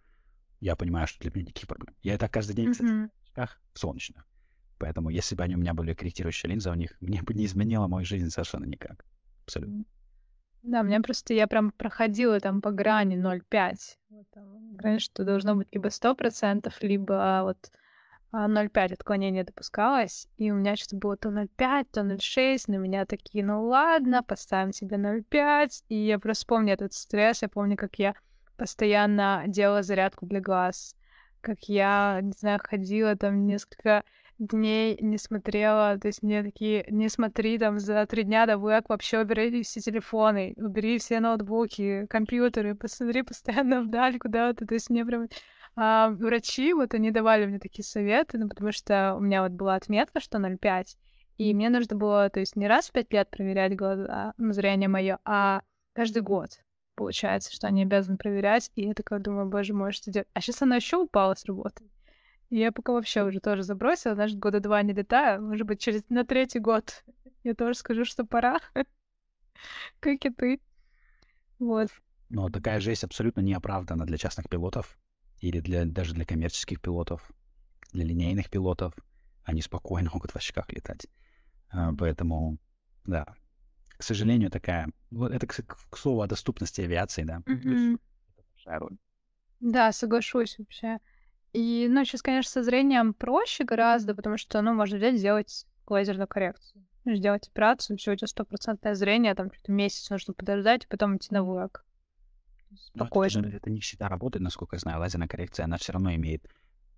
я 0.60 0.76
понимаю, 0.76 1.06
что 1.06 1.20
для 1.20 1.30
меня 1.34 1.42
никаких 1.46 1.68
проблем. 1.68 1.94
Я 2.02 2.14
и 2.14 2.18
так 2.18 2.32
каждый 2.32 2.54
день, 2.54 2.70
кстати, 2.72 2.88
Мгм. 2.90 3.10
в 3.10 3.22
очках 3.28 3.60
солнечных. 3.74 4.26
Поэтому 4.78 5.10
если 5.10 5.34
бы 5.34 5.42
они 5.42 5.56
у 5.56 5.58
меня 5.58 5.74
были 5.74 5.92
корректирующие 5.94 6.50
линзы, 6.50 6.70
у 6.70 6.74
них 6.74 6.96
мне 7.00 7.22
бы 7.22 7.34
не 7.34 7.46
изменило 7.46 7.86
мою 7.88 8.04
жизнь 8.04 8.30
совершенно 8.30 8.64
никак. 8.64 9.04
Абсолютно. 9.44 9.84
Да, 10.62 10.82
мне 10.82 11.00
просто, 11.00 11.34
я 11.34 11.46
прям 11.46 11.70
проходила 11.70 12.40
там 12.40 12.60
по 12.60 12.72
грани 12.72 13.16
0,5. 13.16 13.96
Вот 14.10 14.26
там 14.30 14.74
грань, 14.76 14.98
что 14.98 15.24
должно 15.24 15.54
быть 15.54 15.68
либо 15.72 15.88
100%, 15.88 16.72
либо 16.82 17.40
вот 17.44 17.70
а, 18.32 18.48
0,5 18.48 18.92
отклонения 18.92 19.44
допускалось. 19.44 20.28
И 20.36 20.50
у 20.50 20.56
меня 20.56 20.76
что-то 20.76 20.96
было 20.96 21.16
то 21.16 21.30
0,5, 21.30 21.86
то 21.92 22.00
0,6. 22.02 22.64
На 22.66 22.76
меня 22.76 23.06
такие, 23.06 23.44
ну 23.44 23.66
ладно, 23.66 24.22
поставим 24.22 24.72
себе 24.72 24.96
0,5. 24.96 25.84
И 25.88 25.94
я 25.94 26.18
просто 26.18 26.44
помню 26.46 26.74
этот 26.74 26.92
стресс. 26.92 27.40
Я 27.42 27.48
помню, 27.48 27.76
как 27.76 27.96
я 27.98 28.14
постоянно 28.58 29.44
делала 29.46 29.82
зарядку 29.82 30.26
для 30.26 30.40
глаз. 30.40 30.94
Как 31.40 31.58
я, 31.64 32.20
не 32.22 32.32
знаю, 32.32 32.60
ходила 32.62 33.16
там 33.16 33.46
несколько 33.46 34.04
дней 34.38 34.96
не 35.00 35.18
смотрела, 35.18 35.98
то 35.98 36.08
есть 36.08 36.22
мне 36.22 36.42
такие, 36.42 36.86
не 36.90 37.08
смотри 37.08 37.58
там 37.58 37.78
за 37.78 38.06
три 38.06 38.22
дня 38.22 38.46
до 38.46 38.56
ВЭК, 38.56 38.88
вообще 38.88 39.20
убери 39.20 39.62
все 39.62 39.80
телефоны, 39.80 40.54
убери 40.56 40.98
все 40.98 41.20
ноутбуки, 41.20 42.06
компьютеры, 42.08 42.74
посмотри 42.74 43.22
постоянно 43.22 43.82
вдаль 43.82 44.18
куда-то, 44.18 44.64
то 44.64 44.74
есть 44.74 44.90
мне 44.90 45.04
прям 45.04 45.28
а, 45.74 46.10
врачи, 46.10 46.72
вот 46.72 46.94
они 46.94 47.10
давали 47.10 47.46
мне 47.46 47.58
такие 47.58 47.84
советы, 47.84 48.38
ну, 48.38 48.48
потому 48.48 48.72
что 48.72 49.14
у 49.16 49.20
меня 49.20 49.42
вот 49.42 49.52
была 49.52 49.74
отметка, 49.74 50.20
что 50.20 50.38
0,5, 50.38 50.96
и 51.36 51.52
мне 51.52 51.68
нужно 51.68 51.96
было, 51.96 52.30
то 52.30 52.40
есть 52.40 52.56
не 52.56 52.68
раз 52.68 52.88
в 52.88 52.92
пять 52.92 53.12
лет 53.12 53.30
проверять 53.30 53.76
глаза, 53.76 54.34
ну, 54.38 54.52
зрение 54.52 54.88
мое, 54.88 55.18
а 55.24 55.62
каждый 55.94 56.22
год. 56.22 56.50
Получается, 56.98 57.54
что 57.54 57.68
они 57.68 57.82
обязаны 57.82 58.16
проверять, 58.16 58.72
и 58.74 58.84
я 58.84 58.92
такая 58.92 59.20
думаю, 59.20 59.48
боже 59.48 59.72
мой, 59.72 59.92
что 59.92 60.10
делать? 60.10 60.26
А 60.34 60.40
сейчас 60.40 60.62
она 60.62 60.74
еще 60.74 60.96
упала 60.96 61.36
с 61.36 61.44
работы. 61.44 61.84
И 62.50 62.58
я 62.58 62.72
пока 62.72 62.92
вообще 62.92 63.22
уже 63.22 63.38
тоже 63.38 63.62
забросила, 63.62 64.16
значит, 64.16 64.36
года 64.40 64.58
два 64.58 64.82
не 64.82 64.92
летаю. 64.92 65.40
Может 65.40 65.64
быть, 65.64 65.80
через 65.80 66.02
на 66.08 66.24
третий 66.24 66.58
год 66.58 67.04
я 67.44 67.54
тоже 67.54 67.74
скажу, 67.74 68.04
что 68.04 68.24
пора. 68.24 68.58
Как 70.00 70.26
и 70.26 70.30
ты. 70.30 70.60
Вот. 71.60 71.88
Но 72.30 72.48
такая 72.48 72.80
жесть 72.80 73.04
абсолютно 73.04 73.42
не 73.42 73.54
оправдана 73.54 74.04
для 74.04 74.18
частных 74.18 74.48
пилотов 74.48 74.98
или 75.40 75.60
для, 75.60 75.84
даже 75.84 76.14
для 76.14 76.24
коммерческих 76.24 76.80
пилотов, 76.80 77.30
для 77.92 78.04
линейных 78.04 78.50
пилотов. 78.50 78.92
Они 79.44 79.62
спокойно 79.62 80.10
могут 80.12 80.32
в 80.32 80.36
очках 80.36 80.72
летать. 80.72 81.06
А, 81.70 81.92
поэтому, 81.96 82.58
да, 83.04 83.36
к 83.98 84.02
сожалению, 84.02 84.50
такая... 84.50 84.88
Вот 85.10 85.32
это, 85.32 85.46
к, 85.46 85.54
к 85.90 85.96
слову, 85.96 86.22
о 86.22 86.26
доступности 86.26 86.80
авиации, 86.80 87.24
да. 87.24 87.42
Это 87.46 87.98
большая 88.54 88.78
роль. 88.78 88.96
Да, 89.60 89.92
соглашусь 89.92 90.56
вообще. 90.58 90.98
И, 91.52 91.86
ну, 91.90 92.04
сейчас, 92.04 92.22
конечно, 92.22 92.50
со 92.50 92.62
зрением 92.62 93.12
проще 93.12 93.64
гораздо, 93.64 94.14
потому 94.14 94.38
что, 94.38 94.62
ну, 94.62 94.72
можно 94.74 94.98
взять, 94.98 95.18
сделать 95.18 95.66
лазерную 95.86 96.28
коррекцию. 96.28 96.84
Ну, 97.04 97.14
Сделать 97.14 97.48
операцию, 97.48 97.96
все, 97.96 98.12
у 98.12 98.16
тебя 98.16 98.26
стопроцентное 98.28 98.94
зрение, 98.94 99.34
там, 99.34 99.50
что-то 99.52 99.72
месяц 99.72 100.10
нужно 100.10 100.34
подождать, 100.34 100.84
и 100.84 100.88
потом 100.88 101.16
идти 101.16 101.28
на 101.32 101.42
ВУЭК. 101.42 101.84
Но 102.70 102.76
это, 102.76 102.82
Спокойно. 103.06 103.30
же- 103.50 103.56
это 103.56 103.70
не 103.70 103.80
всегда 103.80 104.08
работает, 104.08 104.42
насколько 104.42 104.76
я 104.76 104.80
знаю. 104.80 105.00
Лазерная 105.00 105.26
коррекция, 105.26 105.64
она 105.64 105.78
все 105.78 105.92
равно 105.92 106.14
имеет 106.14 106.46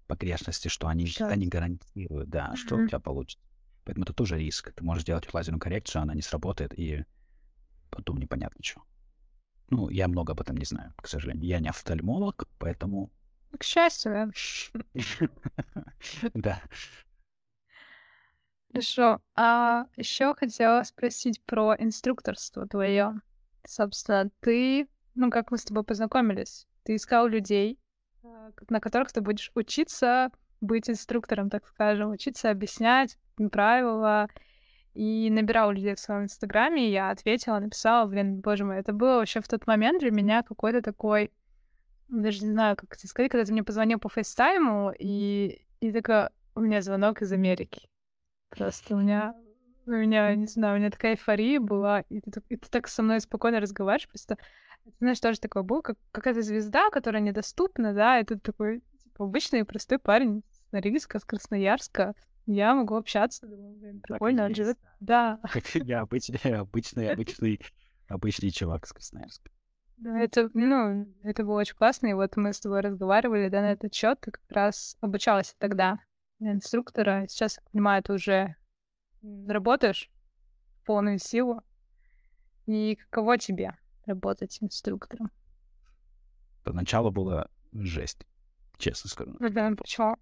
погрешности, 0.09 0.67
что 0.69 0.89
они 0.89 1.07
всегда 1.07 1.37
не 1.37 1.47
гарантируют, 1.47 2.29
да, 2.29 2.55
что 2.57 2.77
у 2.77 2.87
тебя 2.89 2.99
получится. 2.99 3.47
Поэтому 3.85 4.05
это 4.05 4.13
тоже 4.13 4.39
риск. 4.39 4.73
Ты 4.73 4.85
можешь 4.85 5.03
сделать 5.03 5.33
лазерную 5.33 5.61
коррекцию, 5.61 6.03
она 6.03 6.15
не 6.15 6.23
сработает, 6.23 6.79
и 6.79 7.05
потом 7.91 8.19
непонятно 8.19 8.63
что. 8.63 8.83
Ну, 9.71 9.89
я 9.89 10.09
много 10.09 10.33
об 10.33 10.41
этом 10.41 10.57
не 10.57 10.65
знаю, 10.65 10.93
к 10.97 11.07
сожалению. 11.07 11.45
Я 11.45 11.61
не 11.61 11.69
офтальмолог, 11.69 12.49
поэтому... 12.59 13.11
К 13.59 13.63
счастью, 13.65 14.33
да. 16.35 16.63
Хорошо. 18.73 19.21
А 19.35 19.87
еще 19.97 20.35
хотела 20.35 20.83
спросить 20.85 21.43
про 21.45 21.75
инструкторство 21.77 22.67
твое. 22.67 23.21
Собственно, 23.67 24.31
ты, 24.41 24.89
ну, 25.15 25.31
как 25.31 25.51
мы 25.51 25.59
с 25.59 25.65
тобой 25.65 25.85
познакомились, 25.85 26.67
ты 26.85 26.97
искал 26.97 27.27
людей, 27.27 27.79
к- 28.23 28.71
на 28.71 28.81
которых 28.81 29.13
ты 29.13 29.21
будешь 29.21 29.51
учиться 29.55 30.31
быть 30.61 30.89
инструктором, 30.91 31.51
так 31.51 31.67
скажем, 31.67 32.11
учиться 32.11 32.51
объяснять 32.51 33.17
правила, 33.51 34.29
и 34.95 35.31
набирал 35.31 35.73
людей 35.73 35.95
в 35.95 36.01
своем 36.01 36.25
инстаграме, 36.25 36.89
и 36.89 36.93
я 36.93 37.11
ответила, 37.11 37.59
написала, 37.59 38.07
блин, 38.07 38.41
боже 38.41 38.65
мой, 38.65 38.79
это 38.79 38.93
было 38.93 39.17
вообще 39.17 39.41
в 39.41 39.49
тот 39.49 39.67
момент 39.67 40.01
для 40.01 40.11
меня 40.11 40.43
какой-то 40.43 40.83
такой, 40.83 41.31
даже 42.09 42.45
не 42.45 42.53
знаю, 42.53 42.77
как 42.77 42.95
это 42.95 43.07
сказать, 43.07 43.31
когда 43.31 43.45
ты 43.45 43.53
мне 43.53 43.63
позвонил 43.63 43.99
по 43.99 44.09
фейстайму, 44.09 44.93
и, 44.99 45.65
и 45.81 45.93
такая, 45.93 46.33
у 46.55 46.61
меня 46.61 46.83
звонок 46.83 47.23
из 47.23 47.33
Америки. 47.33 47.89
Просто 48.51 48.97
у 48.97 48.99
меня, 48.99 49.35
у 49.87 49.93
меня, 49.93 50.35
не 50.35 50.47
знаю, 50.47 50.77
у 50.77 50.79
меня 50.79 50.91
такая 50.91 51.13
эйфория 51.13 51.61
была, 51.61 52.01
и 52.01 52.21
ты, 52.21 52.43
и 52.49 52.57
ты 52.57 52.69
так 52.69 52.89
со 52.89 53.03
мной 53.03 53.21
спокойно 53.21 53.61
разговариваешь, 53.61 54.09
просто, 54.09 54.39
знаешь, 54.99 55.21
тоже 55.21 55.39
такое 55.39 55.63
было, 55.63 55.83
как 55.83 55.99
какая-то 56.11 56.43
звезда, 56.43 56.91
которая 56.91 57.23
недоступна, 57.23 57.95
да, 57.95 58.19
и 58.19 58.25
тут 58.25 58.43
такой, 58.43 58.83
типа, 59.05 59.25
обычный 59.25 59.65
простой 59.65 60.01
парень 60.01 60.43
с 60.71 60.73
Норильска, 60.73 61.19
с 61.19 61.25
Красноярска, 61.25 62.15
я 62.47 62.75
могу 62.75 62.97
общаться, 62.97 63.47
думаю, 63.47 63.77
блин, 63.77 64.01
прикольно, 64.01 64.47
он 64.47 64.55
живет, 64.55 64.79
да, 65.01 65.41
я 65.75 66.01
обычный, 66.01 66.55
обычный, 66.55 67.11
обычный, 67.11 67.61
обычный 68.09 68.51
чувак 68.51 68.87
с 68.87 68.93
Красноярска. 68.93 69.51
Да, 69.97 70.19
это, 70.19 70.49
ну, 70.55 71.13
это 71.25 71.45
было 71.45 71.61
очень 71.61 71.75
классно, 71.75 72.07
и 72.07 72.13
вот 72.15 72.37
мы 72.37 72.53
с 72.53 72.61
тобой 72.61 72.81
разговаривали, 72.81 73.49
да, 73.49 73.61
на 73.61 73.73
этот 73.73 73.93
счет, 73.93 74.21
ты 74.21 74.31
как 74.31 74.45
раз 74.49 74.97
обучалась 75.01 75.55
тогда 75.59 75.99
на 76.39 76.53
инструктора, 76.53 77.27
сейчас, 77.29 77.59
я 77.59 77.63
понимаю, 77.71 78.01
это 78.01 78.13
уже 78.15 78.57
работаешь 79.49 80.11
в 80.81 80.87
полную 80.87 81.19
силу. 81.19 81.63
И 82.67 82.97
каково 82.97 83.37
тебе 83.37 83.77
работать 84.07 84.59
инструктором? 84.63 85.31
Поначалу 86.63 87.11
было 87.11 87.51
жесть, 87.73 88.27
честно 88.79 89.11
скажу. 89.11 89.37
Да, 89.41 89.73
почему? 89.77 90.17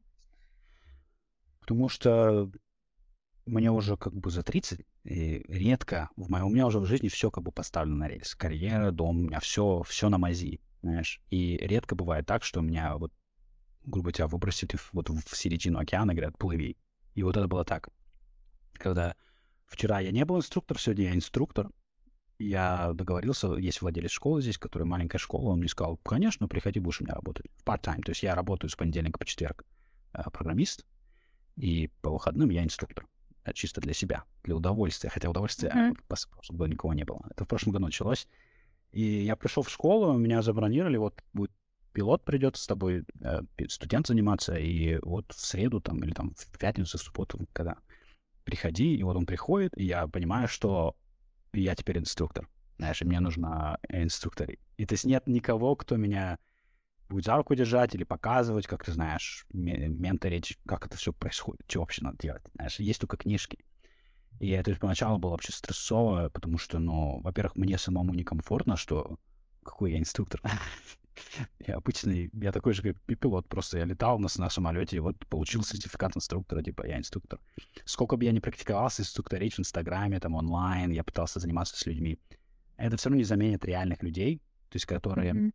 Потому 1.68 1.90
что 1.90 2.50
мне 3.44 3.70
уже 3.70 3.98
как 3.98 4.14
бы 4.14 4.30
за 4.30 4.42
30, 4.42 4.86
и 5.04 5.44
редко 5.48 6.08
в 6.16 6.30
моем, 6.30 6.46
у 6.46 6.48
меня 6.48 6.66
уже 6.66 6.80
в 6.80 6.86
жизни 6.86 7.08
все 7.08 7.30
как 7.30 7.44
бы 7.44 7.52
поставлено 7.52 7.96
на 7.96 8.08
рельс. 8.08 8.34
Карьера, 8.34 8.90
дом, 8.90 9.18
у 9.18 9.22
меня 9.24 9.38
все, 9.38 9.82
все 9.82 10.08
на 10.08 10.16
мази, 10.16 10.62
знаешь. 10.80 11.20
И 11.28 11.58
редко 11.58 11.94
бывает 11.94 12.24
так, 12.24 12.42
что 12.42 12.62
меня 12.62 12.96
вот, 12.96 13.12
грубо 13.84 14.12
тебя 14.12 14.28
выбросили 14.28 14.78
вот 14.92 15.10
в 15.10 15.36
середину 15.36 15.78
океана, 15.78 16.14
говорят, 16.14 16.38
плыви. 16.38 16.78
И 17.14 17.22
вот 17.22 17.36
это 17.36 17.46
было 17.48 17.66
так. 17.66 17.90
Когда 18.72 19.14
вчера 19.66 20.00
я 20.00 20.10
не 20.10 20.24
был 20.24 20.38
инструктор, 20.38 20.80
сегодня 20.80 21.08
я 21.08 21.14
инструктор, 21.14 21.68
я 22.38 22.94
договорился, 22.94 23.56
есть 23.56 23.82
владелец 23.82 24.10
школы 24.10 24.40
здесь, 24.40 24.56
которая 24.56 24.88
маленькая 24.88 25.18
школа, 25.18 25.50
он 25.50 25.58
мне 25.58 25.68
сказал, 25.68 25.98
конечно, 25.98 26.48
приходи, 26.48 26.80
будешь 26.80 27.02
у 27.02 27.04
меня 27.04 27.16
работать. 27.16 27.44
Part-time, 27.66 28.00
то 28.00 28.12
есть 28.12 28.22
я 28.22 28.34
работаю 28.34 28.70
с 28.70 28.74
понедельника 28.74 29.18
по 29.18 29.26
четверг 29.26 29.66
э, 30.14 30.22
программист, 30.32 30.86
и 31.58 31.90
по 32.02 32.10
выходным 32.10 32.50
я 32.50 32.62
инструктор. 32.62 33.06
Это 33.44 33.54
чисто 33.54 33.80
для 33.80 33.92
себя, 33.92 34.24
для 34.44 34.56
удовольствия. 34.56 35.10
Хотя 35.10 35.28
удовольствия 35.28 35.70
mm-hmm. 35.70 36.16
в 36.50 36.56
году 36.56 36.72
никого 36.72 36.94
не 36.94 37.04
было. 37.04 37.26
Это 37.30 37.44
в 37.44 37.48
прошлом 37.48 37.72
году 37.72 37.86
началось. 37.86 38.28
И 38.92 39.02
я 39.02 39.36
пришел 39.36 39.62
в 39.62 39.70
школу, 39.70 40.16
меня 40.16 40.42
забронировали, 40.42 40.96
вот 40.96 41.22
будет 41.32 41.50
пилот 41.92 42.24
придет 42.24 42.56
с 42.56 42.66
тобой, 42.66 43.04
э, 43.20 43.40
студент 43.68 44.06
заниматься, 44.06 44.54
и 44.54 44.98
вот 45.02 45.32
в 45.32 45.40
среду 45.40 45.80
там 45.80 45.98
или 46.04 46.12
там 46.12 46.32
в 46.36 46.58
пятницу, 46.58 46.96
в 46.96 47.02
субботу, 47.02 47.40
когда 47.52 47.76
приходи, 48.44 48.94
и 48.94 49.02
вот 49.02 49.16
он 49.16 49.26
приходит, 49.26 49.76
и 49.76 49.84
я 49.84 50.06
понимаю, 50.06 50.48
что 50.48 50.96
я 51.52 51.74
теперь 51.74 51.98
инструктор. 51.98 52.48
Знаешь, 52.78 53.02
мне 53.02 53.20
нужно 53.20 53.78
инструктор. 53.88 54.50
И 54.76 54.86
то 54.86 54.94
есть 54.94 55.04
нет 55.04 55.26
никого, 55.26 55.74
кто 55.74 55.96
меня 55.96 56.38
будет 57.08 57.24
за 57.24 57.36
руку 57.36 57.54
держать 57.54 57.94
или 57.94 58.04
показывать, 58.04 58.66
как 58.66 58.84
ты 58.84 58.92
знаешь, 58.92 59.46
менторить, 59.52 60.58
как 60.66 60.86
это 60.86 60.96
все 60.96 61.12
происходит, 61.12 61.62
что 61.68 61.80
вообще 61.80 62.02
надо 62.04 62.18
делать. 62.18 62.42
Знаешь, 62.54 62.78
есть 62.78 63.00
только 63.00 63.16
книжки. 63.16 63.64
И 64.40 64.50
это 64.50 64.74
поначалу 64.76 65.18
было 65.18 65.32
вообще 65.32 65.52
стрессово, 65.52 66.28
потому 66.28 66.58
что, 66.58 66.78
ну, 66.78 67.20
во-первых, 67.22 67.56
мне 67.56 67.76
самому 67.76 68.14
некомфортно, 68.14 68.76
что 68.76 69.18
какой 69.64 69.92
я 69.92 69.98
инструктор. 69.98 70.40
Я 71.66 71.74
обычный, 71.74 72.30
я 72.32 72.52
такой 72.52 72.74
же, 72.74 72.82
как 72.82 73.00
пилот, 73.02 73.48
просто 73.48 73.78
я 73.78 73.84
летал 73.84 74.20
на, 74.20 74.28
на 74.36 74.48
самолете, 74.48 74.96
и 74.96 75.00
вот 75.00 75.18
получил 75.26 75.64
сертификат 75.64 76.16
инструктора, 76.16 76.62
типа, 76.62 76.86
я 76.86 76.96
инструктор. 76.96 77.40
Сколько 77.84 78.16
бы 78.16 78.24
я 78.24 78.30
ни 78.30 78.38
практиковался, 78.38 79.02
инструкторить 79.02 79.54
в 79.54 79.58
Инстаграме, 79.58 80.20
там, 80.20 80.36
онлайн, 80.36 80.92
я 80.92 81.02
пытался 81.02 81.40
заниматься 81.40 81.76
с 81.76 81.84
людьми, 81.86 82.20
это 82.76 82.96
все 82.96 83.08
равно 83.08 83.18
не 83.18 83.24
заменит 83.24 83.64
реальных 83.64 84.02
людей, 84.04 84.38
то 84.68 84.76
есть 84.76 84.86
которые, 84.86 85.32
mm-hmm. 85.32 85.52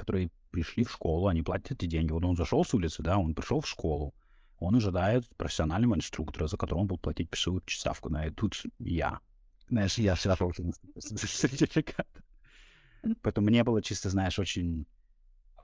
Которые 0.00 0.30
пришли 0.50 0.84
в 0.84 0.90
школу, 0.90 1.28
они 1.28 1.42
платят 1.42 1.72
эти 1.72 1.86
деньги. 1.86 2.12
Вот 2.12 2.24
он 2.24 2.36
зашел 2.36 2.64
с 2.64 2.74
улицы, 2.74 3.02
да, 3.02 3.18
он 3.18 3.34
пришел 3.34 3.60
в 3.60 3.68
школу, 3.68 4.14
он 4.58 4.76
ожидает 4.76 5.28
профессионального 5.36 5.94
инструктора, 5.94 6.46
за 6.46 6.56
которого 6.56 6.82
он 6.82 6.86
будет 6.86 7.00
платить 7.00 7.30
писую 7.30 7.62
ставку. 7.66 8.10
Да, 8.10 8.26
и 8.26 8.30
тут 8.30 8.62
я. 8.78 9.20
Знаешь, 9.68 9.98
я 9.98 10.14
всегда 10.14 10.36
получил 10.36 10.74
сертификат. 10.98 12.08
Поэтому 13.22 13.46
мне 13.46 13.64
было 13.64 13.80
чисто, 13.82 14.10
знаешь, 14.10 14.38
очень 14.38 14.86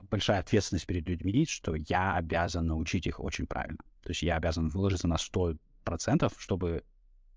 большая 0.09 0.39
ответственность 0.39 0.87
перед 0.87 1.07
людьми, 1.07 1.45
что 1.45 1.75
я 1.75 2.15
обязан 2.15 2.65
научить 2.67 3.05
их 3.07 3.19
очень 3.19 3.45
правильно. 3.45 3.79
То 4.01 4.09
есть 4.09 4.23
я 4.23 4.37
обязан 4.37 4.69
выложиться 4.69 5.07
на 5.07 5.17
100%, 5.17 6.33
чтобы 6.37 6.83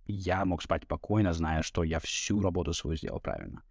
я 0.06 0.44
мог 0.44 0.62
спать 0.62 0.84
спокойно, 0.84 1.32
зная, 1.32 1.62
что 1.62 1.84
я 1.84 1.98
всю 1.98 2.40
работу 2.40 2.72
свою 2.72 2.96
сделал 2.96 3.20
правильно. 3.20 3.62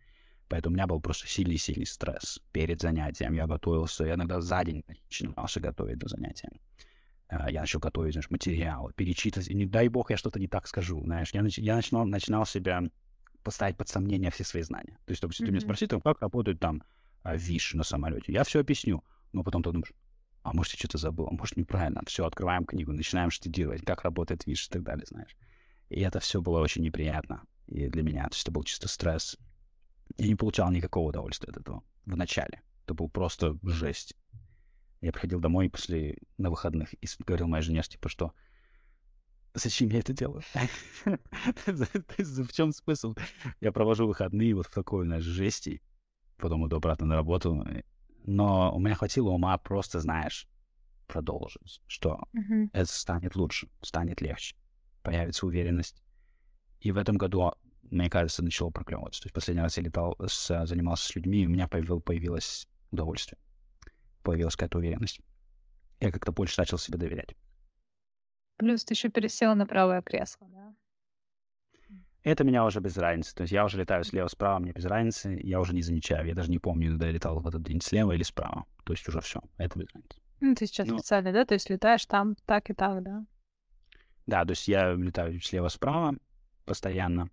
Поэтому 0.49 0.73
у 0.73 0.75
меня 0.75 0.87
был 0.87 0.99
просто 0.99 1.27
сильный-сильный 1.27 1.85
стресс 1.85 2.41
перед 2.51 2.81
занятием. 2.81 3.33
Я 3.33 3.45
готовился, 3.45 4.03
я 4.03 4.15
иногда 4.15 4.41
за 4.41 4.63
день 4.63 4.83
начинался 4.87 5.59
готовить 5.59 5.99
до 5.99 6.09
занятия. 6.09 6.49
А, 7.27 7.51
я 7.51 7.61
начал 7.61 7.79
готовить, 7.79 8.13
знаешь, 8.13 8.31
материал, 8.31 8.91
перечитывать. 8.95 9.47
И 9.47 9.53
не 9.53 9.67
дай 9.67 9.87
бог 9.87 10.09
я 10.09 10.17
что-то 10.17 10.39
не 10.39 10.47
так 10.47 10.67
скажу, 10.67 11.01
знаешь. 11.03 11.29
Я, 11.33 11.43
нач... 11.43 11.59
я 11.59 11.75
начинал, 11.75 12.05
начинал 12.05 12.47
себя 12.47 12.81
поставить 13.43 13.77
под 13.77 13.89
сомнение 13.89 14.31
все 14.31 14.43
свои 14.43 14.63
знания. 14.63 14.97
То 15.05 15.11
есть, 15.11 15.21
если 15.21 15.43
mm-hmm. 15.43 15.45
ты 15.45 15.51
меня 15.51 15.61
спросишь, 15.61 15.89
как 16.03 16.21
работает 16.21 16.59
там 16.59 16.83
а, 17.21 17.35
ВИШ 17.35 17.75
на 17.75 17.83
самолете, 17.83 18.33
я 18.33 18.43
все 18.43 18.59
объясню. 18.59 19.03
Но 19.33 19.43
потом 19.43 19.61
ты 19.61 19.71
думаешь, 19.71 19.93
а 20.41 20.53
может, 20.53 20.73
я 20.73 20.79
что-то 20.79 20.97
забыл, 20.97 21.27
а 21.27 21.31
может, 21.31 21.57
неправильно. 21.57 22.01
Все, 22.07 22.25
открываем 22.25 22.65
книгу, 22.65 22.91
начинаем 22.91 23.29
штудировать, 23.29 23.85
как 23.85 24.01
работает 24.01 24.47
ВИШ 24.47 24.65
и 24.65 24.71
так 24.71 24.81
далее, 24.81 25.05
знаешь. 25.07 25.37
И 25.89 26.01
это 26.01 26.19
все 26.19 26.41
было 26.41 26.59
очень 26.59 26.81
неприятно 26.81 27.43
и 27.67 27.87
для 27.87 28.01
меня. 28.01 28.23
То 28.23 28.33
есть 28.33 28.43
это 28.43 28.51
был 28.51 28.63
чисто 28.63 28.87
стресс. 28.87 29.37
Я 30.17 30.27
не 30.27 30.35
получал 30.35 30.71
никакого 30.71 31.09
удовольствия 31.09 31.49
от 31.51 31.57
этого 31.57 31.83
в 32.05 32.15
начале. 32.15 32.61
Это 32.85 32.93
был 32.93 33.09
просто 33.09 33.57
жесть. 33.63 34.15
Я 35.01 35.11
приходил 35.11 35.39
домой 35.39 35.69
после 35.69 36.17
на 36.37 36.49
выходных 36.49 36.93
и 36.93 37.07
говорил 37.25 37.47
моей 37.47 37.63
жене, 37.63 37.81
типа, 37.83 38.09
что 38.09 38.33
зачем 39.53 39.89
я 39.89 39.99
это 39.99 40.13
делаю? 40.13 40.43
В 41.65 42.51
чем 42.51 42.71
смысл? 42.71 43.15
Я 43.61 43.71
провожу 43.71 44.07
выходные 44.07 44.55
вот 44.55 44.67
в 44.67 44.73
такой, 44.73 45.05
знаешь, 45.05 45.23
жести, 45.23 45.81
потом 46.37 46.67
иду 46.67 46.77
обратно 46.77 47.05
на 47.05 47.15
работу. 47.15 47.65
Но 48.25 48.75
у 48.75 48.79
меня 48.79 48.95
хватило 48.95 49.29
ума 49.29 49.57
просто, 49.57 49.99
знаешь, 49.99 50.49
продолжить, 51.07 51.81
что 51.87 52.21
это 52.73 52.91
станет 52.91 53.35
лучше, 53.35 53.69
станет 53.81 54.21
легче, 54.21 54.55
появится 55.01 55.45
уверенность. 55.45 56.03
И 56.81 56.91
в 56.91 56.97
этом 56.97 57.17
году 57.17 57.53
мне 57.91 58.09
кажется, 58.09 58.43
начало 58.43 58.69
проклевываться. 58.69 59.21
То 59.21 59.27
есть 59.27 59.33
последний 59.33 59.61
раз 59.61 59.77
я 59.77 59.83
летал, 59.83 60.15
с, 60.25 60.65
занимался 60.65 61.07
с 61.07 61.15
людьми, 61.15 61.43
и 61.43 61.45
у 61.45 61.49
меня 61.49 61.67
появил, 61.67 62.01
появилось 62.01 62.67
удовольствие. 62.91 63.39
Появилась 64.23 64.55
какая-то 64.55 64.77
уверенность. 64.77 65.21
Я 65.99 66.11
как-то 66.11 66.31
больше 66.31 66.59
начал 66.59 66.77
себе 66.77 66.97
доверять. 66.97 67.35
Плюс 68.57 68.83
ты 68.83 68.93
еще 68.93 69.09
пересел 69.09 69.55
на 69.55 69.65
правое 69.65 70.01
кресло, 70.01 70.47
да? 70.49 70.75
Это 72.23 72.43
меня 72.43 72.65
уже 72.65 72.81
без 72.81 72.97
разницы. 72.97 73.33
То 73.33 73.43
есть 73.43 73.53
я 73.53 73.63
уже 73.63 73.77
летаю 73.77 74.03
слева-справа, 74.03 74.59
мне 74.59 74.73
без 74.73 74.85
разницы. 74.85 75.39
Я 75.41 75.59
уже 75.59 75.73
не 75.73 75.81
замечаю. 75.81 76.27
Я 76.27 76.35
даже 76.35 76.51
не 76.51 76.59
помню, 76.59 76.89
когда 76.89 77.07
я 77.07 77.13
летал 77.13 77.39
в 77.39 77.47
этот 77.47 77.63
день 77.63 77.81
слева 77.81 78.11
или 78.11 78.23
справа. 78.23 78.65
То 78.83 78.93
есть 78.93 79.07
уже 79.07 79.21
все. 79.21 79.41
Это 79.57 79.79
без 79.79 79.87
разницы. 79.93 80.19
Ну, 80.41 80.55
ты 80.55 80.67
сейчас 80.67 80.87
ну, 80.87 80.97
специально, 80.97 81.31
да? 81.31 81.45
То 81.45 81.53
есть 81.53 81.69
летаешь 81.69 82.05
там 82.05 82.35
так 82.45 82.69
и 82.69 82.73
так, 82.73 83.01
да? 83.03 83.25
Да, 84.25 84.43
то 84.43 84.51
есть 84.51 84.67
я 84.67 84.93
летаю 84.93 85.39
слева-справа 85.41 86.15
постоянно. 86.65 87.29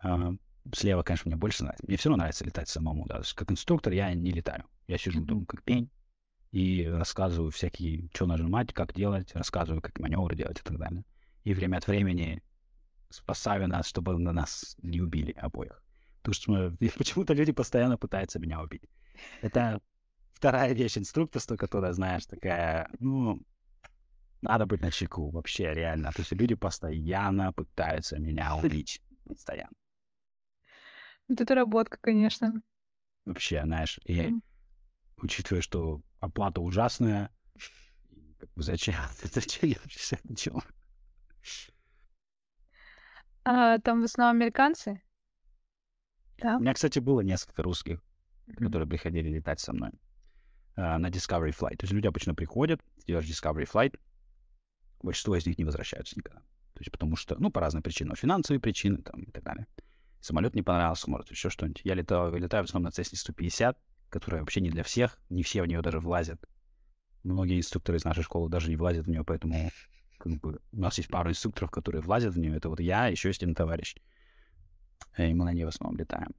А, 0.00 0.32
слева, 0.72 1.02
конечно, 1.02 1.28
мне 1.28 1.36
больше 1.36 1.64
нравится. 1.64 1.86
Мне 1.86 1.96
все 1.96 2.08
равно 2.08 2.22
нравится 2.22 2.44
летать 2.44 2.68
самому, 2.68 3.06
да. 3.06 3.16
То 3.16 3.20
есть, 3.20 3.34
как 3.34 3.50
инструктор 3.50 3.92
я 3.92 4.12
не 4.14 4.32
летаю. 4.32 4.64
Я 4.86 4.98
сижу 4.98 5.22
дома 5.24 5.46
как 5.46 5.62
пень 5.62 5.90
и 6.52 6.86
рассказываю 6.86 7.50
всякие, 7.50 8.08
что 8.14 8.26
нажимать, 8.26 8.72
как 8.72 8.94
делать, 8.94 9.34
рассказываю, 9.34 9.82
как 9.82 9.98
маневры 9.98 10.36
делать 10.36 10.60
и 10.60 10.62
так 10.62 10.78
далее. 10.78 11.04
И 11.42 11.52
время 11.52 11.78
от 11.78 11.86
времени 11.86 12.42
спасаю 13.10 13.68
нас, 13.68 13.86
чтобы 13.86 14.18
на 14.18 14.32
нас 14.32 14.76
не 14.82 15.00
убили 15.00 15.32
обоих. 15.32 15.82
Потому 16.18 16.34
что 16.34 16.52
мы, 16.52 16.76
почему-то 16.98 17.34
люди 17.34 17.52
постоянно 17.52 17.98
пытаются 17.98 18.38
меня 18.38 18.60
убить. 18.60 18.88
Это 19.42 19.80
вторая 20.32 20.72
вещь 20.74 20.98
инструкторства, 20.98 21.56
которая, 21.56 21.92
знаешь, 21.92 22.26
такая, 22.26 22.88
ну, 22.98 23.40
надо 24.42 24.66
быть 24.66 24.82
на 24.82 24.90
чеку, 24.90 25.30
вообще, 25.30 25.72
реально. 25.74 26.12
То 26.12 26.20
есть 26.20 26.32
люди 26.32 26.54
постоянно 26.54 27.52
пытаются 27.52 28.18
меня 28.18 28.54
убить. 28.62 29.02
Постоянно. 29.24 29.72
Вот 31.28 31.40
это 31.40 31.54
работка, 31.54 31.98
конечно. 32.00 32.62
Вообще, 33.24 33.62
знаешь, 33.64 33.98
и 34.04 34.20
mm. 34.20 34.40
учитывая, 35.16 35.62
что 35.62 36.02
оплата 36.20 36.60
ужасная, 36.60 37.30
зачем? 38.56 38.94
Зачем 39.22 39.70
я 39.70 39.76
вообще 39.82 40.16
это 40.16 40.34
делаю? 40.34 40.62
А, 43.44 43.78
там 43.78 44.00
в 44.00 44.04
основном 44.04 44.42
американцы? 44.42 45.02
Да. 46.38 46.56
У 46.56 46.60
меня, 46.60 46.74
кстати, 46.74 46.98
было 46.98 47.20
несколько 47.20 47.62
русских, 47.62 48.02
mm-hmm. 48.46 48.64
которые 48.64 48.88
приходили 48.88 49.28
летать 49.28 49.60
со 49.60 49.72
мной 49.72 49.90
uh, 50.76 50.98
на 50.98 51.08
Discovery 51.08 51.54
Flight. 51.56 51.76
То 51.76 51.84
есть 51.84 51.92
люди 51.92 52.06
обычно 52.06 52.34
приходят, 52.34 52.80
делаешь 53.06 53.28
Discovery 53.28 53.68
Flight, 53.70 53.98
большинство 55.02 55.36
из 55.36 55.46
них 55.46 55.58
не 55.58 55.64
возвращаются 55.64 56.16
никогда. 56.16 56.40
То 56.40 56.80
есть 56.80 56.90
потому 56.90 57.16
что, 57.16 57.36
ну, 57.38 57.50
по 57.50 57.60
разным 57.60 57.82
причинам, 57.82 58.16
финансовые 58.16 58.60
причины 58.60 58.98
там 58.98 59.22
и 59.22 59.30
так 59.30 59.44
далее 59.44 59.66
самолет 60.24 60.54
не 60.54 60.62
понравился, 60.62 61.10
может, 61.10 61.30
еще 61.30 61.50
что-нибудь. 61.50 61.82
Я 61.84 61.94
летаю, 61.94 62.34
летаю 62.34 62.64
в 62.64 62.68
основном 62.68 62.90
на 62.90 63.00
Cessna 63.00 63.16
150, 63.16 63.78
которая 64.08 64.40
вообще 64.40 64.60
не 64.60 64.70
для 64.70 64.82
всех, 64.82 65.18
не 65.28 65.42
все 65.42 65.62
в 65.62 65.66
нее 65.66 65.82
даже 65.82 66.00
влазят. 66.00 66.42
Многие 67.22 67.58
инструкторы 67.58 67.98
из 67.98 68.04
нашей 68.04 68.22
школы 68.22 68.48
даже 68.48 68.70
не 68.70 68.76
влазят 68.76 69.06
в 69.06 69.10
нее, 69.10 69.24
поэтому 69.24 69.70
как 70.18 70.32
бы, 70.40 70.60
у 70.72 70.80
нас 70.80 70.96
есть 70.96 71.10
пару 71.10 71.30
инструкторов, 71.30 71.70
которые 71.70 72.00
влазят 72.00 72.34
в 72.34 72.38
нее. 72.38 72.56
Это 72.56 72.70
вот 72.70 72.80
я, 72.80 73.08
еще 73.08 73.28
есть 73.28 73.42
один 73.42 73.54
товарищ. 73.54 73.96
И 75.18 75.34
мы 75.34 75.44
на 75.44 75.52
ней 75.52 75.64
в 75.64 75.68
основном 75.68 75.98
летаем. 75.98 76.34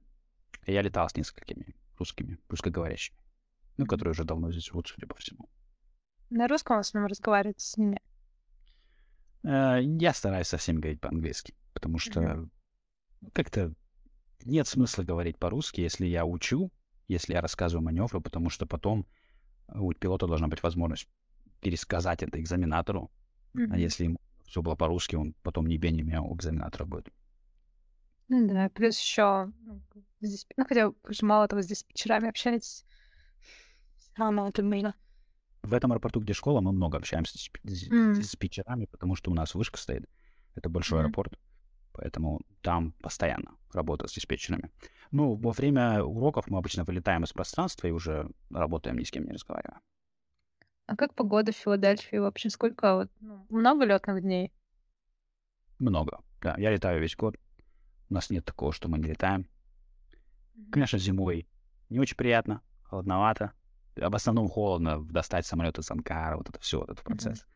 И 0.64 0.72
я 0.72 0.82
летал 0.82 1.08
с 1.08 1.14
несколькими 1.16 1.76
русскими, 1.98 2.38
русскоговорящими, 2.48 3.18
ну, 3.76 3.86
которые 3.86 4.12
уже 4.12 4.24
давно 4.24 4.50
здесь 4.50 4.66
живут, 4.66 4.88
судя 4.88 5.06
по 5.06 5.14
всему. 5.16 5.48
На 6.30 6.48
русском 6.48 6.76
в 6.76 6.80
основном 6.80 7.08
разговаривать 7.08 7.60
с 7.60 7.76
ними? 7.76 8.00
Э, 9.44 9.78
я 9.80 10.12
стараюсь 10.12 10.48
со 10.48 10.56
всеми 10.56 10.80
говорить 10.80 11.00
по-английски, 11.00 11.54
потому 11.72 11.98
что 11.98 12.20
mm-hmm. 12.20 12.50
Как-то 13.32 13.74
нет 14.44 14.66
смысла 14.66 15.02
говорить 15.02 15.38
по-русски, 15.38 15.80
если 15.80 16.06
я 16.06 16.24
учу, 16.24 16.70
если 17.08 17.34
я 17.34 17.40
рассказываю 17.40 17.84
маневры, 17.84 18.20
потому 18.20 18.50
что 18.50 18.66
потом 18.66 19.06
у 19.68 19.92
пилота 19.92 20.26
должна 20.26 20.48
быть 20.48 20.62
возможность 20.62 21.08
пересказать 21.60 22.22
это 22.22 22.40
экзаменатору. 22.40 23.10
Mm-hmm. 23.54 23.68
А 23.72 23.78
если 23.78 24.04
ему 24.04 24.20
все 24.44 24.62
было 24.62 24.76
по-русски, 24.76 25.16
он 25.16 25.34
потом 25.42 25.66
ни 25.66 25.76
бе, 25.76 25.90
ни 25.90 26.02
мяу 26.02 26.26
у 26.26 26.36
экзаменатора 26.36 26.84
будет. 26.84 27.08
Ну 28.28 28.46
да, 28.48 28.68
плюс 28.70 28.98
еще 28.98 29.52
ну, 29.60 29.82
здесь, 30.20 30.46
ну 30.56 30.64
хотя 30.64 30.88
вы 30.88 30.94
же 31.08 31.24
мало 31.24 31.46
того, 31.48 31.62
здесь 31.62 31.84
вечерами 31.88 32.28
общаетесь. 32.28 32.84
Равно 34.16 34.48
это 34.48 34.62
мило. 34.62 34.94
В 35.62 35.74
этом 35.74 35.92
аэропорту, 35.92 36.20
где 36.20 36.32
школа, 36.32 36.60
мы 36.60 36.72
много 36.72 36.98
общаемся 36.98 37.38
с, 37.38 37.50
с, 37.64 37.88
mm. 37.88 38.86
потому 38.86 39.16
что 39.16 39.30
у 39.30 39.34
нас 39.34 39.54
вышка 39.54 39.78
стоит. 39.78 40.08
Это 40.54 40.68
большой 40.68 40.98
mm. 40.98 41.02
аэропорт, 41.02 41.38
поэтому 41.96 42.40
там 42.62 42.92
постоянно 43.00 43.56
работа 43.72 44.06
с 44.06 44.12
диспетчерами. 44.12 44.70
Ну, 45.10 45.34
во 45.34 45.52
время 45.52 46.02
уроков 46.02 46.48
мы 46.48 46.58
обычно 46.58 46.84
вылетаем 46.84 47.24
из 47.24 47.32
пространства 47.32 47.86
и 47.86 47.92
уже 47.92 48.28
работаем, 48.50 48.98
ни 48.98 49.04
с 49.04 49.10
кем 49.10 49.24
не 49.24 49.32
разговаривая. 49.32 49.80
А 50.86 50.96
как 50.96 51.14
погода 51.14 51.52
в 51.52 51.56
Филадельфии 51.56 52.16
вообще? 52.16 52.50
Сколько? 52.50 52.94
Вот, 52.96 53.10
ну, 53.20 53.46
много 53.48 53.84
летных 53.84 54.22
дней? 54.22 54.52
Много, 55.78 56.20
да. 56.40 56.54
Я 56.58 56.70
летаю 56.70 57.00
весь 57.00 57.16
год. 57.16 57.36
У 58.08 58.14
нас 58.14 58.30
нет 58.30 58.44
такого, 58.44 58.72
что 58.72 58.88
мы 58.88 58.98
не 58.98 59.08
летаем. 59.08 59.48
Конечно, 60.70 60.98
зимой 60.98 61.48
не 61.88 61.98
очень 61.98 62.16
приятно, 62.16 62.62
холодновато. 62.84 63.52
Об 64.00 64.14
основном 64.14 64.48
холодно 64.48 65.02
достать 65.04 65.46
самолет 65.46 65.78
из 65.78 65.90
Анкара, 65.90 66.36
вот 66.36 66.48
это 66.48 66.60
все, 66.60 66.80
вот 66.80 66.90
этот 66.90 67.04
процесс. 67.04 67.42
Mm-hmm. 67.42 67.55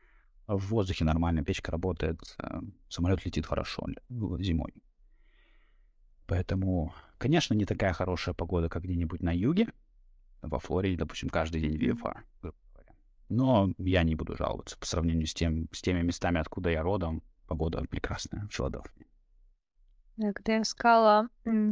В 0.57 0.71
воздухе 0.71 1.05
нормально, 1.05 1.45
печка 1.45 1.71
работает, 1.71 2.19
э, 2.43 2.61
самолет 2.89 3.25
летит 3.25 3.47
хорошо 3.47 3.87
зимой. 4.09 4.75
Поэтому, 6.27 6.93
конечно, 7.19 7.55
не 7.55 7.67
такая 7.67 7.93
хорошая 7.93 8.35
погода, 8.35 8.69
как 8.69 8.83
где-нибудь 8.83 9.23
на 9.23 9.31
юге, 9.33 9.69
во 10.43 10.59
Флориде, 10.59 10.97
допустим, 10.97 11.29
каждый 11.29 11.61
день 11.61 11.77
VFR. 11.77 12.25
Но 13.29 13.73
я 13.79 14.03
не 14.03 14.17
буду 14.17 14.37
жаловаться 14.37 14.77
по 14.77 14.87
сравнению 14.87 15.29
с, 15.29 15.35
тем, 15.35 15.69
с 15.71 15.83
теми 15.83 16.03
местами, 16.03 16.41
откуда 16.41 16.71
я 16.71 16.83
родом. 16.83 17.23
Погода 17.47 17.85
прекрасная 17.89 18.49
в 18.49 18.53
Филадельфии. 18.53 19.07
Когда 20.17 20.55
я 20.55 20.63
искала, 20.63 21.29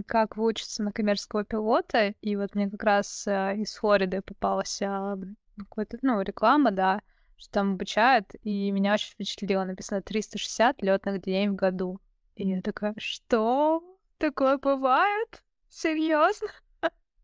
как 0.07 0.37
выучиться 0.37 0.85
на 0.85 0.93
коммерческого 0.93 1.45
пилота, 1.45 2.15
и 2.21 2.37
вот 2.37 2.55
мне 2.55 2.71
как 2.71 2.83
раз 2.85 3.27
э, 3.27 3.57
из 3.57 3.75
Флориды 3.75 4.23
попалась 4.23 4.81
а, 4.83 5.19
какая-то, 5.57 5.99
ну, 6.03 6.21
реклама, 6.21 6.71
да, 6.71 7.01
что 7.39 7.51
там 7.51 7.75
обучают, 7.75 8.35
и 8.43 8.71
меня 8.71 8.95
очень 8.95 9.13
впечатлило. 9.13 9.65
Написано 9.65 10.03
360 10.03 10.83
летных 10.83 11.23
дней 11.23 11.49
в 11.49 11.55
году. 11.55 12.01
И 12.35 12.47
я 12.49 12.61
такая, 12.61 12.95
что? 12.99 13.83
Такое 14.19 14.59
бывает? 14.59 15.43
Серьезно? 15.69 16.49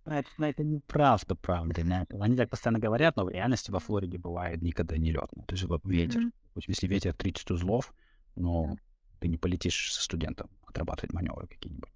Это, 0.04 0.28
это 0.38 0.62
неправда, 0.62 1.34
правда. 1.34 1.82
Не? 1.82 2.06
Они 2.20 2.36
так 2.36 2.50
постоянно 2.50 2.78
говорят, 2.78 3.16
но 3.16 3.24
в 3.24 3.30
реальности 3.30 3.70
во 3.70 3.80
Флориде 3.80 4.18
бывает 4.18 4.60
никогда 4.62 4.96
не 4.96 5.12
летно. 5.12 5.44
То 5.46 5.54
есть 5.54 5.64
вот 5.64 5.84
ветер. 5.84 6.20
Mm-hmm. 6.20 6.62
Если 6.68 6.86
ветер 6.86 7.14
30 7.14 7.50
узлов, 7.52 7.94
но 8.36 8.76
ты 9.18 9.28
не 9.28 9.38
полетишь 9.38 9.92
со 9.94 10.02
студентом 10.02 10.50
отрабатывать 10.66 11.12
маневры 11.12 11.46
какие-нибудь. 11.46 11.90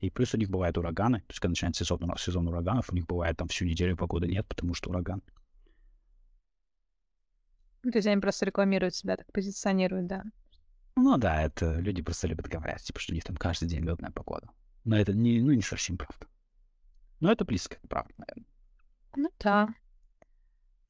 И 0.00 0.10
плюс 0.10 0.34
у 0.34 0.36
них 0.36 0.50
бывают 0.50 0.76
ураганы. 0.76 1.20
То 1.20 1.30
есть, 1.30 1.40
когда 1.40 1.52
начинается 1.52 1.84
сезон, 1.84 2.14
сезон 2.18 2.48
ураганов, 2.48 2.90
у 2.90 2.94
них 2.94 3.06
бывает 3.06 3.36
там 3.38 3.48
всю 3.48 3.64
неделю 3.64 3.96
погоды 3.96 4.28
нет, 4.28 4.46
потому 4.46 4.74
что 4.74 4.90
ураган. 4.90 5.22
Ну, 7.82 7.90
то 7.90 7.98
есть 7.98 8.08
они 8.08 8.20
просто 8.20 8.46
рекламируют 8.46 8.94
себя, 8.94 9.16
так 9.16 9.30
позиционируют, 9.32 10.06
да? 10.06 10.24
Ну 10.96 11.16
да, 11.18 11.42
это 11.42 11.78
люди 11.78 12.02
просто 12.02 12.26
любят 12.26 12.48
говорить, 12.48 12.82
типа, 12.82 12.98
что 12.98 13.12
у 13.12 13.14
них 13.14 13.24
там 13.24 13.36
каждый 13.36 13.68
день 13.68 13.84
летная 13.84 14.10
погода. 14.10 14.48
Но 14.84 14.96
это 14.96 15.12
не, 15.12 15.40
ну, 15.40 15.52
не 15.52 15.62
совсем 15.62 15.98
правда. 15.98 16.26
Но 17.20 17.30
это 17.30 17.44
близко 17.44 17.76
к 17.76 17.88
правде, 17.88 18.14
наверное. 18.16 18.46
Ну 19.16 19.30
да. 19.38 19.68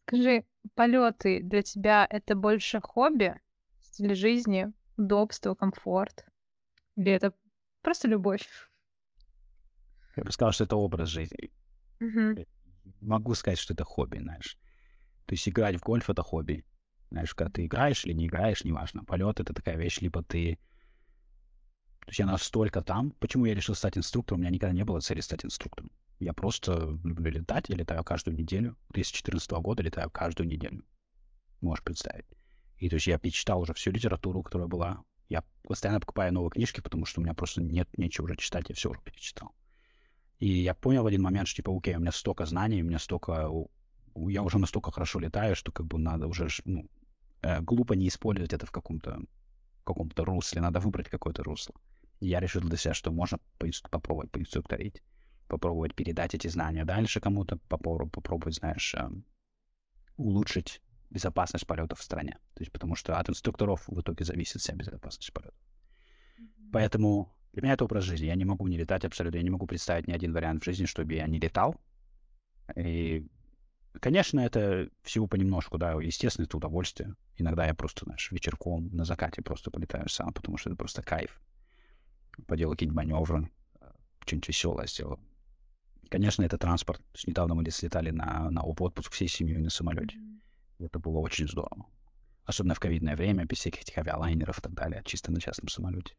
Скажи, 0.06 0.44
полеты 0.74 1.42
для 1.42 1.62
тебя 1.62 2.06
это 2.08 2.34
больше 2.34 2.80
хобби, 2.80 3.40
стиль 3.80 4.14
жизни, 4.14 4.72
удобство, 4.96 5.54
комфорт? 5.54 6.24
Или 6.96 7.12
это 7.12 7.32
просто 7.82 8.08
любовь? 8.08 8.46
Я 10.16 10.24
бы 10.24 10.32
сказал, 10.32 10.52
что 10.52 10.64
это 10.64 10.76
образ 10.76 11.08
жизни. 11.08 11.50
Угу. 12.00 12.46
Могу 13.00 13.34
сказать, 13.34 13.58
что 13.58 13.74
это 13.74 13.84
хобби, 13.84 14.18
знаешь. 14.18 14.58
То 15.26 15.34
есть 15.34 15.48
играть 15.48 15.76
в 15.76 15.82
гольф— 15.82 16.08
это 16.10 16.22
хобби. 16.22 16.64
Знаешь, 17.10 17.34
когда 17.34 17.52
ты 17.52 17.66
играешь 17.66 18.04
или 18.04 18.12
не 18.12 18.26
играешь, 18.26 18.64
неважно. 18.64 19.04
Полет— 19.04 19.40
это 19.40 19.54
такая 19.54 19.76
вещь, 19.76 20.00
либо 20.00 20.22
ты... 20.22 20.58
То 22.00 22.08
есть 22.08 22.18
я 22.18 22.26
настолько 22.26 22.82
там... 22.82 23.12
Почему 23.18 23.46
я 23.46 23.54
решил 23.54 23.74
стать 23.74 23.98
инструктором? 23.98 24.40
У 24.40 24.42
меня 24.42 24.50
никогда 24.50 24.74
не 24.74 24.84
было 24.84 25.00
цели 25.00 25.20
стать 25.20 25.44
инструктором. 25.44 25.90
Я 26.18 26.32
просто 26.32 26.98
люблю 27.04 27.30
летать. 27.30 27.68
Я 27.68 27.76
летаю 27.76 28.04
каждую 28.04 28.36
неделю. 28.36 28.76
2014 28.90 29.50
года 29.52 29.82
летаю 29.82 30.10
каждую 30.10 30.48
неделю. 30.48 30.84
Можешь 31.60 31.84
представить. 31.84 32.26
И 32.78 32.88
то 32.88 32.96
есть 32.96 33.06
я 33.06 33.18
перечитал 33.18 33.60
уже 33.60 33.74
всю 33.74 33.90
литературу, 33.90 34.42
которая 34.42 34.68
была. 34.68 35.02
Я 35.28 35.42
постоянно 35.62 36.00
покупаю 36.00 36.32
новые 36.32 36.50
книжки, 36.50 36.80
потому 36.80 37.04
что 37.06 37.20
у 37.20 37.24
меня 37.24 37.34
просто 37.34 37.62
нет 37.62 37.88
нечего 37.98 38.26
уже 38.26 38.36
читать, 38.36 38.68
я 38.68 38.74
все 38.74 38.90
уже 38.90 39.00
перечитал. 39.00 39.52
И 40.38 40.48
я 40.48 40.74
понял 40.74 41.02
в 41.02 41.06
один 41.06 41.22
момент, 41.22 41.48
что, 41.48 41.56
типа, 41.56 41.76
окей, 41.76 41.96
у 41.96 42.00
меня 42.00 42.12
столько 42.12 42.44
знаний, 42.44 42.82
у 42.82 42.86
меня 42.86 42.98
столько... 42.98 43.50
Я 44.14 44.42
уже 44.42 44.58
настолько 44.58 44.92
хорошо 44.92 45.18
летаю, 45.18 45.56
что 45.56 45.72
как 45.72 45.86
бы 45.86 45.98
надо 45.98 46.26
уже 46.26 46.48
ну, 46.64 46.88
глупо 47.60 47.94
не 47.94 48.08
использовать 48.08 48.52
это 48.52 48.66
в 48.66 48.70
каком-то 48.70 49.20
каком-то 49.86 50.24
русле, 50.24 50.60
надо 50.60 50.80
выбрать 50.80 51.08
какое-то 51.08 51.42
русло. 51.44 51.74
Я 52.20 52.40
решил 52.40 52.60
для 52.60 52.76
себя, 52.76 52.94
что 52.94 53.12
можно 53.12 53.38
попробовать 53.90 54.30
поинструкторить, 54.30 55.02
попробовать 55.48 55.94
передать 55.94 56.34
эти 56.34 56.48
знания 56.48 56.84
дальше 56.84 57.20
кому-то, 57.20 57.58
попробовать, 57.68 58.12
попробовать 58.12 58.56
знаешь, 58.56 58.94
э, 58.94 59.08
улучшить 60.16 60.82
безопасность 61.10 61.66
полетов 61.66 62.00
в 62.00 62.02
стране. 62.02 62.38
То 62.54 62.62
есть 62.62 62.72
потому 62.72 62.96
что 62.96 63.18
от 63.18 63.30
инструкторов 63.30 63.86
в 63.86 64.00
итоге 64.00 64.24
зависит 64.24 64.60
вся 64.60 64.74
безопасность 64.74 65.32
полетов. 65.32 65.60
Mm-hmm. 66.40 66.70
Поэтому 66.72 67.32
для 67.52 67.62
меня 67.62 67.74
это 67.74 67.84
образ 67.84 68.04
жизни. 68.04 68.26
Я 68.26 68.34
не 68.34 68.44
могу 68.44 68.66
не 68.66 68.76
летать 68.76 69.04
абсолютно. 69.04 69.38
Я 69.38 69.44
не 69.44 69.50
могу 69.50 69.66
представить 69.66 70.08
ни 70.08 70.12
один 70.12 70.32
вариант 70.32 70.62
в 70.62 70.64
жизни, 70.64 70.86
чтобы 70.86 71.14
я 71.14 71.26
не 71.26 71.38
летал. 71.38 71.76
И, 72.74 73.26
конечно, 74.00 74.40
это 74.40 74.88
всего 75.02 75.26
понемножку, 75.26 75.78
да. 75.78 75.92
Естественно, 76.00 76.44
это 76.44 76.56
удовольствие. 76.56 77.14
Иногда 77.36 77.66
я 77.66 77.74
просто, 77.74 78.04
знаешь, 78.04 78.30
вечерком 78.32 78.88
на 78.88 79.04
закате 79.04 79.42
просто 79.42 79.70
полетаю 79.70 80.08
сам, 80.08 80.32
потому 80.32 80.56
что 80.56 80.70
это 80.70 80.76
просто 80.76 81.02
кайф. 81.02 81.40
Поделал 82.46 82.72
какие-нибудь 82.72 82.96
маневры, 82.96 83.50
что-нибудь 84.24 84.48
веселое 84.48 84.86
сделал. 84.86 85.20
Конечно, 86.08 86.42
это 86.42 86.58
транспорт. 86.58 86.98
То 86.98 87.16
есть 87.16 87.26
недавно 87.26 87.54
мы 87.54 87.68
слетали 87.70 88.10
на, 88.10 88.50
на 88.50 88.62
отпуск 88.62 89.12
всей 89.12 89.28
семьей 89.28 89.58
на 89.58 89.70
самолете. 89.70 90.16
Mm-hmm. 90.16 90.86
Это 90.86 90.98
было 90.98 91.18
очень 91.18 91.48
здорово. 91.48 91.86
Особенно 92.44 92.74
в 92.74 92.80
ковидное 92.80 93.16
время, 93.16 93.44
без 93.44 93.58
всяких 93.58 93.82
этих 93.82 93.98
авиалайнеров 93.98 94.58
и 94.58 94.62
так 94.62 94.72
далее, 94.72 95.02
чисто 95.04 95.32
на 95.32 95.40
частном 95.40 95.68
самолете. 95.68 96.14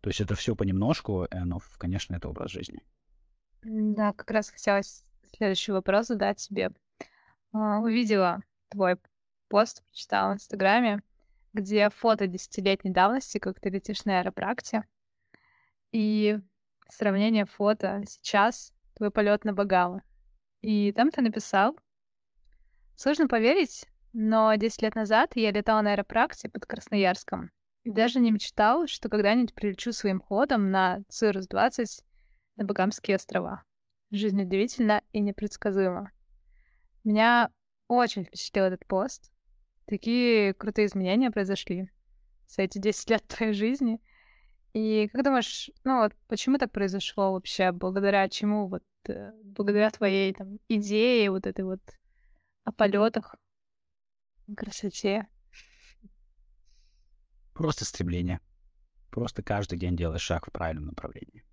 То 0.00 0.10
есть 0.10 0.20
это 0.20 0.36
все 0.36 0.54
понемножку, 0.54 1.26
но, 1.32 1.60
конечно, 1.78 2.14
это 2.14 2.28
образ 2.28 2.52
жизни. 2.52 2.80
Да, 3.62 4.12
как 4.12 4.30
раз 4.30 4.50
хотелось 4.50 5.04
следующий 5.36 5.72
вопрос 5.72 6.06
задать 6.06 6.38
себе. 6.38 6.70
А, 7.56 7.78
увидела 7.78 8.42
твой 8.68 8.98
пост, 9.48 9.82
прочитала 9.84 10.32
в 10.32 10.34
Инстаграме, 10.34 11.02
где 11.54 11.88
фото 11.88 12.26
десятилетней 12.26 12.92
давности, 12.92 13.38
как 13.38 13.60
ты 13.60 13.70
летишь 13.70 14.04
на 14.04 14.20
аэропракте, 14.20 14.84
и 15.90 16.38
сравнение 16.90 17.46
фото 17.46 18.02
сейчас, 18.06 18.74
твой 18.94 19.10
полет 19.10 19.44
на 19.44 19.54
Багамы. 19.54 20.02
И 20.60 20.92
там 20.92 21.10
ты 21.10 21.22
написал, 21.22 21.76
Сложно 22.94 23.28
поверить, 23.28 23.86
но 24.14 24.54
10 24.54 24.80
лет 24.80 24.94
назад 24.94 25.32
я 25.34 25.50
летал 25.50 25.82
на 25.82 25.92
аэропракте 25.92 26.48
под 26.48 26.64
Красноярском 26.64 27.50
и 27.84 27.90
даже 27.90 28.20
не 28.20 28.30
мечтал, 28.30 28.86
что 28.86 29.10
когда-нибудь 29.10 29.54
прилечу 29.54 29.92
своим 29.92 30.18
ходом 30.18 30.70
на 30.70 31.02
Cirrus-20 31.10 32.02
на 32.56 32.64
Багамские 32.64 33.16
острова. 33.16 33.64
Жизнь 34.10 34.40
удивительна 34.40 35.02
и 35.12 35.20
непредсказуема. 35.20 36.10
Меня 37.06 37.52
очень 37.86 38.24
впечатлил 38.24 38.64
этот 38.64 38.84
пост. 38.84 39.30
Такие 39.86 40.52
крутые 40.54 40.86
изменения 40.86 41.30
произошли 41.30 41.88
за 42.48 42.62
эти 42.62 42.78
10 42.78 43.10
лет 43.10 43.28
твоей 43.28 43.52
жизни. 43.52 44.00
И 44.72 45.08
как 45.12 45.22
думаешь, 45.22 45.70
ну 45.84 45.98
вот 46.00 46.14
почему 46.26 46.58
так 46.58 46.72
произошло 46.72 47.32
вообще? 47.32 47.70
Благодаря 47.70 48.28
чему? 48.28 48.66
Вот 48.66 48.82
э, 49.08 49.30
благодаря 49.44 49.88
твоей 49.90 50.34
там 50.34 50.58
идее, 50.68 51.30
вот 51.30 51.46
этой 51.46 51.64
вот 51.64 51.80
о 52.64 52.72
полетах, 52.72 53.36
красоте. 54.56 55.28
Просто 57.52 57.84
стремление. 57.84 58.40
Просто 59.10 59.44
каждый 59.44 59.78
день 59.78 59.96
делаешь 59.96 60.22
шаг 60.22 60.48
в 60.48 60.50
правильном 60.50 60.86
направлении. 60.86 61.44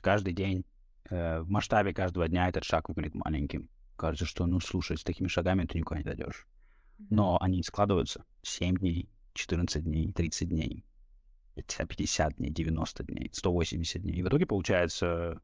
Каждый 0.00 0.32
день, 0.32 0.64
э, 1.10 1.40
в 1.40 1.50
масштабе 1.50 1.92
каждого 1.92 2.28
дня 2.28 2.48
этот 2.48 2.62
шаг 2.62 2.88
выглядит 2.88 3.16
маленьким. 3.16 3.68
Кажется, 3.96 4.26
что, 4.26 4.46
ну, 4.46 4.60
слушай, 4.60 4.96
с 4.96 5.04
такими 5.04 5.28
шагами 5.28 5.64
ты 5.64 5.78
никуда 5.78 5.98
не 5.98 6.04
дойдешь. 6.04 6.46
Но 7.10 7.38
они 7.40 7.62
складываются 7.62 8.24
7 8.42 8.76
дней, 8.76 9.08
14 9.34 9.84
дней, 9.84 10.12
30 10.12 10.48
дней, 10.48 10.84
50 11.54 12.36
дней, 12.36 12.50
90 12.50 13.04
дней, 13.04 13.30
180 13.32 14.02
дней. 14.02 14.16
И 14.16 14.22
в 14.22 14.28
итоге 14.28 14.46
получается, 14.46 15.40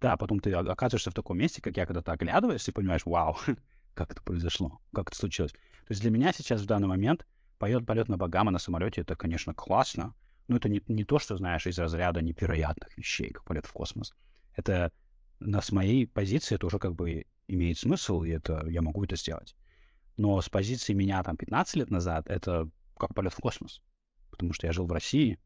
да, 0.00 0.16
потом 0.16 0.40
ты 0.40 0.52
оказываешься 0.52 1.10
в 1.10 1.14
таком 1.14 1.38
месте, 1.38 1.62
как 1.62 1.76
я 1.76 1.86
когда-то 1.86 2.12
оглядываешься 2.12 2.70
и 2.70 2.74
понимаешь, 2.74 3.06
вау, 3.06 3.36
как 3.94 4.12
это 4.12 4.22
произошло, 4.22 4.80
как 4.92 5.08
это 5.08 5.16
случилось. 5.16 5.52
То 5.52 5.90
есть 5.90 6.02
для 6.02 6.10
меня 6.10 6.32
сейчас 6.32 6.62
в 6.62 6.66
данный 6.66 6.88
момент 6.88 7.26
поет 7.58 7.86
полет 7.86 8.08
на 8.08 8.16
Багама 8.16 8.50
на 8.50 8.58
самолете, 8.58 9.02
это, 9.02 9.16
конечно, 9.16 9.54
классно, 9.54 10.14
но 10.48 10.56
это 10.56 10.68
не, 10.68 10.82
не 10.88 11.04
то, 11.04 11.18
что, 11.18 11.36
знаешь, 11.36 11.66
из 11.66 11.78
разряда 11.78 12.20
невероятных 12.20 12.96
вещей, 12.96 13.30
как 13.30 13.44
полет 13.44 13.66
в 13.66 13.72
космос. 13.72 14.14
Это 14.54 14.92
на, 15.40 15.60
с 15.60 15.72
моей 15.72 16.06
позиции 16.06 16.54
это 16.54 16.66
уже 16.66 16.78
как 16.78 16.94
бы 16.94 17.26
имеет 17.48 17.78
смысл, 17.78 18.22
и 18.22 18.30
это 18.30 18.66
я 18.68 18.82
могу 18.82 19.04
это 19.04 19.16
сделать. 19.16 19.54
Но 20.16 20.40
с 20.40 20.48
позиции 20.48 20.92
меня 20.92 21.22
там 21.22 21.36
15 21.36 21.76
лет 21.76 21.90
назад 21.90 22.28
это 22.28 22.70
как 22.96 23.14
полет 23.14 23.32
в 23.32 23.38
космос. 23.38 23.82
Потому 24.30 24.52
что 24.52 24.66
я 24.66 24.72
жил 24.72 24.86
в 24.86 24.92
России, 24.92 25.38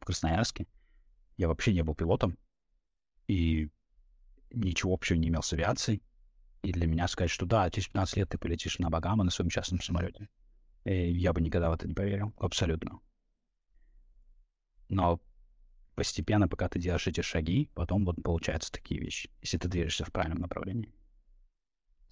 в 0.00 0.04
Красноярске. 0.04 0.66
Я 1.36 1.48
вообще 1.48 1.72
не 1.72 1.82
был 1.82 1.94
пилотом. 1.94 2.38
И 3.28 3.70
ничего 4.50 4.94
общего 4.94 5.16
не 5.16 5.28
имел 5.28 5.42
с 5.42 5.52
авиацией. 5.52 6.02
И 6.62 6.72
для 6.72 6.86
меня 6.86 7.08
сказать, 7.08 7.30
что 7.30 7.46
да, 7.46 7.70
через 7.70 7.88
15 7.88 8.16
лет 8.16 8.28
ты 8.30 8.38
полетишь 8.38 8.78
на 8.78 8.90
Багама 8.90 9.24
на 9.24 9.30
своем 9.30 9.50
частном 9.50 9.80
самолете. 9.80 10.28
И 10.84 11.12
я 11.12 11.32
бы 11.32 11.40
никогда 11.40 11.70
в 11.70 11.74
это 11.74 11.88
не 11.88 11.94
поверил. 11.94 12.32
Абсолютно. 12.38 13.00
Но 14.88 15.20
постепенно, 15.94 16.48
пока 16.48 16.68
ты 16.68 16.78
делаешь 16.78 17.06
эти 17.06 17.20
шаги, 17.20 17.70
потом 17.74 18.04
вот 18.04 18.22
получаются 18.22 18.72
такие 18.72 19.00
вещи, 19.00 19.30
если 19.40 19.58
ты 19.58 19.68
движешься 19.68 20.04
в 20.04 20.12
правильном 20.12 20.40
направлении. 20.40 20.92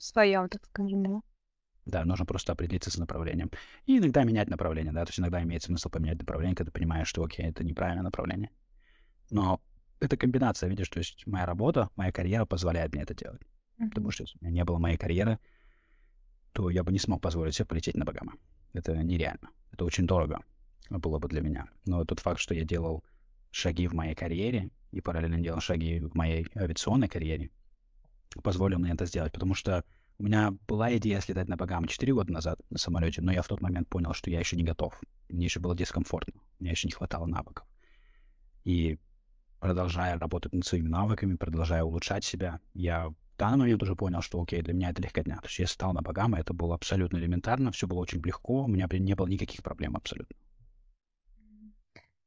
Своем, 0.01 0.48
так 0.48 0.64
скажем, 0.64 1.22
да. 1.84 2.05
Нужно 2.05 2.24
просто 2.24 2.53
определиться 2.53 2.90
с 2.90 2.96
направлением. 2.96 3.51
И 3.86 3.98
иногда 3.98 4.24
менять 4.24 4.48
направление, 4.48 4.92
да, 4.92 5.05
то 5.05 5.11
есть 5.11 5.18
иногда 5.18 5.42
имеет 5.42 5.62
смысл 5.62 5.90
поменять 5.90 6.18
направление, 6.18 6.57
когда 6.57 6.70
ты 6.70 6.78
понимаешь, 6.78 7.09
что, 7.09 7.22
окей, 7.22 7.46
это 7.46 7.64
неправильное 7.64 8.03
направление. 8.03 8.51
Но 9.30 9.61
это 10.01 10.16
комбинация, 10.16 10.68
видишь, 10.68 10.88
то 10.88 10.98
есть 10.98 11.26
моя 11.26 11.46
работа, 11.46 11.90
моя 11.96 12.12
карьера 12.12 12.46
позволяет 12.46 12.92
мне 12.92 13.03
это 13.03 13.14
делать. 13.14 13.42
Mm-hmm. 13.78 13.88
Потому 13.88 14.11
что 14.11 14.22
если 14.24 14.38
у 14.40 14.44
меня 14.44 14.55
не 14.55 14.64
было 14.64 14.78
моей 14.78 14.96
карьеры, 14.96 15.38
то 16.53 16.70
я 16.70 16.82
бы 16.82 16.92
не 16.92 16.98
смог 16.98 17.20
позволить 17.20 17.55
себе 17.55 17.66
полететь 17.66 17.96
на 17.96 18.05
Багамы. 18.05 18.32
Это 18.72 18.96
нереально. 18.96 19.51
Это 19.72 19.84
очень 19.84 20.07
дорого 20.07 20.40
было 20.88 21.18
бы 21.18 21.28
для 21.28 21.40
меня. 21.40 21.66
Но 21.84 22.05
тот 22.05 22.20
факт, 22.20 22.40
что 22.40 22.55
я 22.55 22.64
делал 22.64 23.05
шаги 23.51 23.86
в 23.86 23.92
моей 23.92 24.14
карьере 24.14 24.70
и 24.92 25.01
параллельно 25.01 25.40
делал 25.40 25.61
шаги 25.61 26.01
в 26.01 26.14
моей 26.14 26.46
авиационной 26.57 27.09
карьере, 27.09 27.51
позволил 28.42 28.78
мне 28.78 28.92
это 28.92 29.06
сделать, 29.06 29.32
потому 29.32 29.54
что 29.54 29.84
у 30.18 30.24
меня 30.24 30.54
была 30.68 30.94
идея 30.98 31.20
слетать 31.20 31.48
на 31.48 31.56
Багамы 31.56 31.88
4 31.88 32.12
года 32.12 32.32
назад 32.32 32.60
на 32.68 32.78
самолете, 32.78 33.22
но 33.22 33.32
я 33.32 33.42
в 33.42 33.48
тот 33.48 33.62
момент 33.62 33.88
понял, 33.88 34.12
что 34.12 34.30
я 34.30 34.38
еще 34.38 34.56
не 34.56 34.64
готов. 34.64 35.00
Мне 35.28 35.46
еще 35.46 35.60
было 35.60 35.74
дискомфортно. 35.74 36.40
Мне 36.58 36.72
еще 36.72 36.88
не 36.88 36.92
хватало 36.92 37.26
навыков. 37.26 37.66
И 38.64 38.98
продолжая 39.60 40.18
работать 40.18 40.52
над 40.52 40.66
своими 40.66 40.88
навыками, 40.88 41.36
продолжая 41.36 41.82
улучшать 41.84 42.24
себя, 42.24 42.60
я 42.74 43.08
в 43.08 43.14
данный 43.38 43.60
момент 43.60 43.82
уже 43.82 43.96
понял, 43.96 44.20
что 44.20 44.42
окей, 44.42 44.60
для 44.60 44.74
меня 44.74 44.90
это 44.90 45.00
легкотня. 45.00 45.36
То 45.36 45.46
есть 45.46 45.58
я 45.58 45.66
стал 45.66 45.94
на 45.94 46.02
Багамы, 46.02 46.38
это 46.38 46.52
было 46.52 46.74
абсолютно 46.74 47.16
элементарно, 47.16 47.72
все 47.72 47.86
было 47.86 48.00
очень 48.00 48.20
легко, 48.20 48.64
у 48.64 48.68
меня 48.68 48.86
не 48.90 49.14
было 49.14 49.26
никаких 49.26 49.62
проблем 49.62 49.96
абсолютно. 49.96 50.36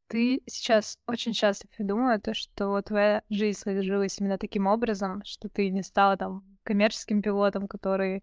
Ты 0.08 0.42
сейчас 0.46 1.00
очень 1.08 1.34
счастлив 1.34 1.72
и 1.78 1.84
думаю, 1.84 2.22
то, 2.22 2.34
что 2.34 2.82
твоя 2.82 3.24
жизнь 3.30 3.60
сложилась 3.60 4.20
именно 4.20 4.38
таким 4.38 4.68
образом, 4.68 5.24
что 5.26 5.50
ты 5.50 5.70
не 5.70 5.82
стала 5.82 6.18
там 6.18 6.44
коммерческим 6.64 7.22
пилотам, 7.22 7.68
которые 7.68 8.22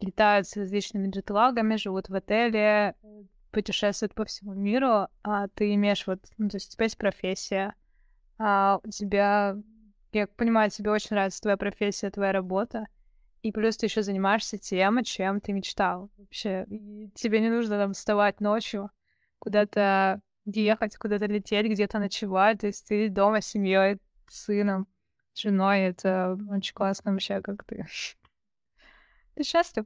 летают 0.00 0.48
с 0.48 0.56
различными 0.56 1.10
джетлагами, 1.10 1.76
живут 1.76 2.08
в 2.08 2.14
отеле, 2.14 2.94
путешествуют 3.50 4.14
по 4.14 4.24
всему 4.24 4.54
миру, 4.54 5.08
а 5.22 5.48
ты 5.48 5.74
имеешь 5.74 6.06
вот, 6.06 6.20
ну, 6.36 6.48
то 6.48 6.56
есть 6.56 6.70
у 6.70 6.72
тебя 6.74 6.84
есть 6.84 6.98
профессия, 6.98 7.74
а 8.38 8.80
у 8.82 8.90
тебя, 8.90 9.56
я 10.12 10.26
понимаю, 10.26 10.70
тебе 10.70 10.90
очень 10.90 11.08
нравится 11.12 11.40
твоя 11.40 11.56
профессия, 11.56 12.10
твоя 12.10 12.32
работа, 12.32 12.86
и 13.42 13.52
плюс 13.52 13.76
ты 13.76 13.86
еще 13.86 14.02
занимаешься 14.02 14.58
тем, 14.58 14.98
о 14.98 15.04
чем 15.04 15.40
ты 15.40 15.52
мечтал 15.52 16.10
вообще. 16.18 16.66
И 16.68 17.10
тебе 17.14 17.40
не 17.40 17.48
нужно 17.48 17.78
там 17.78 17.92
вставать 17.92 18.40
ночью, 18.40 18.90
куда-то 19.38 20.20
ехать, 20.46 20.96
куда-то 20.96 21.26
лететь, 21.26 21.66
где-то 21.66 21.98
ночевать, 21.98 22.60
то 22.60 22.66
есть 22.66 22.86
ты 22.86 23.08
дома 23.08 23.40
с 23.40 23.46
семьей, 23.46 23.98
с 24.28 24.44
сыном 24.44 24.86
с 25.36 25.42
женой. 25.42 25.80
Это 25.80 26.38
очень 26.50 26.74
классно 26.74 27.12
вообще, 27.12 27.40
как 27.40 27.64
ты. 27.64 27.86
Ты 29.34 29.44
счастлив? 29.44 29.84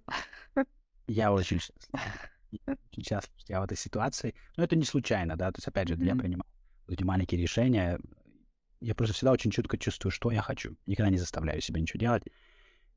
Я 1.08 1.32
очень 1.32 1.58
счастлив. 1.58 2.00
очень 2.92 3.04
счастлив, 3.04 3.34
что 3.36 3.52
я 3.52 3.60
в 3.60 3.64
этой 3.64 3.76
ситуации. 3.76 4.36
Но 4.56 4.62
это 4.62 4.76
не 4.76 4.84
случайно, 4.84 5.36
да. 5.36 5.50
То 5.50 5.58
есть, 5.58 5.66
опять 5.66 5.88
же, 5.88 5.96
mm-hmm. 5.96 6.06
я 6.06 6.14
принимал 6.14 6.46
эти 6.88 7.02
маленькие 7.02 7.40
решения. 7.40 7.98
Я 8.80 8.94
просто 8.94 9.14
всегда 9.14 9.32
очень 9.32 9.50
чутко 9.50 9.76
чувствую, 9.76 10.12
что 10.12 10.30
я 10.30 10.40
хочу. 10.40 10.76
Никогда 10.86 11.10
не 11.10 11.18
заставляю 11.18 11.60
себя 11.60 11.80
ничего 11.80 11.98
делать. 11.98 12.22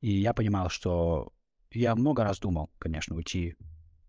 И 0.01 0.11
я 0.11 0.33
понимал, 0.33 0.69
что 0.69 1.33
я 1.71 1.95
много 1.95 2.23
раз 2.23 2.37
думал, 2.37 2.69
конечно, 2.77 3.15
уйти 3.15 3.55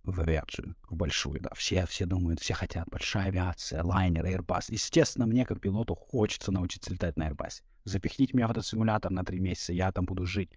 в 0.04 0.20
авиацию, 0.20 0.76
в 0.88 0.96
большую, 0.96 1.40
да. 1.40 1.50
Все, 1.54 1.86
все 1.86 2.06
думают, 2.06 2.40
все 2.40 2.54
хотят 2.54 2.88
большая 2.88 3.26
авиация, 3.26 3.82
лайнер, 3.82 4.24
Airbus. 4.26 4.66
Естественно, 4.68 5.26
мне 5.26 5.46
как 5.46 5.60
пилоту 5.60 5.94
хочется 5.94 6.52
научиться 6.52 6.92
летать 6.92 7.16
на 7.16 7.28
Airbus. 7.28 7.62
Запихните 7.84 8.34
меня 8.34 8.48
в 8.48 8.50
этот 8.50 8.66
симулятор 8.66 9.10
на 9.10 9.24
три 9.24 9.40
месяца, 9.40 9.72
я 9.72 9.90
там 9.92 10.04
буду 10.04 10.26
жить. 10.26 10.50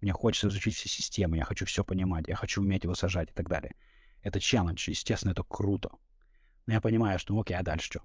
Мне 0.00 0.12
хочется 0.12 0.48
изучить 0.48 0.74
все 0.74 0.88
системы, 0.88 1.36
я 1.36 1.44
хочу 1.44 1.66
все 1.66 1.84
понимать, 1.84 2.28
я 2.28 2.36
хочу 2.36 2.62
уметь 2.62 2.84
его 2.84 2.94
сажать 2.94 3.30
и 3.30 3.32
так 3.32 3.48
далее. 3.48 3.74
Это 4.22 4.40
челлендж, 4.40 4.88
естественно, 4.88 5.32
это 5.32 5.42
круто. 5.42 5.90
Но 6.66 6.72
я 6.72 6.80
понимаю, 6.80 7.18
что 7.18 7.38
окей, 7.38 7.56
а 7.56 7.62
дальше 7.62 7.86
что? 7.86 8.02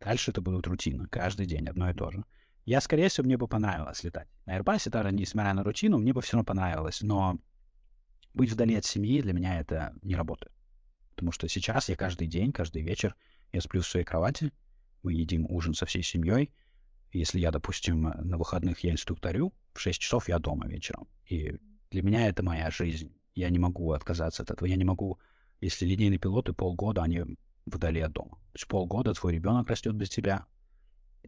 Дальше 0.00 0.30
это 0.30 0.40
будет 0.40 0.66
рутина, 0.66 1.08
каждый 1.08 1.46
день 1.46 1.68
одно 1.68 1.90
и 1.90 1.94
то 1.94 2.10
же. 2.10 2.24
Я, 2.64 2.82
скорее 2.82 3.08
всего, 3.08 3.24
мне 3.24 3.38
бы 3.38 3.48
понравилось 3.48 4.04
летать. 4.04 4.28
На 4.44 4.58
Airbus, 4.58 4.90
даже 4.90 5.10
несмотря 5.10 5.54
на 5.54 5.64
рутину, 5.64 5.96
мне 5.98 6.12
бы 6.12 6.20
все 6.20 6.34
равно 6.34 6.44
понравилось. 6.44 7.00
Но 7.00 7.38
быть 8.38 8.52
вдали 8.52 8.76
от 8.76 8.84
семьи 8.84 9.20
для 9.20 9.32
меня 9.32 9.60
это 9.60 9.94
не 10.02 10.14
работает. 10.14 10.52
Потому 11.10 11.32
что 11.32 11.48
сейчас 11.48 11.88
я 11.88 11.96
каждый 11.96 12.28
день, 12.28 12.52
каждый 12.52 12.82
вечер 12.82 13.16
я 13.52 13.60
сплю 13.60 13.82
в 13.82 13.86
своей 13.86 14.06
кровати, 14.06 14.52
мы 15.02 15.12
едим 15.12 15.44
ужин 15.50 15.74
со 15.74 15.84
всей 15.86 16.02
семьей. 16.02 16.52
Если 17.12 17.40
я, 17.40 17.50
допустим, 17.50 18.02
на 18.02 18.38
выходных 18.38 18.84
я 18.84 18.92
инструкторю, 18.92 19.52
в 19.74 19.80
6 19.80 20.00
часов 20.00 20.28
я 20.28 20.38
дома 20.38 20.68
вечером. 20.68 21.08
И 21.26 21.58
для 21.90 22.02
меня 22.02 22.28
это 22.28 22.44
моя 22.44 22.70
жизнь. 22.70 23.12
Я 23.34 23.50
не 23.50 23.58
могу 23.58 23.92
отказаться 23.92 24.42
от 24.44 24.50
этого. 24.50 24.68
Я 24.68 24.76
не 24.76 24.84
могу, 24.84 25.18
если 25.60 25.86
линейные 25.86 26.18
пилоты 26.18 26.52
полгода, 26.52 27.02
они 27.02 27.24
вдали 27.66 28.00
от 28.00 28.12
дома. 28.12 28.36
То 28.52 28.54
есть 28.54 28.68
полгода 28.68 29.14
твой 29.14 29.34
ребенок 29.34 29.68
растет 29.68 29.94
без 29.94 30.10
тебя, 30.10 30.46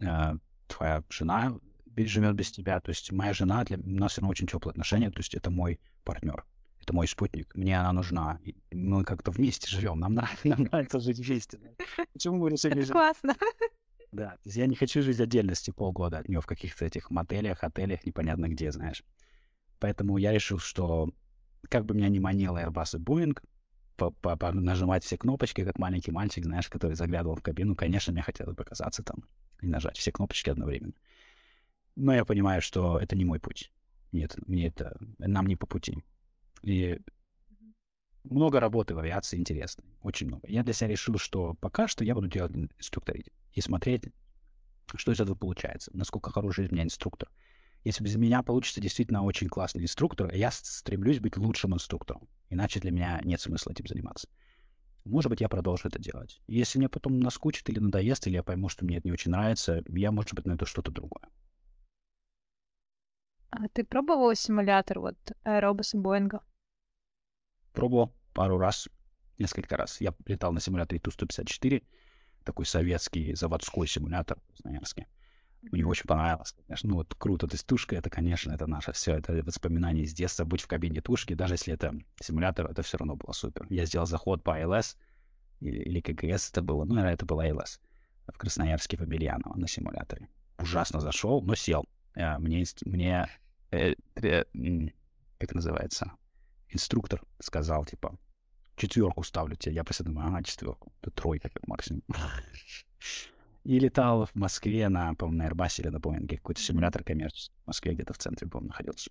э, 0.00 0.34
твоя 0.68 1.02
жена 1.08 1.58
живет 1.96 2.34
без 2.34 2.52
тебя. 2.52 2.80
То 2.80 2.90
есть 2.90 3.10
моя 3.10 3.32
жена, 3.32 3.64
для 3.64 3.78
у 3.78 3.80
нас 3.82 4.12
все 4.12 4.20
равно 4.20 4.30
очень 4.30 4.46
теплые 4.46 4.72
отношения, 4.72 5.10
то 5.10 5.18
есть 5.18 5.34
это 5.34 5.50
мой 5.50 5.80
партнер 6.04 6.44
это 6.90 6.96
мой 6.96 7.06
спутник, 7.06 7.54
мне 7.54 7.78
она 7.78 7.92
нужна. 7.92 8.40
Мы 8.72 9.04
как-то 9.04 9.30
вместе 9.30 9.68
живем, 9.68 10.00
нам 10.00 10.14
нравится, 10.14 10.40
нам 10.48 10.62
нравится 10.62 10.98
жить 10.98 11.18
вместе. 11.18 11.60
Почему 12.12 12.38
мы 12.38 12.50
решили 12.50 12.80
жить? 12.80 12.90
Классно. 12.90 13.36
Да, 14.10 14.30
то 14.30 14.40
есть 14.46 14.56
я 14.56 14.66
не 14.66 14.74
хочу 14.74 15.02
жить 15.02 15.20
отдельности 15.20 15.70
полгода 15.70 16.18
от 16.18 16.28
нее 16.28 16.40
в 16.40 16.46
каких-то 16.46 16.84
этих 16.84 17.10
мотелях, 17.10 17.62
отелях, 17.62 18.04
непонятно 18.04 18.48
где, 18.48 18.72
знаешь. 18.72 19.04
Поэтому 19.78 20.18
я 20.18 20.32
решил, 20.32 20.58
что 20.58 21.10
как 21.68 21.84
бы 21.86 21.94
меня 21.94 22.08
не 22.08 22.18
манило 22.18 22.58
Airbus 22.58 22.98
и 22.98 23.00
Boeing, 23.00 23.38
нажимать 24.52 25.04
все 25.04 25.16
кнопочки, 25.16 25.64
как 25.64 25.78
маленький 25.78 26.10
мальчик, 26.10 26.44
знаешь, 26.44 26.68
который 26.68 26.94
заглядывал 26.94 27.36
в 27.36 27.42
кабину, 27.42 27.76
конечно, 27.76 28.12
мне 28.12 28.22
хотелось 28.22 28.56
показаться 28.56 29.04
там 29.04 29.18
и 29.60 29.68
нажать 29.68 29.96
все 29.96 30.10
кнопочки 30.10 30.50
одновременно. 30.50 30.94
Но 31.94 32.12
я 32.12 32.24
понимаю, 32.24 32.62
что 32.62 32.98
это 32.98 33.14
не 33.14 33.24
мой 33.24 33.38
путь. 33.38 33.70
Нет, 34.10 34.36
мне 34.48 34.66
это, 34.66 34.98
нам 35.18 35.46
не 35.46 35.54
по 35.54 35.66
пути. 35.66 36.02
И 36.62 37.00
много 38.24 38.60
работы 38.60 38.94
в 38.94 38.98
авиации 38.98 39.38
интересной, 39.38 39.84
очень 40.02 40.26
много. 40.26 40.46
Я 40.48 40.62
для 40.62 40.72
себя 40.72 40.88
решил, 40.88 41.16
что 41.18 41.54
пока 41.54 41.88
что 41.88 42.04
я 42.04 42.14
буду 42.14 42.28
делать 42.28 42.52
инструкторить 42.54 43.30
и 43.52 43.60
смотреть, 43.60 44.04
что 44.94 45.12
из 45.12 45.20
этого 45.20 45.36
получается, 45.36 45.90
насколько 45.94 46.30
хороший 46.30 46.66
из 46.66 46.70
меня 46.70 46.84
инструктор. 46.84 47.30
Если 47.82 48.04
без 48.04 48.16
меня 48.16 48.42
получится 48.42 48.80
действительно 48.80 49.22
очень 49.22 49.48
классный 49.48 49.82
инструктор, 49.82 50.34
я 50.34 50.50
стремлюсь 50.50 51.18
быть 51.18 51.38
лучшим 51.38 51.74
инструктором. 51.74 52.28
Иначе 52.50 52.78
для 52.78 52.90
меня 52.90 53.20
нет 53.24 53.40
смысла 53.40 53.70
этим 53.70 53.86
заниматься. 53.86 54.28
Может 55.04 55.30
быть, 55.30 55.40
я 55.40 55.48
продолжу 55.48 55.88
это 55.88 55.98
делать. 55.98 56.42
Если 56.46 56.78
мне 56.78 56.90
потом 56.90 57.20
наскучит 57.20 57.70
или 57.70 57.78
надоест, 57.78 58.26
или 58.26 58.34
я 58.34 58.42
пойму, 58.42 58.68
что 58.68 58.84
мне 58.84 58.98
это 58.98 59.08
не 59.08 59.12
очень 59.12 59.30
нравится, 59.30 59.82
я, 59.88 60.12
может 60.12 60.34
быть, 60.34 60.44
найду 60.44 60.66
что-то 60.66 60.90
другое. 60.90 61.24
А 63.50 63.66
ты 63.72 63.82
пробовал 63.82 64.34
симулятор 64.34 65.00
вот 65.00 65.16
аэробуса 65.42 65.96
Боинга? 65.96 66.42
Пробовал 67.80 68.12
пару 68.34 68.58
раз, 68.58 68.90
несколько 69.38 69.74
раз. 69.78 70.02
Я 70.02 70.12
летал 70.26 70.52
на 70.52 70.60
симуляторе 70.60 71.00
Ту-154, 71.00 71.82
такой 72.44 72.66
советский 72.66 73.34
заводской 73.34 73.86
симулятор 73.86 74.38
в 74.38 74.48
Красноярске. 74.48 75.06
Мне 75.62 75.86
очень 75.86 76.04
понравилось, 76.04 76.54
конечно. 76.66 76.90
Ну, 76.90 76.96
вот 76.96 77.14
круто. 77.14 77.46
То 77.46 77.54
есть 77.54 77.66
тушка, 77.66 77.96
это, 77.96 78.10
конечно, 78.10 78.52
это 78.52 78.66
наше 78.66 78.92
все. 78.92 79.16
Это 79.16 79.32
воспоминания 79.42 80.02
из 80.02 80.12
детства. 80.12 80.44
Быть 80.44 80.60
в 80.60 80.66
кабине 80.66 81.00
тушки, 81.00 81.32
даже 81.32 81.54
если 81.54 81.72
это 81.72 81.94
симулятор, 82.20 82.70
это 82.70 82.82
все 82.82 82.98
равно 82.98 83.16
было 83.16 83.32
супер. 83.32 83.66
Я 83.70 83.86
сделал 83.86 84.06
заход 84.06 84.44
по 84.44 84.56
АЛС, 84.56 84.98
или, 85.60 85.78
или 85.78 86.00
КГС 86.02 86.50
это 86.50 86.60
было, 86.60 86.84
ну, 86.84 86.96
наверное, 86.96 87.14
это 87.14 87.24
было 87.24 87.44
АЛС 87.44 87.80
в 88.26 88.36
Красноярске 88.36 88.98
в 88.98 89.00
Абельяново 89.00 89.56
на 89.56 89.66
симуляторе. 89.66 90.28
Ужасно 90.58 91.00
зашел, 91.00 91.40
но 91.40 91.54
сел. 91.54 91.86
Э, 92.14 92.36
мне, 92.36 92.62
мне 92.84 93.26
э, 93.70 93.94
э, 94.16 94.44
как 95.38 95.54
называется, 95.54 96.12
инструктор 96.70 97.22
сказал, 97.38 97.84
типа, 97.84 98.18
четверку 98.76 99.22
ставлю 99.22 99.56
тебе. 99.56 99.74
Я 99.74 99.84
просто 99.84 100.04
думаю, 100.04 100.28
ага, 100.28 100.42
четверку. 100.42 100.92
Это 101.00 101.10
тройка 101.10 101.50
как 101.50 101.66
максимум. 101.66 102.02
И 103.64 103.78
летал 103.78 104.24
в 104.24 104.34
Москве 104.34 104.88
на, 104.88 105.14
по-моему, 105.14 105.42
на 105.42 105.48
Airbus 105.48 105.80
или 105.80 105.88
на 105.88 105.98
Boeing, 105.98 106.26
какой-то 106.26 106.62
симулятор 106.62 107.04
коммерческий. 107.04 107.54
В 107.64 107.66
Москве 107.66 107.92
где-то 107.92 108.14
в 108.14 108.18
центре, 108.18 108.48
по-моему, 108.48 108.68
находился. 108.68 109.10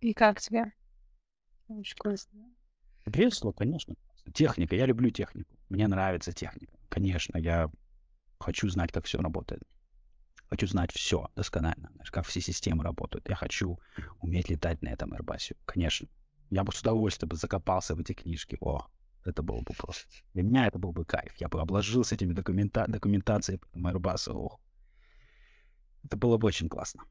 И 0.00 0.12
как 0.12 0.40
тебе? 0.40 0.72
Очень 1.68 1.96
классно. 1.96 2.40
Весело, 3.06 3.52
конечно. 3.52 3.94
Техника. 4.34 4.74
Я 4.74 4.86
люблю 4.86 5.10
технику. 5.10 5.56
Мне 5.68 5.86
нравится 5.86 6.32
техника. 6.32 6.72
Конечно, 6.88 7.38
я 7.38 7.70
хочу 8.40 8.68
знать, 8.68 8.90
как 8.90 9.04
все 9.04 9.18
работает. 9.18 9.62
Хочу 10.48 10.66
знать 10.66 10.92
все 10.92 11.30
досконально, 11.34 11.90
как 12.10 12.26
все 12.26 12.40
системы 12.40 12.84
работают. 12.84 13.28
Я 13.28 13.36
хочу 13.36 13.78
уметь 14.20 14.50
летать 14.50 14.82
на 14.82 14.88
этом 14.88 15.14
Airbus. 15.14 15.56
Конечно. 15.64 16.08
Я 16.52 16.64
бы 16.64 16.72
с 16.72 16.80
удовольствием 16.82 17.30
бы 17.30 17.36
закопался 17.36 17.94
в 17.94 18.00
эти 18.00 18.12
книжки. 18.12 18.58
О, 18.60 18.86
это 19.24 19.42
было 19.42 19.62
бы 19.62 19.72
просто... 19.72 20.06
Для 20.34 20.42
меня 20.42 20.66
это 20.66 20.78
был 20.78 20.92
бы 20.92 21.06
кайф. 21.06 21.34
Я 21.36 21.48
бы 21.48 21.58
обложился 21.58 22.14
этими 22.14 22.34
документа... 22.34 22.84
документацией 22.86 23.58
Airbus. 23.74 24.30
Ох. 24.30 24.60
Это 26.04 26.18
было 26.18 26.36
бы 26.36 26.46
очень 26.48 26.68
классно. 26.68 27.04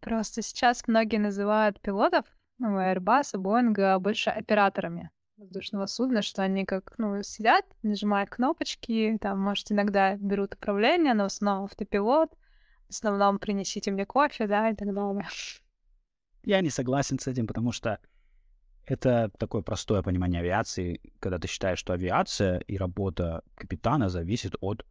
Просто 0.00 0.40
сейчас 0.40 0.88
многие 0.88 1.18
называют 1.18 1.78
пилотов, 1.82 2.24
ну, 2.58 2.78
Airbus, 2.78 3.34
Boeing 3.34 3.98
больше 3.98 4.30
операторами 4.30 5.10
воздушного 5.36 5.84
судна, 5.84 6.22
что 6.22 6.42
они 6.42 6.64
как, 6.64 6.94
ну, 6.96 7.22
сидят, 7.22 7.66
нажимают 7.82 8.30
кнопочки, 8.30 9.18
там, 9.20 9.40
может, 9.42 9.70
иногда 9.70 10.16
берут 10.16 10.54
управление, 10.54 11.12
но 11.12 11.24
в 11.24 11.26
основном 11.26 11.64
автопилот, 11.64 12.32
в 12.86 12.90
основном 12.90 13.38
принесите 13.38 13.90
мне 13.90 14.06
кофе, 14.06 14.46
да, 14.46 14.70
и 14.70 14.74
так 14.74 14.94
далее. 14.94 15.26
Я 16.44 16.62
не 16.62 16.70
согласен 16.70 17.18
с 17.18 17.26
этим, 17.26 17.46
потому 17.46 17.72
что 17.72 18.00
это 18.88 19.30
такое 19.38 19.62
простое 19.62 20.02
понимание 20.02 20.40
авиации, 20.40 21.00
когда 21.20 21.38
ты 21.38 21.46
считаешь, 21.48 21.78
что 21.78 21.92
авиация 21.92 22.58
и 22.60 22.76
работа 22.76 23.42
капитана 23.54 24.08
зависит 24.08 24.54
от 24.60 24.86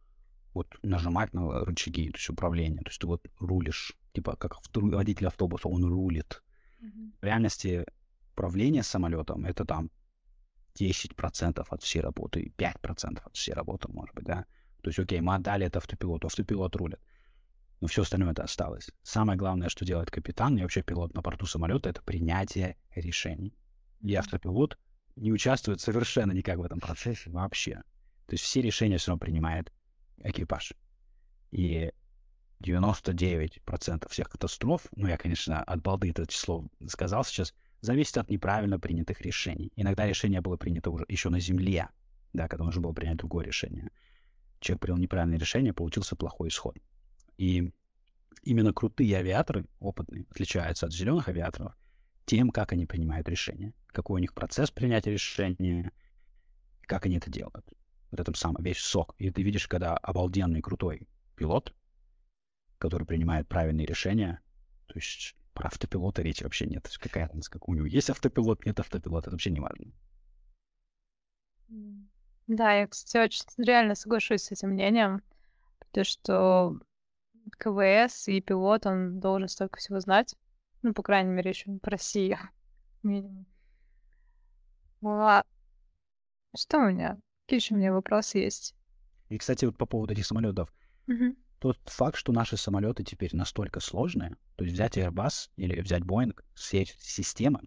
вот 0.54 0.78
нажимать 0.82 1.34
на 1.34 1.64
рычаги, 1.64 2.10
то 2.10 2.16
есть 2.16 2.30
управления. 2.30 2.78
То 2.78 2.88
есть 2.88 3.00
ты 3.00 3.06
вот 3.06 3.26
рулишь, 3.38 3.96
типа 4.12 4.36
как 4.36 4.56
водитель 4.74 5.26
автобуса, 5.26 5.68
он 5.68 5.84
рулит. 5.84 6.42
Mm-hmm. 6.80 7.12
В 7.20 7.24
реальности 7.24 7.86
управление 8.32 8.82
самолетом 8.82 9.44
это 9.44 9.64
там 9.64 9.90
10% 10.78 11.66
от 11.68 11.82
всей 11.82 12.00
работы, 12.00 12.52
5% 12.56 13.20
от 13.24 13.36
всей 13.36 13.52
работы, 13.52 13.88
может 13.92 14.14
быть, 14.14 14.24
да. 14.24 14.46
То 14.82 14.90
есть, 14.90 14.98
окей, 14.98 15.20
мы 15.20 15.34
отдали 15.34 15.66
это 15.66 15.78
автопилоту, 15.78 16.28
автопилот 16.28 16.76
рулит. 16.76 17.00
Но 17.80 17.88
все 17.88 18.02
остальное 18.02 18.32
это 18.32 18.44
осталось. 18.44 18.90
Самое 19.02 19.38
главное, 19.38 19.68
что 19.68 19.84
делает 19.84 20.10
капитан 20.10 20.56
и 20.56 20.62
вообще 20.62 20.82
пилот 20.82 21.14
на 21.14 21.20
борту 21.20 21.46
самолета, 21.46 21.88
это 21.88 22.02
принятие 22.02 22.76
решений. 22.94 23.57
И 24.00 24.14
автопилот 24.14 24.78
не 25.16 25.32
участвует 25.32 25.80
совершенно 25.80 26.32
никак 26.32 26.58
в 26.58 26.62
этом 26.62 26.80
процессе 26.80 27.30
вообще. 27.30 27.82
То 28.26 28.34
есть 28.34 28.44
все 28.44 28.60
решения 28.60 28.98
все 28.98 29.10
равно 29.10 29.20
принимает 29.20 29.72
экипаж. 30.18 30.74
И 31.50 31.90
99% 32.60 34.08
всех 34.10 34.28
катастроф, 34.28 34.86
ну 34.94 35.08
я, 35.08 35.16
конечно, 35.16 35.62
от 35.62 35.82
балды 35.82 36.10
это 36.10 36.26
число 36.26 36.64
сказал 36.88 37.24
сейчас, 37.24 37.54
зависит 37.80 38.18
от 38.18 38.30
неправильно 38.30 38.78
принятых 38.78 39.20
решений. 39.20 39.72
Иногда 39.76 40.06
решение 40.06 40.40
было 40.40 40.56
принято 40.56 40.90
уже 40.90 41.04
еще 41.08 41.30
на 41.30 41.40
Земле, 41.40 41.88
да, 42.32 42.48
когда 42.48 42.64
уже 42.64 42.80
было 42.80 42.92
принято 42.92 43.18
другое 43.18 43.46
решение. 43.46 43.90
Человек 44.60 44.82
принял 44.82 44.98
неправильное 44.98 45.38
решение, 45.38 45.72
получился 45.72 46.16
плохой 46.16 46.48
исход. 46.48 46.76
И 47.36 47.72
именно 48.42 48.72
крутые 48.72 49.16
авиаторы, 49.16 49.66
опытные, 49.78 50.26
отличаются 50.30 50.86
от 50.86 50.92
зеленых 50.92 51.28
авиаторов 51.28 51.77
тем, 52.28 52.50
как 52.50 52.72
они 52.72 52.84
принимают 52.84 53.26
решения, 53.26 53.72
какой 53.86 54.16
у 54.16 54.18
них 54.18 54.34
процесс 54.34 54.70
принятия 54.70 55.10
решения, 55.10 55.92
как 56.82 57.06
они 57.06 57.16
это 57.16 57.30
делают. 57.30 57.66
Вот 58.10 58.20
это 58.20 58.38
самый 58.38 58.62
весь 58.62 58.78
сок. 58.78 59.14
И 59.18 59.30
ты 59.30 59.42
видишь, 59.42 59.66
когда 59.66 59.96
обалденный 59.96 60.60
крутой 60.60 61.08
пилот, 61.36 61.74
который 62.76 63.06
принимает 63.06 63.48
правильные 63.48 63.86
решения, 63.86 64.40
то 64.88 64.94
есть 64.96 65.36
про 65.54 65.68
автопилота 65.68 66.20
речи 66.20 66.42
вообще 66.42 66.66
нет. 66.66 66.82
То 66.82 66.90
есть 66.90 66.98
какая 66.98 67.28
разница, 67.28 67.50
как 67.50 67.66
у 67.66 67.74
него 67.74 67.86
есть 67.86 68.10
автопилот, 68.10 68.66
нет 68.66 68.78
автопилота, 68.78 69.28
это 69.28 69.34
вообще 69.34 69.50
не 69.50 69.60
важно. 69.60 69.90
Да, 72.46 72.74
я, 72.74 72.86
кстати, 72.86 73.16
очень 73.24 73.64
реально 73.64 73.94
соглашусь 73.94 74.42
с 74.42 74.52
этим 74.52 74.70
мнением, 74.70 75.22
потому 75.78 76.04
что 76.04 76.78
КВС 77.58 78.28
и 78.28 78.42
пилот, 78.42 78.84
он 78.84 79.18
должен 79.18 79.48
столько 79.48 79.78
всего 79.78 79.98
знать. 80.00 80.36
Ну, 80.82 80.92
по 80.92 81.02
крайней 81.02 81.30
мере, 81.30 81.50
еще 81.50 81.70
по 81.78 81.90
России. 81.90 82.38
Минимум. 83.02 83.46
А 85.02 85.44
что 86.56 86.78
у 86.78 86.90
меня? 86.90 87.18
Какие 87.46 87.60
еще 87.60 87.74
у 87.74 87.78
меня 87.78 87.92
вопросы 87.92 88.38
есть? 88.38 88.74
И, 89.28 89.38
кстати, 89.38 89.64
вот 89.64 89.76
по 89.76 89.86
поводу 89.86 90.12
этих 90.12 90.26
самолетов. 90.26 90.72
Угу. 91.06 91.36
Тот 91.60 91.78
факт, 91.86 92.16
что 92.16 92.32
наши 92.32 92.56
самолеты 92.56 93.04
теперь 93.04 93.34
настолько 93.34 93.80
сложные, 93.80 94.36
то 94.56 94.64
есть 94.64 94.74
взять 94.74 94.96
Airbus 94.96 95.50
или 95.56 95.80
взять 95.80 96.02
Boeing, 96.02 96.38
все 96.54 96.84
системы, 96.84 97.60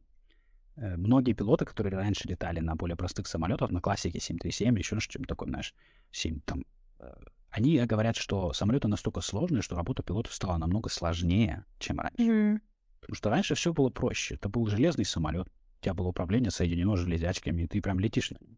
э, 0.78 0.95
многие 0.95 1.34
пилоты, 1.34 1.66
которые 1.66 1.97
раньше 1.97 2.28
летали 2.28 2.59
на 2.62 2.76
более 2.76 2.95
простых 2.95 3.28
самолетах, 3.28 3.70
на 3.70 3.82
классике 3.82 4.20
737 4.20 4.74
или 4.74 4.80
еще 4.80 4.99
что-нибудь 4.99 5.28
такое, 5.28 5.49
знаешь, 5.49 5.76
7, 6.12 6.39
там, 6.41 6.64
э, 6.99 7.12
они 7.49 7.78
говорят, 7.80 8.16
что 8.16 8.53
самолеты 8.53 8.88
настолько 8.88 9.20
сложные, 9.20 9.62
что 9.62 9.76
работа 9.76 10.03
пилотов 10.03 10.34
стала 10.34 10.57
намного 10.57 10.89
сложнее, 10.89 11.66
чем 11.78 11.99
раньше. 11.99 12.22
Mm-hmm. 12.22 12.62
Потому 13.02 13.16
что 13.16 13.30
раньше 13.30 13.56
все 13.56 13.74
было 13.74 13.89
проще. 13.89 14.36
Это 14.36 14.47
был 14.47 14.68
железный 14.68 15.06
самолет, 15.06 15.47
у 15.47 15.84
тебя 15.84 15.93
было 15.93 16.08
управление 16.08 16.52
соединено 16.52 16.95
железячками, 16.95 17.64
и 17.64 17.68
ты 17.68 17.82
прям 17.82 17.99
летишь 17.99 18.32
на 18.32 18.38
нем. 18.39 18.58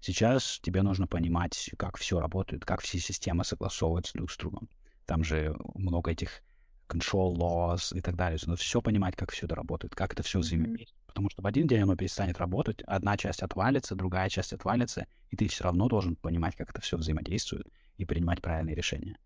Сейчас 0.00 0.58
тебе 0.62 0.82
нужно 0.82 1.06
понимать, 1.06 1.70
как 1.78 1.96
все 1.96 2.20
работает, 2.20 2.64
как 2.64 2.80
все 2.80 2.98
системы 2.98 3.44
согласовываются 3.44 4.14
друг 4.14 4.30
с 4.30 4.36
другом. 4.36 4.68
Там 5.06 5.24
же 5.24 5.56
много 5.74 6.10
этих 6.10 6.42
control 6.88 7.34
laws 7.36 7.96
и 7.96 8.00
так 8.00 8.16
далее. 8.16 8.38
Нужно 8.42 8.56
все 8.56 8.80
понимать, 8.80 9.16
как 9.16 9.30
все 9.30 9.46
это 9.46 9.54
работает, 9.54 9.94
как 9.94 10.12
это 10.12 10.22
все 10.22 10.40
взаимодействует. 10.40 11.04
Потому 11.06 11.30
что 11.30 11.42
в 11.42 11.46
один 11.46 11.66
день 11.66 11.82
оно 11.82 11.96
перестанет 11.96 12.38
работать, 12.38 12.82
одна 12.82 13.16
часть 13.16 13.42
отвалится, 13.42 13.94
другая 13.94 14.28
часть 14.28 14.52
отвалится, 14.52 15.06
и 15.30 15.36
ты 15.36 15.48
все 15.48 15.64
равно 15.64 15.88
должен 15.88 16.16
понимать, 16.16 16.56
как 16.56 16.70
это 16.70 16.80
все 16.80 16.96
взаимодействует 16.96 17.66
и 17.96 18.04
принимать 18.04 18.42
правильные 18.42 18.74
решения. 18.74 19.18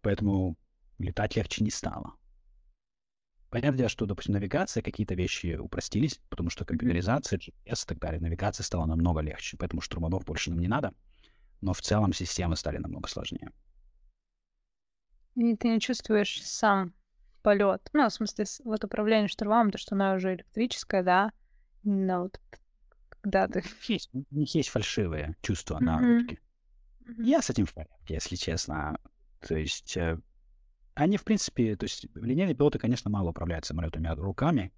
Поэтому 0.00 0.56
летать 0.98 1.34
легче 1.36 1.64
не 1.64 1.70
стало. 1.70 2.12
Понятное 3.50 3.78
дело, 3.78 3.88
что, 3.88 4.04
допустим, 4.04 4.34
навигация, 4.34 4.82
какие-то 4.82 5.14
вещи 5.14 5.56
упростились, 5.56 6.20
потому 6.28 6.50
что 6.50 6.66
компьютеризация, 6.66 7.38
GPS 7.38 7.84
и 7.84 7.86
так 7.86 7.98
далее, 7.98 8.20
навигация 8.20 8.62
стала 8.62 8.84
намного 8.84 9.20
легче, 9.20 9.56
поэтому 9.56 9.80
штурманов 9.80 10.24
больше 10.26 10.50
нам 10.50 10.58
не 10.58 10.68
надо. 10.68 10.92
Но 11.62 11.72
в 11.72 11.80
целом 11.80 12.12
системы 12.12 12.56
стали 12.56 12.76
намного 12.76 13.08
сложнее. 13.08 13.50
И 15.34 15.56
ты 15.56 15.68
не 15.68 15.80
чувствуешь 15.80 16.42
сам 16.44 16.92
полет. 17.42 17.88
Ну, 17.92 18.06
в 18.06 18.12
смысле, 18.12 18.44
вот 18.64 18.84
управление 18.84 19.28
штурмом, 19.28 19.70
то, 19.70 19.78
что 19.78 19.94
она 19.94 20.14
уже 20.14 20.34
электрическая, 20.34 21.02
да. 21.02 21.32
Но 21.84 22.22
вот 22.22 22.40
когда 23.08 23.48
ты... 23.48 23.62
Есть, 23.86 24.10
у 24.12 24.24
них 24.34 24.54
есть 24.54 24.68
фальшивые 24.68 25.36
чувства 25.40 25.78
mm-hmm. 25.78 25.84
на. 25.84 26.22
Mm-hmm. 26.22 26.38
Я 27.24 27.40
с 27.40 27.50
этим 27.50 27.66
в 27.66 27.72
порядке, 27.72 28.14
если 28.14 28.36
честно. 28.36 28.98
То 29.40 29.56
есть 29.56 29.96
э, 29.96 30.18
они, 30.98 31.16
в 31.16 31.24
принципе, 31.24 31.76
то 31.76 31.84
есть 31.84 32.06
линейные 32.16 32.56
пилоты, 32.56 32.78
конечно, 32.78 33.08
мало 33.08 33.30
управляют 33.30 33.64
самолетами 33.64 34.08
руками, 34.08 34.72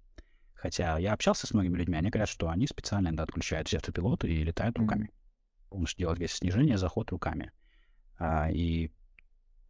хотя 0.53 0.99
я 0.99 1.13
общался 1.13 1.47
с 1.47 1.53
многими 1.53 1.77
людьми, 1.77 1.97
они 1.97 2.11
говорят, 2.11 2.29
что 2.29 2.49
они 2.49 2.67
специально 2.67 3.11
да, 3.11 3.23
отключают 3.23 3.67
все 3.67 3.77
автопилоты 3.77 4.29
и 4.29 4.43
летают 4.43 4.77
mm-hmm. 4.77 4.81
руками. 4.81 5.11
Полностью 5.69 5.99
делают 5.99 6.19
весь 6.19 6.33
снижение, 6.33 6.77
заход 6.77 7.09
руками. 7.09 7.51
А, 8.19 8.51
и 8.51 8.91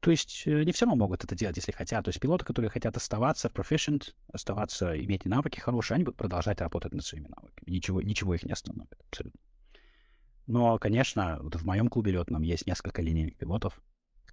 то 0.02 0.12
есть 0.12 0.44
э, 0.46 0.64
не 0.64 0.74
все 0.74 0.86
равно 0.86 1.06
могут 1.06 1.24
это 1.24 1.36
делать, 1.36 1.56
если 1.56 1.72
хотят. 1.72 2.04
То 2.04 2.10
есть 2.10 2.20
пилоты, 2.20 2.44
которые 2.44 2.70
хотят 2.70 2.98
оставаться 2.98 3.48
proficient, 3.48 4.14
оставаться, 4.34 5.00
иметь 5.00 5.24
навыки 5.24 5.60
хорошие, 5.60 5.96
они 5.96 6.04
будут 6.04 6.18
продолжать 6.18 6.60
работать 6.60 6.92
над 6.92 7.06
своими 7.06 7.28
навыками. 7.30 7.70
Ничего, 7.70 8.02
ничего 8.02 8.36
их 8.36 8.44
не 8.44 8.52
остановит 8.52 8.94
абсолютно. 9.08 9.40
Но, 10.48 10.78
конечно, 10.80 11.40
вот 11.42 11.56
в 11.56 11.66
моем 11.66 11.88
клубе 11.88 12.12
летном 12.12 12.42
есть 12.42 12.68
несколько 12.68 13.02
линейных 13.02 13.38
пилотов, 13.38 13.80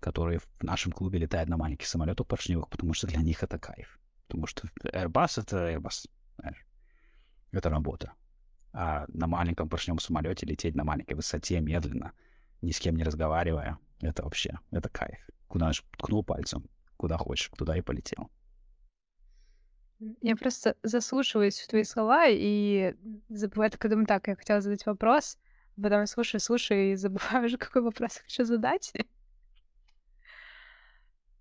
которые 0.01 0.39
в 0.39 0.49
нашем 0.63 0.93
клубе 0.93 1.19
летают 1.19 1.49
на 1.49 1.57
маленьких 1.57 1.87
самолетах 1.87 2.27
поршневых, 2.27 2.69
потому 2.69 2.95
что 2.95 3.07
для 3.07 3.21
них 3.21 3.43
это 3.43 3.59
кайф. 3.59 3.99
Потому 4.27 4.47
что 4.47 4.69
Airbus— 4.85 5.41
это 5.43 5.73
Airbus. 5.73 6.09
Это 7.51 7.71
работа. 7.71 8.13
А 8.73 9.07
на 9.09 9.27
маленьком 9.27 9.69
поршневом 9.69 9.99
самолете 9.99 10.47
лететь 10.47 10.75
на 10.75 10.85
маленькой 10.85 11.15
высоте 11.15 11.61
медленно, 11.61 12.13
ни 12.61 12.71
с 12.71 12.79
кем 12.79 12.97
не 12.97 13.05
разговаривая, 13.05 13.79
это 14.01 14.23
вообще, 14.23 14.59
это 14.71 14.89
кайф. 14.89 15.19
Куда 15.49 15.67
наш 15.67 15.83
ткнул 15.97 16.23
пальцем, 16.23 16.69
куда 16.97 17.17
хочешь, 17.17 17.51
туда 17.57 17.77
и 17.77 17.81
полетел. 17.81 18.31
Я 20.21 20.37
просто 20.37 20.77
заслушиваюсь 20.83 21.59
в 21.59 21.67
твои 21.69 21.83
слова 21.83 22.27
и 22.29 22.95
забываю, 23.29 23.71
только 23.71 23.89
думаю, 23.89 24.07
так, 24.07 24.29
я 24.29 24.37
хотела 24.37 24.61
задать 24.61 24.87
вопрос. 24.87 25.39
Потом 25.81 26.07
слушай, 26.07 26.39
слушай, 26.39 26.93
и 26.93 26.95
забываешь, 26.97 27.53
какой 27.59 27.83
вопрос 27.83 28.19
хочу 28.19 28.45
задать. 28.45 28.93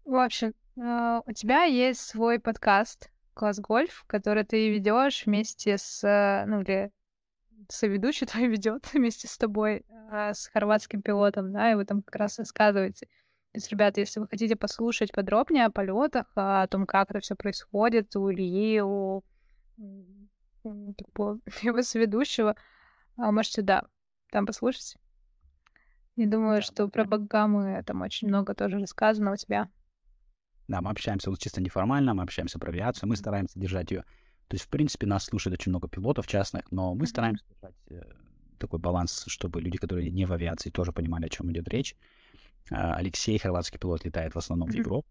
В 0.08 0.16
общем, 0.16 0.53
э, 0.78 1.22
у 1.26 1.34
тебя 1.34 1.64
есть 1.64 1.99
свой 1.99 2.39
подкаст 2.39 3.12
«Класс 3.34 3.60
Гольф», 3.60 4.05
который 4.08 4.45
ты 4.45 4.70
ведешь 4.70 5.26
вместе 5.26 5.78
с, 5.78 6.01
э, 6.01 6.45
ну, 6.45 6.62
или 6.62 6.93
соведущий 7.68 8.26
твой 8.26 8.47
ведет 8.47 8.93
вместе 8.93 9.28
с 9.28 9.38
тобой, 9.38 9.84
э, 10.14 10.34
с 10.34 10.47
хорватским 10.47 11.01
пилотом, 11.01 11.51
да, 11.51 11.74
и 11.74 11.76
вы 11.76 11.84
там 11.84 12.03
как 12.03 12.16
раз 12.16 12.39
рассказываете. 12.39 13.08
То 13.08 13.55
есть, 13.55 13.70
ребята, 13.70 13.99
если 13.99 14.22
вы 14.22 14.30
хотите 14.30 14.55
послушать 14.55 15.12
подробнее 15.12 15.66
о 15.66 15.72
полетах, 15.72 16.32
о 16.36 16.66
том, 16.68 16.86
как 16.86 17.10
это 17.10 17.20
все 17.20 17.36
происходит 17.36 18.16
у 18.16 18.32
Ильи, 18.32 18.80
у 18.80 19.26
его 20.64 21.82
соведущего, 21.82 22.55
а, 23.18 23.34
можете, 23.34 23.62
да, 23.62 23.84
там 24.32 24.45
послушать. 24.45 24.95
И 26.16 26.26
думаю, 26.26 26.62
что 26.62 26.88
про 26.88 27.03
Багамы 27.03 27.84
там 27.86 28.03
очень 28.03 28.30
много 28.30 28.55
тоже 28.55 28.80
рассказано 28.80 29.34
у 29.34 29.36
тебя. 29.36 29.70
Да, 30.68 30.82
мы 30.82 30.91
общаемся 30.91 31.30
вот 31.30 31.39
чисто 31.39 31.61
неформально, 31.61 32.13
мы 32.13 32.24
общаемся 32.24 32.59
про 32.59 32.72
авиацию, 32.72 33.09
мы 33.09 33.15
стараемся 33.15 33.59
держать 33.59 33.91
ее. 33.91 34.01
То 34.47 34.55
есть, 34.55 34.65
в 34.65 34.70
принципе, 34.70 35.07
нас 35.07 35.26
слушает 35.26 35.59
очень 35.59 35.72
много 35.72 35.88
пилотов 35.88 36.28
частных, 36.28 36.72
но 36.72 36.93
мы 36.93 37.07
стараемся 37.07 37.43
держать 37.49 37.76
э, 37.89 38.01
такой 38.57 38.80
баланс, 38.80 39.24
чтобы 39.28 39.61
люди, 39.61 39.78
которые 39.78 40.09
не 40.09 40.26
в 40.26 40.34
авиации, 40.34 40.70
тоже 40.70 40.91
понимали, 40.91 41.26
о 41.26 41.30
чем 41.30 41.51
идет 41.51 41.68
речь. 41.70 41.95
Э, 42.72 42.93
Алексей, 42.93 43.38
хорватский 43.38 43.80
пилот, 43.80 44.05
летает 44.05 44.36
в 44.36 44.38
основном 44.38 44.70
в 44.70 44.74
Европу. 44.74 45.07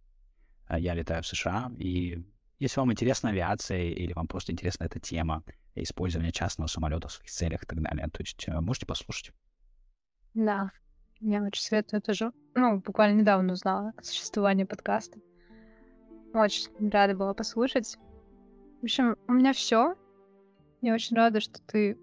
Э, 0.68 0.78
я 0.78 0.94
летаю 0.94 1.22
в 1.22 1.26
США. 1.26 1.70
И 1.78 2.24
если 2.58 2.80
вам 2.80 2.92
интересна 2.92 3.30
авиация 3.30 3.90
или 3.90 4.12
вам 4.12 4.26
просто 4.26 4.52
интересна 4.52 4.84
эта 4.84 5.00
тема 5.00 5.42
использования 5.74 6.32
частного 6.32 6.68
самолета 6.68 7.08
в 7.08 7.12
своих 7.12 7.30
целях 7.30 7.62
и 7.62 7.66
так 7.66 7.80
далее, 7.82 8.08
то 8.08 8.22
есть 8.22 8.44
э, 8.48 8.60
можете 8.60 8.86
послушать. 8.86 9.32
Да, 10.34 10.70
я 11.20 11.42
очень 11.42 11.62
советую 11.62 12.02
тоже. 12.02 12.32
Ну, 12.54 12.80
буквально 12.80 13.20
недавно 13.20 13.52
узнала 13.52 13.92
о 13.96 14.02
существовании 14.02 14.64
подкаста. 14.64 15.18
Очень 16.36 16.90
рада 16.90 17.16
была 17.16 17.32
послушать. 17.32 17.96
В 18.82 18.84
общем, 18.84 19.16
у 19.26 19.32
меня 19.32 19.54
все. 19.54 19.94
Я 20.82 20.92
очень 20.92 21.16
рада, 21.16 21.40
что 21.40 21.62
ты 21.62 21.98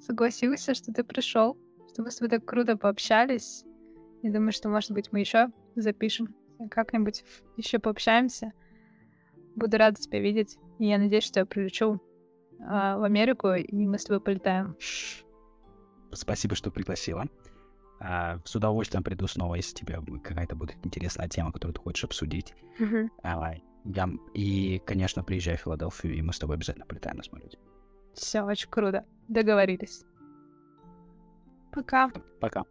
согласился, 0.00 0.74
что 0.74 0.92
ты 0.92 1.02
пришел, 1.02 1.56
что 1.88 2.02
мы 2.02 2.10
с 2.10 2.16
тобой 2.16 2.28
так 2.28 2.44
круто 2.44 2.76
пообщались. 2.76 3.64
Я 4.22 4.32
думаю, 4.32 4.52
что, 4.52 4.68
может 4.68 4.90
быть, 4.90 5.10
мы 5.12 5.20
еще 5.20 5.50
запишем 5.76 6.34
как-нибудь 6.70 7.24
еще 7.56 7.78
пообщаемся. 7.78 8.52
Буду 9.56 9.78
рада 9.78 9.98
тебя 9.98 10.20
видеть. 10.20 10.58
И 10.78 10.86
я 10.86 10.98
надеюсь, 10.98 11.24
что 11.24 11.40
я 11.40 11.46
прилечу 11.46 12.02
а, 12.60 12.98
в 12.98 13.02
Америку, 13.04 13.48
и 13.54 13.86
мы 13.86 13.98
с 13.98 14.04
тобой 14.04 14.20
полетаем. 14.20 14.76
Спасибо, 16.12 16.54
что 16.54 16.70
пригласила. 16.70 17.28
А, 17.98 18.40
с 18.44 18.54
удовольствием 18.54 19.02
приду 19.02 19.26
снова, 19.26 19.54
если 19.54 19.74
тебе 19.74 19.98
какая-то 20.22 20.54
будет 20.54 20.76
интересная 20.84 21.28
тема, 21.28 21.50
которую 21.50 21.74
ты 21.74 21.80
хочешь 21.80 22.04
обсудить. 22.04 22.54
Mm-hmm. 22.78 23.08
А, 23.22 23.54
я, 23.84 24.08
и, 24.34 24.80
конечно, 24.84 25.22
приезжай 25.24 25.56
в 25.56 25.60
Филадельфию, 25.60 26.14
и 26.14 26.22
мы 26.22 26.32
с 26.32 26.38
тобой 26.38 26.56
обязательно 26.56 26.86
полетаем 26.86 27.16
на 27.16 27.22
самолете. 27.22 27.58
Все 28.14 28.42
очень 28.42 28.68
круто. 28.68 29.04
Договорились. 29.28 30.04
Пока. 31.72 32.10
Пока. 32.40 32.64